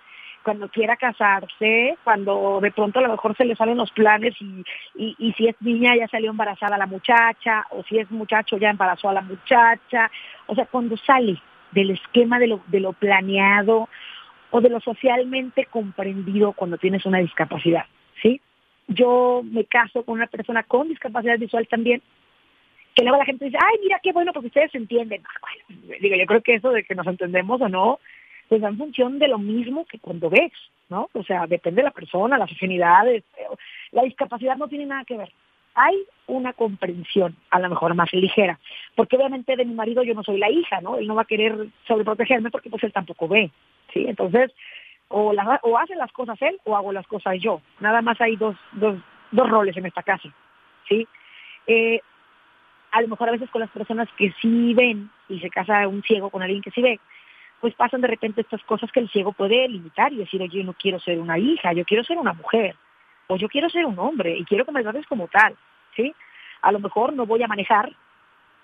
cuando 0.44 0.70
quiera 0.70 0.96
casarse, 0.96 1.98
cuando 2.06 2.60
de 2.62 2.72
pronto 2.72 3.00
a 3.00 3.02
lo 3.02 3.10
mejor 3.10 3.36
se 3.36 3.44
le 3.44 3.58
salen 3.58 3.76
los 3.76 3.92
planes 3.92 4.34
y, 4.40 4.64
y, 4.96 5.34
si 5.34 5.50
es 5.50 5.58
niña 5.60 5.94
ya 5.98 6.08
salió 6.08 6.32
embarazada 6.32 6.78
la 6.78 6.86
muchacha, 6.86 7.66
o 7.72 7.84
si 7.84 8.00
es 8.00 8.10
muchacho 8.12 8.56
ya 8.56 8.70
embarazó 8.70 9.10
a 9.10 9.14
la 9.14 9.22
muchacha, 9.22 10.10
o 10.48 10.56
sea, 10.56 10.66
cuando 10.68 10.96
sale 10.96 11.42
del 11.72 11.92
esquema 11.92 12.40
de 12.40 12.48
lo, 12.48 12.62
de 12.68 12.80
lo 12.80 12.94
planeado 12.94 13.90
o 14.52 14.62
de 14.62 14.70
lo 14.70 14.80
socialmente 14.80 15.66
comprendido 15.66 16.54
cuando 16.54 16.78
tienes 16.78 17.06
una 17.06 17.18
discapacidad, 17.18 17.88
¿sí? 18.22 18.40
Yo 18.88 19.42
me 19.44 19.66
caso 19.66 20.04
con 20.04 20.16
una 20.16 20.28
persona 20.28 20.64
con 20.64 20.88
discapacidad 20.88 21.38
visual 21.38 21.68
también, 21.68 22.02
que 22.96 23.04
luego 23.04 23.18
la 23.18 23.26
gente 23.26 23.46
dice, 23.46 23.58
ay, 23.60 23.80
mira 23.82 24.00
qué 24.02 24.12
bueno 24.12 24.34
porque 24.34 24.48
ustedes 24.48 24.72
se 24.72 24.78
entienden. 24.78 25.24
Ah, 25.26 25.76
digo, 26.02 26.16
yo 26.16 26.26
creo 26.26 26.42
que 26.42 26.56
eso 26.56 26.72
de 26.72 26.84
que 26.84 26.96
nos 26.96 27.08
entendemos 27.08 27.62
o 27.62 27.70
no, 27.70 28.00
pues 28.50 28.64
en 28.64 28.78
función 28.78 29.20
de 29.20 29.28
lo 29.28 29.38
mismo 29.38 29.86
que 29.86 30.00
cuando 30.00 30.30
ves, 30.30 30.52
¿no? 30.90 31.10
O 31.14 31.24
sea, 31.24 31.46
depende 31.48 31.82
de 31.82 31.88
la 31.88 31.92
persona, 31.92 32.38
las 32.38 32.52
afinidades. 32.52 33.24
La 33.92 34.04
discapacidad 34.04 34.58
no 34.58 34.68
tiene 34.68 34.88
nada 34.88 35.06
que 35.06 35.18
ver. 35.18 35.32
Hay 35.76 35.96
una 36.28 36.54
comprensión, 36.54 37.36
a 37.52 37.60
lo 37.60 37.70
mejor 37.70 37.94
más 37.94 38.12
ligera, 38.12 38.60
porque 38.96 39.16
obviamente 39.16 39.56
de 39.56 39.66
mi 39.66 39.76
marido 39.76 40.04
yo 40.04 40.16
no 40.16 40.24
soy 40.24 40.40
la 40.40 40.50
hija, 40.50 40.82
¿no? 40.82 40.98
Él 40.98 41.08
no 41.08 41.16
va 41.16 41.22
a 41.22 41.26
querer 41.26 41.68
sobreprotegerme 41.88 42.50
porque 42.50 42.72
pues 42.72 42.84
él 42.84 42.92
tampoco 42.92 43.28
ve, 43.28 43.52
¿sí? 43.94 44.06
Entonces, 44.08 44.52
o, 45.10 45.32
la, 45.32 45.60
o 45.64 45.78
hace 45.78 45.96
las 45.96 46.12
cosas 46.12 46.42
él 46.42 46.60
o 46.66 46.76
hago 46.76 46.92
las 46.92 47.08
cosas 47.08 47.36
yo. 47.40 47.62
Nada 47.80 48.02
más 48.02 48.20
hay 48.20 48.36
dos, 48.36 48.58
dos, 48.74 48.98
dos 49.32 49.50
roles 49.50 49.78
en 49.78 49.86
esta 49.86 50.02
casa, 50.02 50.34
¿sí? 50.88 51.08
Eh, 51.68 52.02
a 52.92 53.02
lo 53.02 53.08
mejor 53.08 53.30
a 53.30 53.34
veces 53.34 53.50
con 53.50 53.62
las 53.62 53.70
personas 53.70 54.08
que 54.18 54.34
sí 54.42 54.74
ven 54.74 55.10
y 55.28 55.40
se 55.40 55.50
casa 55.50 55.88
un 55.88 56.02
ciego 56.04 56.30
con 56.30 56.42
alguien 56.42 56.62
que 56.62 56.72
sí 56.72 56.82
ve, 56.82 57.00
pues 57.60 57.74
pasan 57.76 58.02
de 58.02 58.08
repente 58.08 58.42
estas 58.42 58.64
cosas 58.64 58.92
que 58.92 59.00
el 59.00 59.10
ciego 59.10 59.34
puede 59.34 59.68
limitar 59.68 60.14
y 60.14 60.18
decir, 60.18 60.42
oye, 60.42 60.60
yo 60.60 60.64
no 60.64 60.74
quiero 60.74 61.00
ser 61.00 61.20
una 61.20 61.38
hija, 61.38 61.74
yo 61.74 61.86
quiero 61.86 62.04
ser 62.04 62.18
una 62.18 62.34
mujer, 62.34 62.76
o 63.28 63.36
yo 63.36 63.48
quiero 63.50 63.70
ser 63.70 63.86
un 63.86 64.00
hombre 64.00 64.38
y 64.38 64.46
quiero 64.46 64.66
que 64.66 64.72
me 64.72 64.82
trates 64.82 65.06
como 65.08 65.28
tal, 65.28 65.56
¿sí? 65.96 66.14
A 66.62 66.72
lo 66.72 66.80
mejor 66.80 67.14
no 67.14 67.26
voy 67.26 67.44
a 67.44 67.48
manejar, 67.48 67.92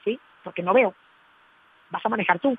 ¿sí? 0.03 0.19
Porque 0.43 0.63
no 0.63 0.73
veo, 0.73 0.93
vas 1.89 2.05
a 2.05 2.09
manejar 2.09 2.39
tú. 2.39 2.57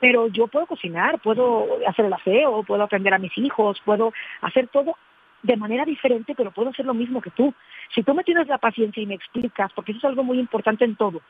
Pero 0.00 0.28
yo 0.28 0.46
puedo 0.46 0.66
cocinar, 0.66 1.18
puedo 1.20 1.66
hacer 1.88 2.04
el 2.04 2.12
aseo, 2.12 2.62
puedo 2.62 2.84
atender 2.84 3.12
a 3.14 3.18
mis 3.18 3.36
hijos, 3.36 3.80
puedo 3.84 4.12
hacer 4.42 4.68
todo 4.68 4.96
de 5.42 5.56
manera 5.56 5.84
diferente, 5.84 6.34
pero 6.34 6.50
puedo 6.50 6.70
hacer 6.70 6.86
lo 6.86 6.94
mismo 6.94 7.20
que 7.20 7.30
tú. 7.30 7.54
Si 7.94 8.02
tú 8.02 8.14
me 8.14 8.24
tienes 8.24 8.48
la 8.48 8.58
paciencia 8.58 9.02
y 9.02 9.06
me 9.06 9.14
explicas, 9.14 9.72
porque 9.72 9.92
eso 9.92 9.98
es 9.98 10.04
algo 10.04 10.24
muy 10.24 10.38
importante 10.38 10.84
en 10.84 10.96
todo, 10.96 11.20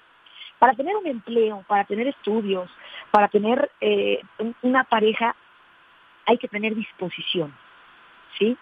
para 0.58 0.74
tener 0.74 0.96
un 0.96 1.06
empleo, 1.06 1.64
para 1.68 1.84
tener 1.84 2.08
estudios, 2.08 2.68
para 3.10 3.28
tener 3.28 3.70
eh, 3.80 4.20
una 4.62 4.84
pareja, 4.84 5.34
hay 6.26 6.38
que 6.38 6.48
tener 6.48 6.74
disposición, 6.74 7.54
¿sí? 8.38 8.56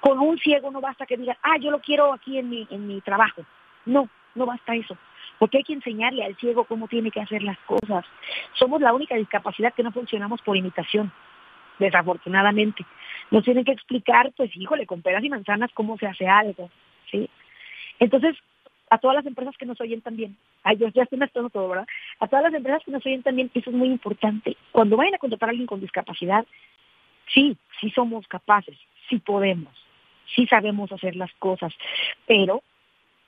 Con 0.00 0.18
un 0.20 0.38
ciego 0.38 0.70
no 0.70 0.80
basta 0.80 1.06
que 1.06 1.16
diga, 1.16 1.36
ah, 1.42 1.56
yo 1.58 1.70
lo 1.70 1.80
quiero 1.80 2.12
aquí 2.12 2.38
en 2.38 2.50
mi, 2.50 2.66
en 2.70 2.86
mi 2.86 3.00
trabajo. 3.00 3.42
No, 3.86 4.08
no 4.34 4.46
basta 4.46 4.74
eso. 4.74 4.96
Porque 5.38 5.58
hay 5.58 5.64
que 5.64 5.72
enseñarle 5.72 6.24
al 6.24 6.36
ciego 6.36 6.64
cómo 6.64 6.88
tiene 6.88 7.10
que 7.10 7.20
hacer 7.20 7.42
las 7.42 7.58
cosas. 7.60 8.04
Somos 8.52 8.80
la 8.80 8.92
única 8.92 9.16
discapacidad 9.16 9.74
que 9.74 9.82
no 9.82 9.92
funcionamos 9.92 10.40
por 10.42 10.56
imitación, 10.56 11.10
desafortunadamente. 11.78 12.84
Nos 13.34 13.42
tienen 13.42 13.64
que 13.64 13.72
explicar, 13.72 14.32
pues, 14.36 14.56
híjole, 14.56 14.86
con 14.86 15.02
peras 15.02 15.24
y 15.24 15.28
manzanas 15.28 15.72
cómo 15.74 15.98
se 15.98 16.06
hace 16.06 16.28
algo, 16.28 16.70
¿sí? 17.10 17.28
Entonces, 17.98 18.36
a 18.90 18.98
todas 18.98 19.16
las 19.16 19.26
empresas 19.26 19.56
que 19.56 19.66
nos 19.66 19.80
oyen 19.80 20.02
también, 20.02 20.36
ay, 20.62 20.76
yo 20.76 20.86
ya 20.86 21.02
estoy 21.02 21.18
mezclando 21.18 21.50
todo, 21.50 21.68
¿verdad? 21.68 21.86
A 22.20 22.28
todas 22.28 22.44
las 22.44 22.54
empresas 22.54 22.84
que 22.84 22.92
nos 22.92 23.04
oyen 23.04 23.24
también, 23.24 23.50
eso 23.52 23.70
es 23.70 23.76
muy 23.76 23.88
importante. 23.88 24.56
Cuando 24.70 24.96
vayan 24.96 25.16
a 25.16 25.18
contratar 25.18 25.48
a 25.48 25.50
alguien 25.50 25.66
con 25.66 25.80
discapacidad, 25.80 26.46
sí, 27.34 27.56
sí 27.80 27.90
somos 27.90 28.24
capaces, 28.28 28.78
sí 29.08 29.18
podemos, 29.18 29.74
sí 30.36 30.46
sabemos 30.46 30.92
hacer 30.92 31.16
las 31.16 31.32
cosas, 31.40 31.74
pero 32.28 32.62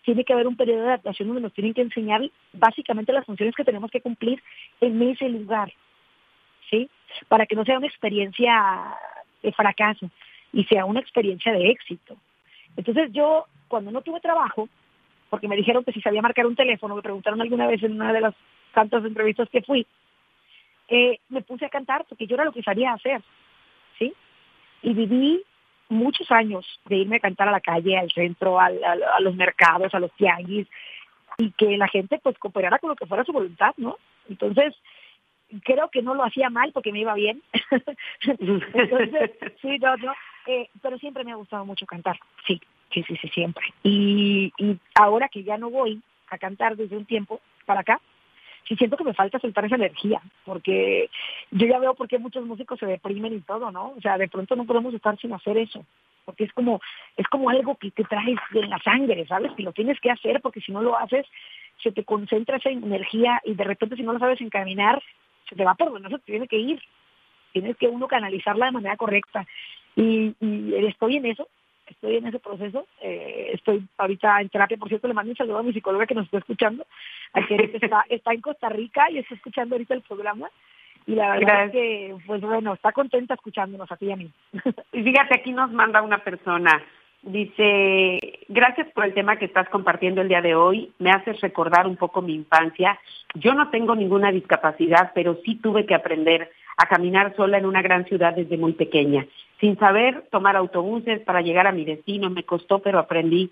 tiene 0.03 0.23
que 0.23 0.35
haber 0.35 0.47
un 0.47 0.57
periodo 0.57 0.83
de 0.83 0.89
adaptación 0.91 1.27
donde 1.27 1.43
nos 1.43 1.53
tienen 1.53 1.75
que 1.75 1.83
enseñar 1.83 2.21
básicamente 2.53 3.13
las 3.13 3.27
funciones 3.27 3.57
que 3.57 3.65
tenemos 3.65 3.91
que 3.91 4.03
cumplir 4.03 4.41
en 4.81 5.03
ese 5.03 5.29
lugar, 5.29 5.73
¿sí? 6.71 6.89
Para 7.27 7.47
que 7.47 7.57
no 7.57 7.65
sea 7.65 7.79
una 7.79 7.89
experiencia 7.89 8.97
de 9.47 9.53
fracaso 9.53 10.11
y 10.53 10.65
sea 10.65 10.85
una 10.85 11.01
experiencia 11.01 11.53
de 11.53 11.71
éxito. 11.71 12.17
Entonces 12.77 13.11
yo, 13.13 13.47
cuando 13.69 13.91
no 13.91 14.03
tuve 14.03 14.21
trabajo, 14.21 14.69
porque 15.31 15.49
me 15.49 15.57
dijeron 15.57 15.85
que 15.85 15.93
si 15.93 16.01
sabía 16.01 16.23
marcar 16.23 16.47
un 16.47 16.57
teléfono, 16.57 16.97
me 16.97 17.03
preguntaron 17.03 17.41
alguna 17.41 17.67
vez 17.67 17.83
en 17.83 17.93
una 17.93 18.13
de 18.13 18.21
las 18.21 18.35
tantas 18.75 19.05
entrevistas 19.05 19.49
que 19.51 19.63
fui, 19.63 19.87
eh, 20.89 21.19
me 21.29 21.43
puse 21.43 21.65
a 21.65 21.71
cantar 21.71 22.05
porque 22.09 22.27
yo 22.27 22.35
era 22.35 22.45
lo 22.45 22.53
que 22.53 22.63
sabía 22.63 22.93
hacer, 22.93 23.23
¿sí? 23.99 24.13
Y 24.83 24.93
viví 24.93 25.43
muchos 25.89 26.31
años 26.31 26.65
de 26.87 26.97
irme 26.97 27.17
a 27.17 27.21
cantar 27.21 27.49
a 27.49 27.53
la 27.53 27.61
calle, 27.61 27.97
al 27.97 28.11
centro, 28.11 28.61
a 28.61 28.71
los 29.21 29.35
mercados, 29.35 29.95
a 29.95 30.01
los 30.01 30.13
tianguis, 30.13 30.67
y 31.39 31.51
que 31.53 31.77
la 31.77 31.89
gente 31.89 32.19
pues 32.23 32.39
cooperara 32.39 32.79
con 32.79 32.91
lo 32.91 32.97
que 32.97 33.07
fuera 33.07 33.25
su 33.25 33.33
voluntad, 33.33 33.75
¿no? 33.77 33.99
Entonces, 34.29 34.75
creo 35.65 35.91
que 35.91 36.03
no 36.03 36.15
lo 36.15 36.25
hacía 36.25 36.51
mal 36.51 36.73
porque 36.73 36.93
me 36.93 37.01
iba 37.01 37.15
bien. 37.15 37.43
Entonces, 38.21 39.31
sí, 39.63 39.79
no, 39.79 39.97
no, 39.97 40.15
eh, 40.47 40.69
pero 40.83 40.99
siempre 40.99 41.25
me 41.25 41.33
ha 41.33 41.37
gustado 41.37 41.65
mucho 41.65 41.87
cantar, 41.87 42.19
sí. 42.47 42.61
Sí, 42.93 43.03
sí, 43.03 43.17
sí, 43.21 43.29
siempre. 43.29 43.67
Y, 43.83 44.53
y 44.59 44.79
ahora 44.95 45.29
que 45.29 45.43
ya 45.43 45.59
no 45.59 45.71
voy 45.71 46.01
a 46.29 46.39
cantar 46.39 46.77
desde 46.77 46.97
un 46.97 47.05
tiempo 47.05 47.41
para 47.65 47.81
acá, 47.81 48.01
sí 48.67 48.77
siento 48.77 48.97
que 48.97 49.05
me 49.05 49.15
falta 49.15 49.39
soltar 49.39 49.65
esa 49.65 49.77
energía, 49.77 50.21
porque 50.45 51.11
yo 51.51 51.67
ya 51.67 51.79
veo 51.79 51.95
por 51.95 52.09
qué 52.09 52.19
muchos 52.19 52.45
músicos 52.45 52.79
se 52.79 52.87
deprimen 52.87 53.35
y 53.35 53.41
todo, 53.41 53.71
¿no? 53.71 53.93
O 53.97 54.01
sea, 54.01 54.19
de 54.19 54.29
pronto 54.29 54.57
no 54.57 54.67
podemos 54.67 54.95
estar 54.95 55.19
sin 55.19 55.33
hacer 55.33 55.57
eso, 55.59 55.85
porque 56.25 56.45
es 56.45 56.53
como, 56.53 56.81
es 57.17 57.27
como 57.29 57.51
algo 57.51 57.77
que 57.77 57.91
te 57.91 58.05
traes 58.05 58.39
en 58.55 58.71
la 58.71 58.79
sangre, 58.81 59.27
¿sabes? 59.27 59.53
Que 59.53 59.63
lo 59.63 59.73
tienes 59.73 60.01
que 60.01 60.11
hacer, 60.11 60.41
porque 60.41 60.61
si 60.61 60.73
no 60.73 60.83
lo 60.83 60.99
haces, 60.99 61.27
se 61.83 61.93
te 61.93 62.05
concentra 62.05 62.57
esa 62.57 62.71
energía 62.71 63.41
y 63.45 63.55
de 63.55 63.65
repente 63.65 63.97
si 63.97 64.03
no 64.03 64.13
lo 64.13 64.19
sabes 64.19 64.41
encaminar, 64.41 65.03
se 65.49 65.57
te 65.57 65.65
va 65.65 65.75
por 65.75 65.93
donde 65.93 66.09
no 66.09 66.17
se 66.17 66.23
te 66.23 66.33
tiene 66.33 66.49
que 66.49 66.59
ir. 66.59 66.81
Tienes 67.53 67.77
que 67.77 67.89
uno 67.89 68.07
canalizarla 68.07 68.67
de 68.67 68.73
manera 68.73 68.97
correcta. 68.97 69.47
Y, 69.95 70.35
y 70.41 70.75
estoy 70.87 71.17
en 71.17 71.27
eso, 71.27 71.49
estoy 71.87 72.17
en 72.17 72.27
ese 72.27 72.39
proceso. 72.39 72.87
Eh, 73.01 73.51
estoy 73.55 73.87
ahorita 73.99 74.41
en 74.41 74.49
terapia, 74.49 74.77
por 74.77 74.89
cierto, 74.89 75.09
le 75.09 75.15
mando 75.15 75.31
un 75.31 75.37
saludo 75.37 75.59
a 75.59 75.63
mi 75.63 75.73
psicóloga 75.73 76.07
que 76.07 76.15
nos 76.15 76.27
está 76.27 76.39
escuchando, 76.39 76.87
a 77.33 77.47
que 77.47 77.55
está, 77.83 78.05
está 78.11 78.33
en 78.33 78.41
Costa 78.41 78.69
Rica 78.69 79.11
y 79.11 79.19
está 79.19 79.35
escuchando 79.35 79.75
ahorita 79.75 79.95
el 79.95 80.03
programa. 80.03 80.51
Y 81.07 81.15
la 81.15 81.37
verdad 81.37 81.67
es 81.67 81.73
que, 81.73 82.17
pues 82.27 82.41
bueno, 82.41 82.75
está 82.75 82.91
contenta 82.91 83.35
escuchándonos 83.35 83.91
a 83.91 83.97
ti 83.97 84.07
y 84.07 84.13
a 84.13 84.17
mí. 84.17 84.31
Y 84.93 85.03
fíjate, 85.03 85.39
aquí 85.39 85.53
nos 85.53 85.71
manda 85.71 86.03
una 86.03 86.19
persona, 86.19 86.83
dice, 87.27 88.41
gracias 88.49 88.89
por 88.93 89.05
el 89.05 89.15
tema 89.15 89.37
que 89.37 89.45
estás 89.45 89.69
compartiendo 89.69 90.23
el 90.23 90.29
día 90.29 90.41
de 90.41 90.55
hoy, 90.55 90.93
me 90.99 91.11
haces 91.11 91.41
recordar 91.41 91.87
un 91.87 91.97
poco 91.97 92.23
mi 92.23 92.35
infancia. 92.35 92.99
Yo 93.35 93.55
no 93.55 93.71
tengo 93.71 93.95
ninguna 93.95 94.33
discapacidad, 94.33 95.13
pero 95.15 95.39
sí 95.45 95.57
tuve 95.57 95.87
que 95.87 95.95
aprender 95.95 96.51
a 96.79 96.87
caminar 96.87 97.35
sola 97.37 97.59
en 97.59 97.67
una 97.67 97.83
gran 97.83 98.05
ciudad 98.07 98.35
desde 98.35 98.57
muy 98.57 98.73
pequeña 98.73 99.27
sin 99.61 99.79
saber 99.79 100.25
tomar 100.31 100.57
autobuses 100.57 101.21
para 101.21 101.41
llegar 101.41 101.67
a 101.67 101.73
mi 101.73 101.85
destino. 101.85 102.31
Me 102.31 102.45
costó, 102.45 102.81
pero 102.81 102.99
aprendí. 102.99 103.51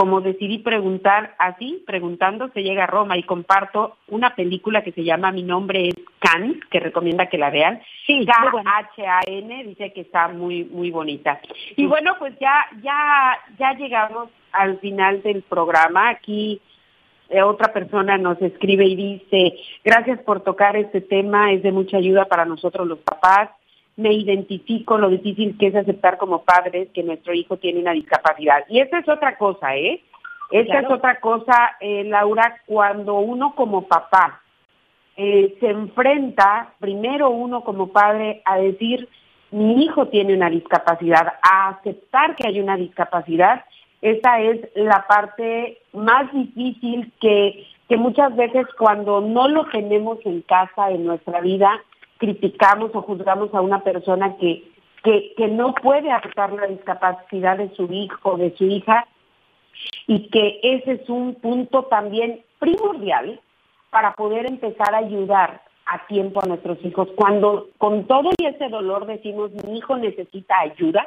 Como 0.00 0.22
decidí 0.22 0.56
preguntar 0.56 1.34
así, 1.36 1.84
preguntando, 1.86 2.48
se 2.54 2.62
llega 2.62 2.84
a 2.84 2.86
Roma 2.86 3.18
y 3.18 3.22
comparto 3.22 3.98
una 4.08 4.34
película 4.34 4.82
que 4.82 4.92
se 4.92 5.04
llama 5.04 5.30
Mi 5.30 5.42
nombre 5.42 5.88
es 5.88 5.94
Can, 6.18 6.58
que 6.70 6.80
recomienda 6.80 7.26
que 7.26 7.36
la 7.36 7.50
vean. 7.50 7.82
Sí, 8.06 8.24
K-H-A-N, 8.24 9.64
dice 9.64 9.92
que 9.92 10.00
está 10.00 10.28
muy, 10.28 10.64
muy 10.64 10.90
bonita. 10.90 11.38
Y 11.76 11.84
bueno, 11.84 12.14
pues 12.18 12.32
ya, 12.40 12.64
ya, 12.82 13.38
ya 13.58 13.74
llegamos 13.74 14.30
al 14.52 14.78
final 14.78 15.20
del 15.20 15.42
programa. 15.42 16.08
Aquí 16.08 16.62
eh, 17.28 17.42
otra 17.42 17.70
persona 17.70 18.16
nos 18.16 18.40
escribe 18.40 18.86
y 18.86 18.96
dice, 18.96 19.52
gracias 19.84 20.18
por 20.20 20.40
tocar 20.40 20.76
este 20.76 21.02
tema, 21.02 21.52
es 21.52 21.62
de 21.62 21.72
mucha 21.72 21.98
ayuda 21.98 22.24
para 22.24 22.46
nosotros 22.46 22.88
los 22.88 23.00
papás 23.00 23.50
me 24.00 24.14
identifico 24.14 24.96
lo 24.96 25.10
difícil 25.10 25.58
que 25.58 25.66
es 25.66 25.74
aceptar 25.74 26.16
como 26.16 26.42
padres 26.42 26.88
que 26.94 27.02
nuestro 27.02 27.34
hijo 27.34 27.58
tiene 27.58 27.80
una 27.80 27.92
discapacidad. 27.92 28.64
Y 28.68 28.80
esa 28.80 28.98
es 28.98 29.08
otra 29.08 29.36
cosa, 29.36 29.76
¿eh? 29.76 30.02
Esa 30.50 30.80
es 30.80 30.90
otra 30.90 31.20
cosa, 31.20 31.76
eh, 31.80 32.02
Laura, 32.04 32.56
cuando 32.66 33.18
uno 33.18 33.54
como 33.54 33.86
papá 33.86 34.40
eh, 35.16 35.54
se 35.60 35.68
enfrenta, 35.68 36.72
primero 36.80 37.30
uno 37.30 37.62
como 37.62 37.88
padre, 37.88 38.42
a 38.44 38.58
decir, 38.58 39.08
mi 39.50 39.84
hijo 39.84 40.08
tiene 40.08 40.34
una 40.34 40.50
discapacidad, 40.50 41.34
a 41.42 41.68
aceptar 41.68 42.34
que 42.34 42.48
hay 42.48 42.58
una 42.58 42.76
discapacidad, 42.76 43.64
esa 44.00 44.40
es 44.40 44.60
la 44.74 45.06
parte 45.06 45.78
más 45.92 46.32
difícil 46.32 47.12
que, 47.20 47.66
que 47.88 47.96
muchas 47.96 48.34
veces 48.34 48.66
cuando 48.78 49.20
no 49.20 49.46
lo 49.46 49.66
tenemos 49.66 50.18
en 50.24 50.40
casa, 50.42 50.90
en 50.90 51.04
nuestra 51.04 51.40
vida, 51.40 51.80
criticamos 52.20 52.90
o 52.94 53.02
juzgamos 53.02 53.52
a 53.54 53.62
una 53.62 53.82
persona 53.82 54.36
que, 54.36 54.62
que, 55.02 55.48
no 55.48 55.74
puede 55.74 56.12
aceptar 56.12 56.52
la 56.52 56.66
discapacidad 56.66 57.56
de 57.56 57.74
su 57.74 57.90
hijo 57.90 58.36
de 58.36 58.54
su 58.56 58.64
hija 58.64 59.06
y 60.06 60.28
que 60.28 60.60
ese 60.62 60.92
es 60.92 61.08
un 61.08 61.34
punto 61.36 61.84
también 61.84 62.42
primordial 62.58 63.40
para 63.88 64.12
poder 64.12 64.46
empezar 64.46 64.94
a 64.94 64.98
ayudar 64.98 65.62
a 65.86 66.06
tiempo 66.06 66.40
a 66.42 66.46
nuestros 66.46 66.78
hijos. 66.84 67.08
Cuando 67.16 67.68
con 67.78 68.06
todo 68.06 68.30
y 68.36 68.44
ese 68.44 68.68
dolor 68.68 69.06
decimos 69.06 69.50
mi 69.64 69.78
hijo 69.78 69.96
necesita 69.96 70.60
ayuda 70.60 71.06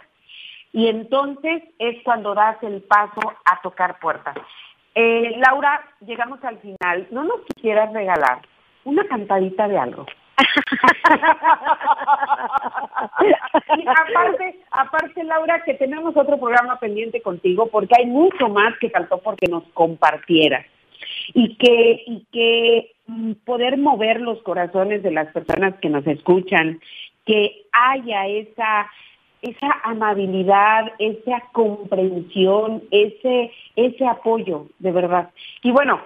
y 0.72 0.88
entonces 0.88 1.62
es 1.78 2.02
cuando 2.04 2.34
das 2.34 2.58
el 2.64 2.82
paso 2.82 3.22
a 3.46 3.62
tocar 3.62 4.00
puertas. 4.00 4.36
Eh, 4.96 5.36
Laura, 5.38 5.80
llegamos 6.02 6.44
al 6.44 6.58
final. 6.58 7.08
¿No 7.12 7.24
nos 7.24 7.42
quisieras 7.54 7.94
regalar 7.94 8.42
una 8.84 9.06
cantadita 9.08 9.68
de 9.68 9.78
algo? 9.78 10.08
Aparte, 13.88 14.60
aparte, 14.72 15.24
Laura, 15.24 15.64
que 15.64 15.76
tenemos 15.76 16.16
otro 16.18 16.40
programa 16.40 16.80
pendiente 16.80 17.22
contigo 17.22 17.68
porque 17.68 17.96
hay 17.98 18.06
mucho 18.06 18.50
más 18.50 18.78
que 18.80 18.90
faltó 18.90 19.20
porque 19.20 19.48
nos 19.48 19.64
compartieras 19.74 20.66
y 21.34 21.56
que, 21.56 22.04
y 22.06 22.26
que 22.32 22.92
mm, 23.08 23.34
poder 23.46 23.78
mover 23.78 24.22
los 24.22 24.42
corazones 24.44 25.04
de 25.04 25.12
las 25.12 25.28
personas 25.34 25.76
que 25.80 25.90
nos 25.90 26.06
escuchan, 26.08 26.80
que 27.26 27.66
haya 27.72 28.28
esa 28.28 28.90
esa 29.42 29.68
amabilidad, 29.84 30.94
esa 31.00 31.44
comprensión, 31.52 32.82
ese 32.92 33.52
ese 33.76 34.08
apoyo, 34.08 34.68
de 34.80 34.92
verdad. 34.92 35.32
Y 35.62 35.72
bueno, 35.72 36.00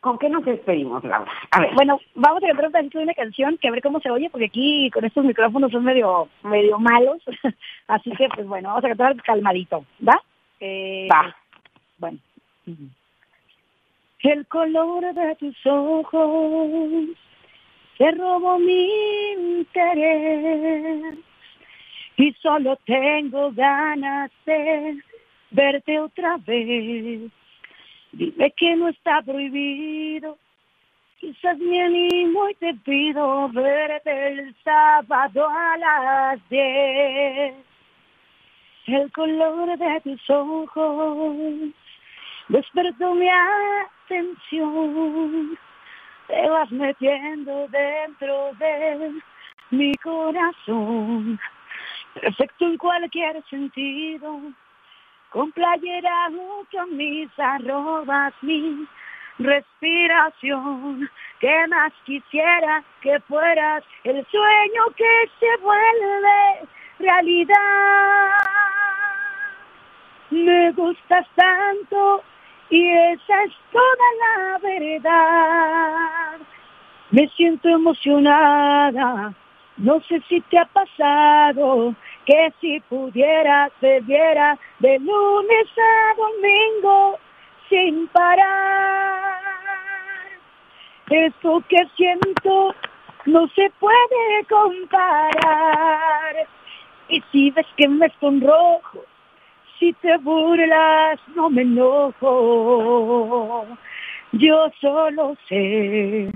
¿Con 0.00 0.18
qué 0.18 0.30
nos 0.30 0.44
despedimos, 0.44 1.04
Laura? 1.04 1.30
A 1.50 1.60
ver. 1.60 1.74
Bueno, 1.74 2.00
vamos 2.14 2.42
a 2.42 2.46
cantar 2.46 2.66
un 2.66 2.72
pedacito 2.72 2.98
de 2.98 3.04
una 3.04 3.14
canción 3.14 3.58
que 3.58 3.68
a 3.68 3.70
ver 3.70 3.82
cómo 3.82 4.00
se 4.00 4.10
oye, 4.10 4.30
porque 4.30 4.46
aquí 4.46 4.90
con 4.90 5.04
estos 5.04 5.24
micrófonos 5.24 5.70
son 5.70 5.84
medio, 5.84 6.28
medio 6.42 6.78
malos. 6.78 7.22
Así 7.86 8.10
que, 8.12 8.28
pues 8.34 8.46
bueno, 8.46 8.70
vamos 8.70 8.84
a 8.84 8.88
cantar 8.88 9.22
calmadito, 9.22 9.84
¿va? 10.06 10.22
Eh, 10.58 11.06
Va. 11.12 11.36
Bueno. 11.98 12.18
El 14.22 14.46
color 14.46 15.14
de 15.14 15.36
tus 15.36 15.66
ojos 15.66 17.08
te 17.98 18.10
robó 18.12 18.58
mi 18.58 19.32
interés 19.58 21.18
y 22.16 22.32
solo 22.34 22.76
tengo 22.86 23.50
ganas 23.52 24.30
de 24.46 24.98
verte 25.50 26.00
otra 26.00 26.38
vez 26.38 27.30
Dime 28.12 28.50
que 28.52 28.76
no 28.76 28.88
está 28.88 29.22
prohibido. 29.22 30.36
Quizás 31.18 31.58
me 31.58 31.82
animo 31.82 32.48
y 32.48 32.54
te 32.54 32.74
pido 32.74 33.48
verte 33.50 34.28
el 34.28 34.54
sábado 34.64 35.48
a 35.48 35.76
las 35.76 36.48
diez. 36.48 37.54
El 38.86 39.12
color 39.12 39.78
de 39.78 40.00
tus 40.00 40.30
ojos 40.30 41.36
despertó 42.48 43.14
mi 43.14 43.28
atención. 44.08 45.58
Te 46.26 46.48
vas 46.48 46.70
metiendo 46.72 47.68
dentro 47.68 48.52
de 48.54 49.12
mi 49.70 49.94
corazón. 49.96 51.38
Perfecto 52.14 52.64
en 52.66 52.76
cualquier 52.78 53.44
sentido 53.48 54.40
con 55.30 55.52
playera 55.52 56.28
o 56.36 56.64
camisa 56.70 57.58
robas 57.58 58.34
mi 58.42 58.86
respiración. 59.38 61.08
¿Qué 61.38 61.66
más 61.68 61.92
quisiera 62.04 62.82
que 63.00 63.18
fueras 63.20 63.82
el 64.04 64.26
sueño 64.26 64.82
que 64.96 65.30
se 65.38 65.56
vuelve 65.62 66.68
realidad? 66.98 67.56
Me 70.30 70.72
gustas 70.72 71.26
tanto 71.34 72.22
y 72.68 72.88
esa 72.88 73.42
es 73.44 73.52
toda 73.72 74.06
la 74.20 74.58
verdad. 74.58 76.38
Me 77.10 77.26
siento 77.28 77.68
emocionada, 77.68 79.32
no 79.78 80.00
sé 80.02 80.22
si 80.28 80.40
te 80.42 80.58
ha 80.58 80.66
pasado 80.66 81.94
que 82.30 82.52
si 82.60 82.78
pudiera 82.88 83.68
viera 84.02 84.56
de 84.78 85.00
lunes 85.00 85.66
a 85.76 86.14
domingo 86.16 87.18
sin 87.68 88.06
parar. 88.08 89.40
Eso 91.10 91.60
que 91.68 91.84
siento 91.96 92.74
no 93.26 93.48
se 93.48 93.68
puede 93.80 94.44
comparar. 94.48 96.46
Y 97.08 97.20
si 97.32 97.50
ves 97.50 97.66
que 97.76 97.88
me 97.88 98.08
sonrojo, 98.20 99.04
si 99.80 99.92
te 99.94 100.16
burlas 100.18 101.18
no 101.34 101.50
me 101.50 101.62
enojo. 101.62 103.66
Yo 104.30 104.70
solo 104.80 105.36
sé 105.48 106.30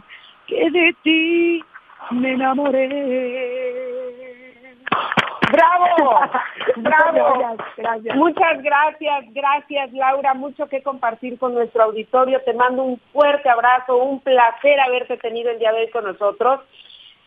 que 0.49 0.71
de 0.73 0.97
ti 1.05 1.63
me 2.11 2.33
enamoré. 2.33 3.74
Bravo, 5.55 6.21
bravo. 6.77 7.57
Gracias, 7.77 8.17
Muchas 8.17 8.63
gracias, 8.63 9.25
gracias 9.33 9.93
Laura, 9.93 10.35
mucho 10.35 10.67
que 10.67 10.83
compartir 10.83 11.39
con 11.39 11.55
nuestro 11.55 11.85
auditorio. 11.85 12.41
Te 12.43 12.55
mando 12.55 12.83
un 12.83 13.01
fuerte 13.13 13.49
abrazo, 13.49 13.97
un 13.97 14.21
placer 14.21 14.81
haberte 14.81 15.17
tenido 15.19 15.51
el 15.51 15.61
día 15.61 15.73
de 15.73 15.83
hoy 15.83 15.91
con 15.91 16.05
nosotros. 16.05 16.61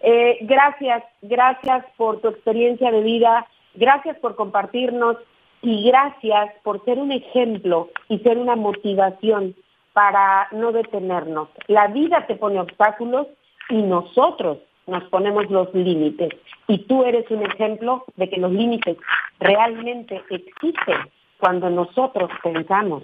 Eh, 0.01 0.39
gracias, 0.41 1.03
gracias 1.21 1.85
por 1.95 2.19
tu 2.19 2.27
experiencia 2.27 2.91
de 2.91 3.01
vida, 3.01 3.47
gracias 3.75 4.17
por 4.17 4.35
compartirnos 4.35 5.17
y 5.61 5.89
gracias 5.89 6.53
por 6.63 6.83
ser 6.83 6.99
un 6.99 7.11
ejemplo 7.13 7.89
y 8.09 8.19
ser 8.19 8.37
una 8.37 8.55
motivación 8.55 9.55
para 9.93 10.49
no 10.51 10.73
detenernos. 10.73 11.47
La 11.67 11.87
vida 11.87 12.27
te 12.27 12.35
pone 12.35 12.59
obstáculos 12.59 13.27
y 13.69 13.81
nosotros 13.81 14.59
nos 14.87 15.03
ponemos 15.05 15.49
los 15.49 15.73
límites. 15.73 16.29
Y 16.67 16.79
tú 16.85 17.03
eres 17.03 17.29
un 17.29 17.43
ejemplo 17.43 18.05
de 18.15 18.29
que 18.29 18.37
los 18.37 18.51
límites 18.51 18.97
realmente 19.39 20.23
existen 20.29 20.97
cuando 21.39 21.69
nosotros 21.69 22.29
pensamos 22.41 23.03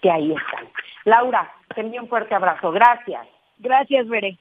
que 0.00 0.10
ahí 0.10 0.32
están. 0.32 0.68
Laura, 1.04 1.52
te 1.74 1.80
envío 1.80 2.02
un 2.02 2.08
fuerte 2.08 2.34
abrazo. 2.34 2.72
Gracias. 2.72 3.26
Gracias, 3.58 4.08
Veré. 4.08 4.38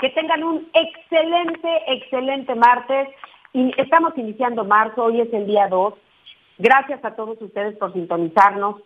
Que 0.00 0.10
tengan 0.10 0.44
un 0.44 0.68
excelente, 0.72 1.82
excelente 1.88 2.54
martes. 2.54 3.08
Y 3.52 3.72
estamos 3.80 4.16
iniciando 4.16 4.64
marzo, 4.64 5.04
hoy 5.04 5.20
es 5.20 5.32
el 5.32 5.46
día 5.46 5.68
2. 5.68 5.94
Gracias 6.58 7.04
a 7.04 7.14
todos 7.14 7.40
ustedes 7.40 7.76
por 7.76 7.92
sintonizarnos 7.92 8.76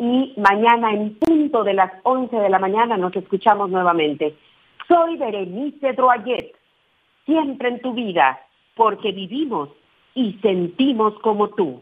y 0.00 0.32
mañana 0.38 0.92
en 0.92 1.14
punto 1.18 1.62
de 1.62 1.74
las 1.74 1.92
11 2.04 2.34
de 2.34 2.48
la 2.48 2.58
mañana 2.58 2.96
nos 2.96 3.14
escuchamos 3.14 3.70
nuevamente. 3.70 4.34
Soy 4.90 5.16
Berenice 5.18 5.92
Droyet, 5.92 6.52
siempre 7.24 7.68
en 7.68 7.80
tu 7.80 7.94
vida, 7.94 8.40
porque 8.74 9.12
vivimos 9.12 9.68
y 10.16 10.32
sentimos 10.42 11.14
como 11.20 11.50
tú. 11.50 11.80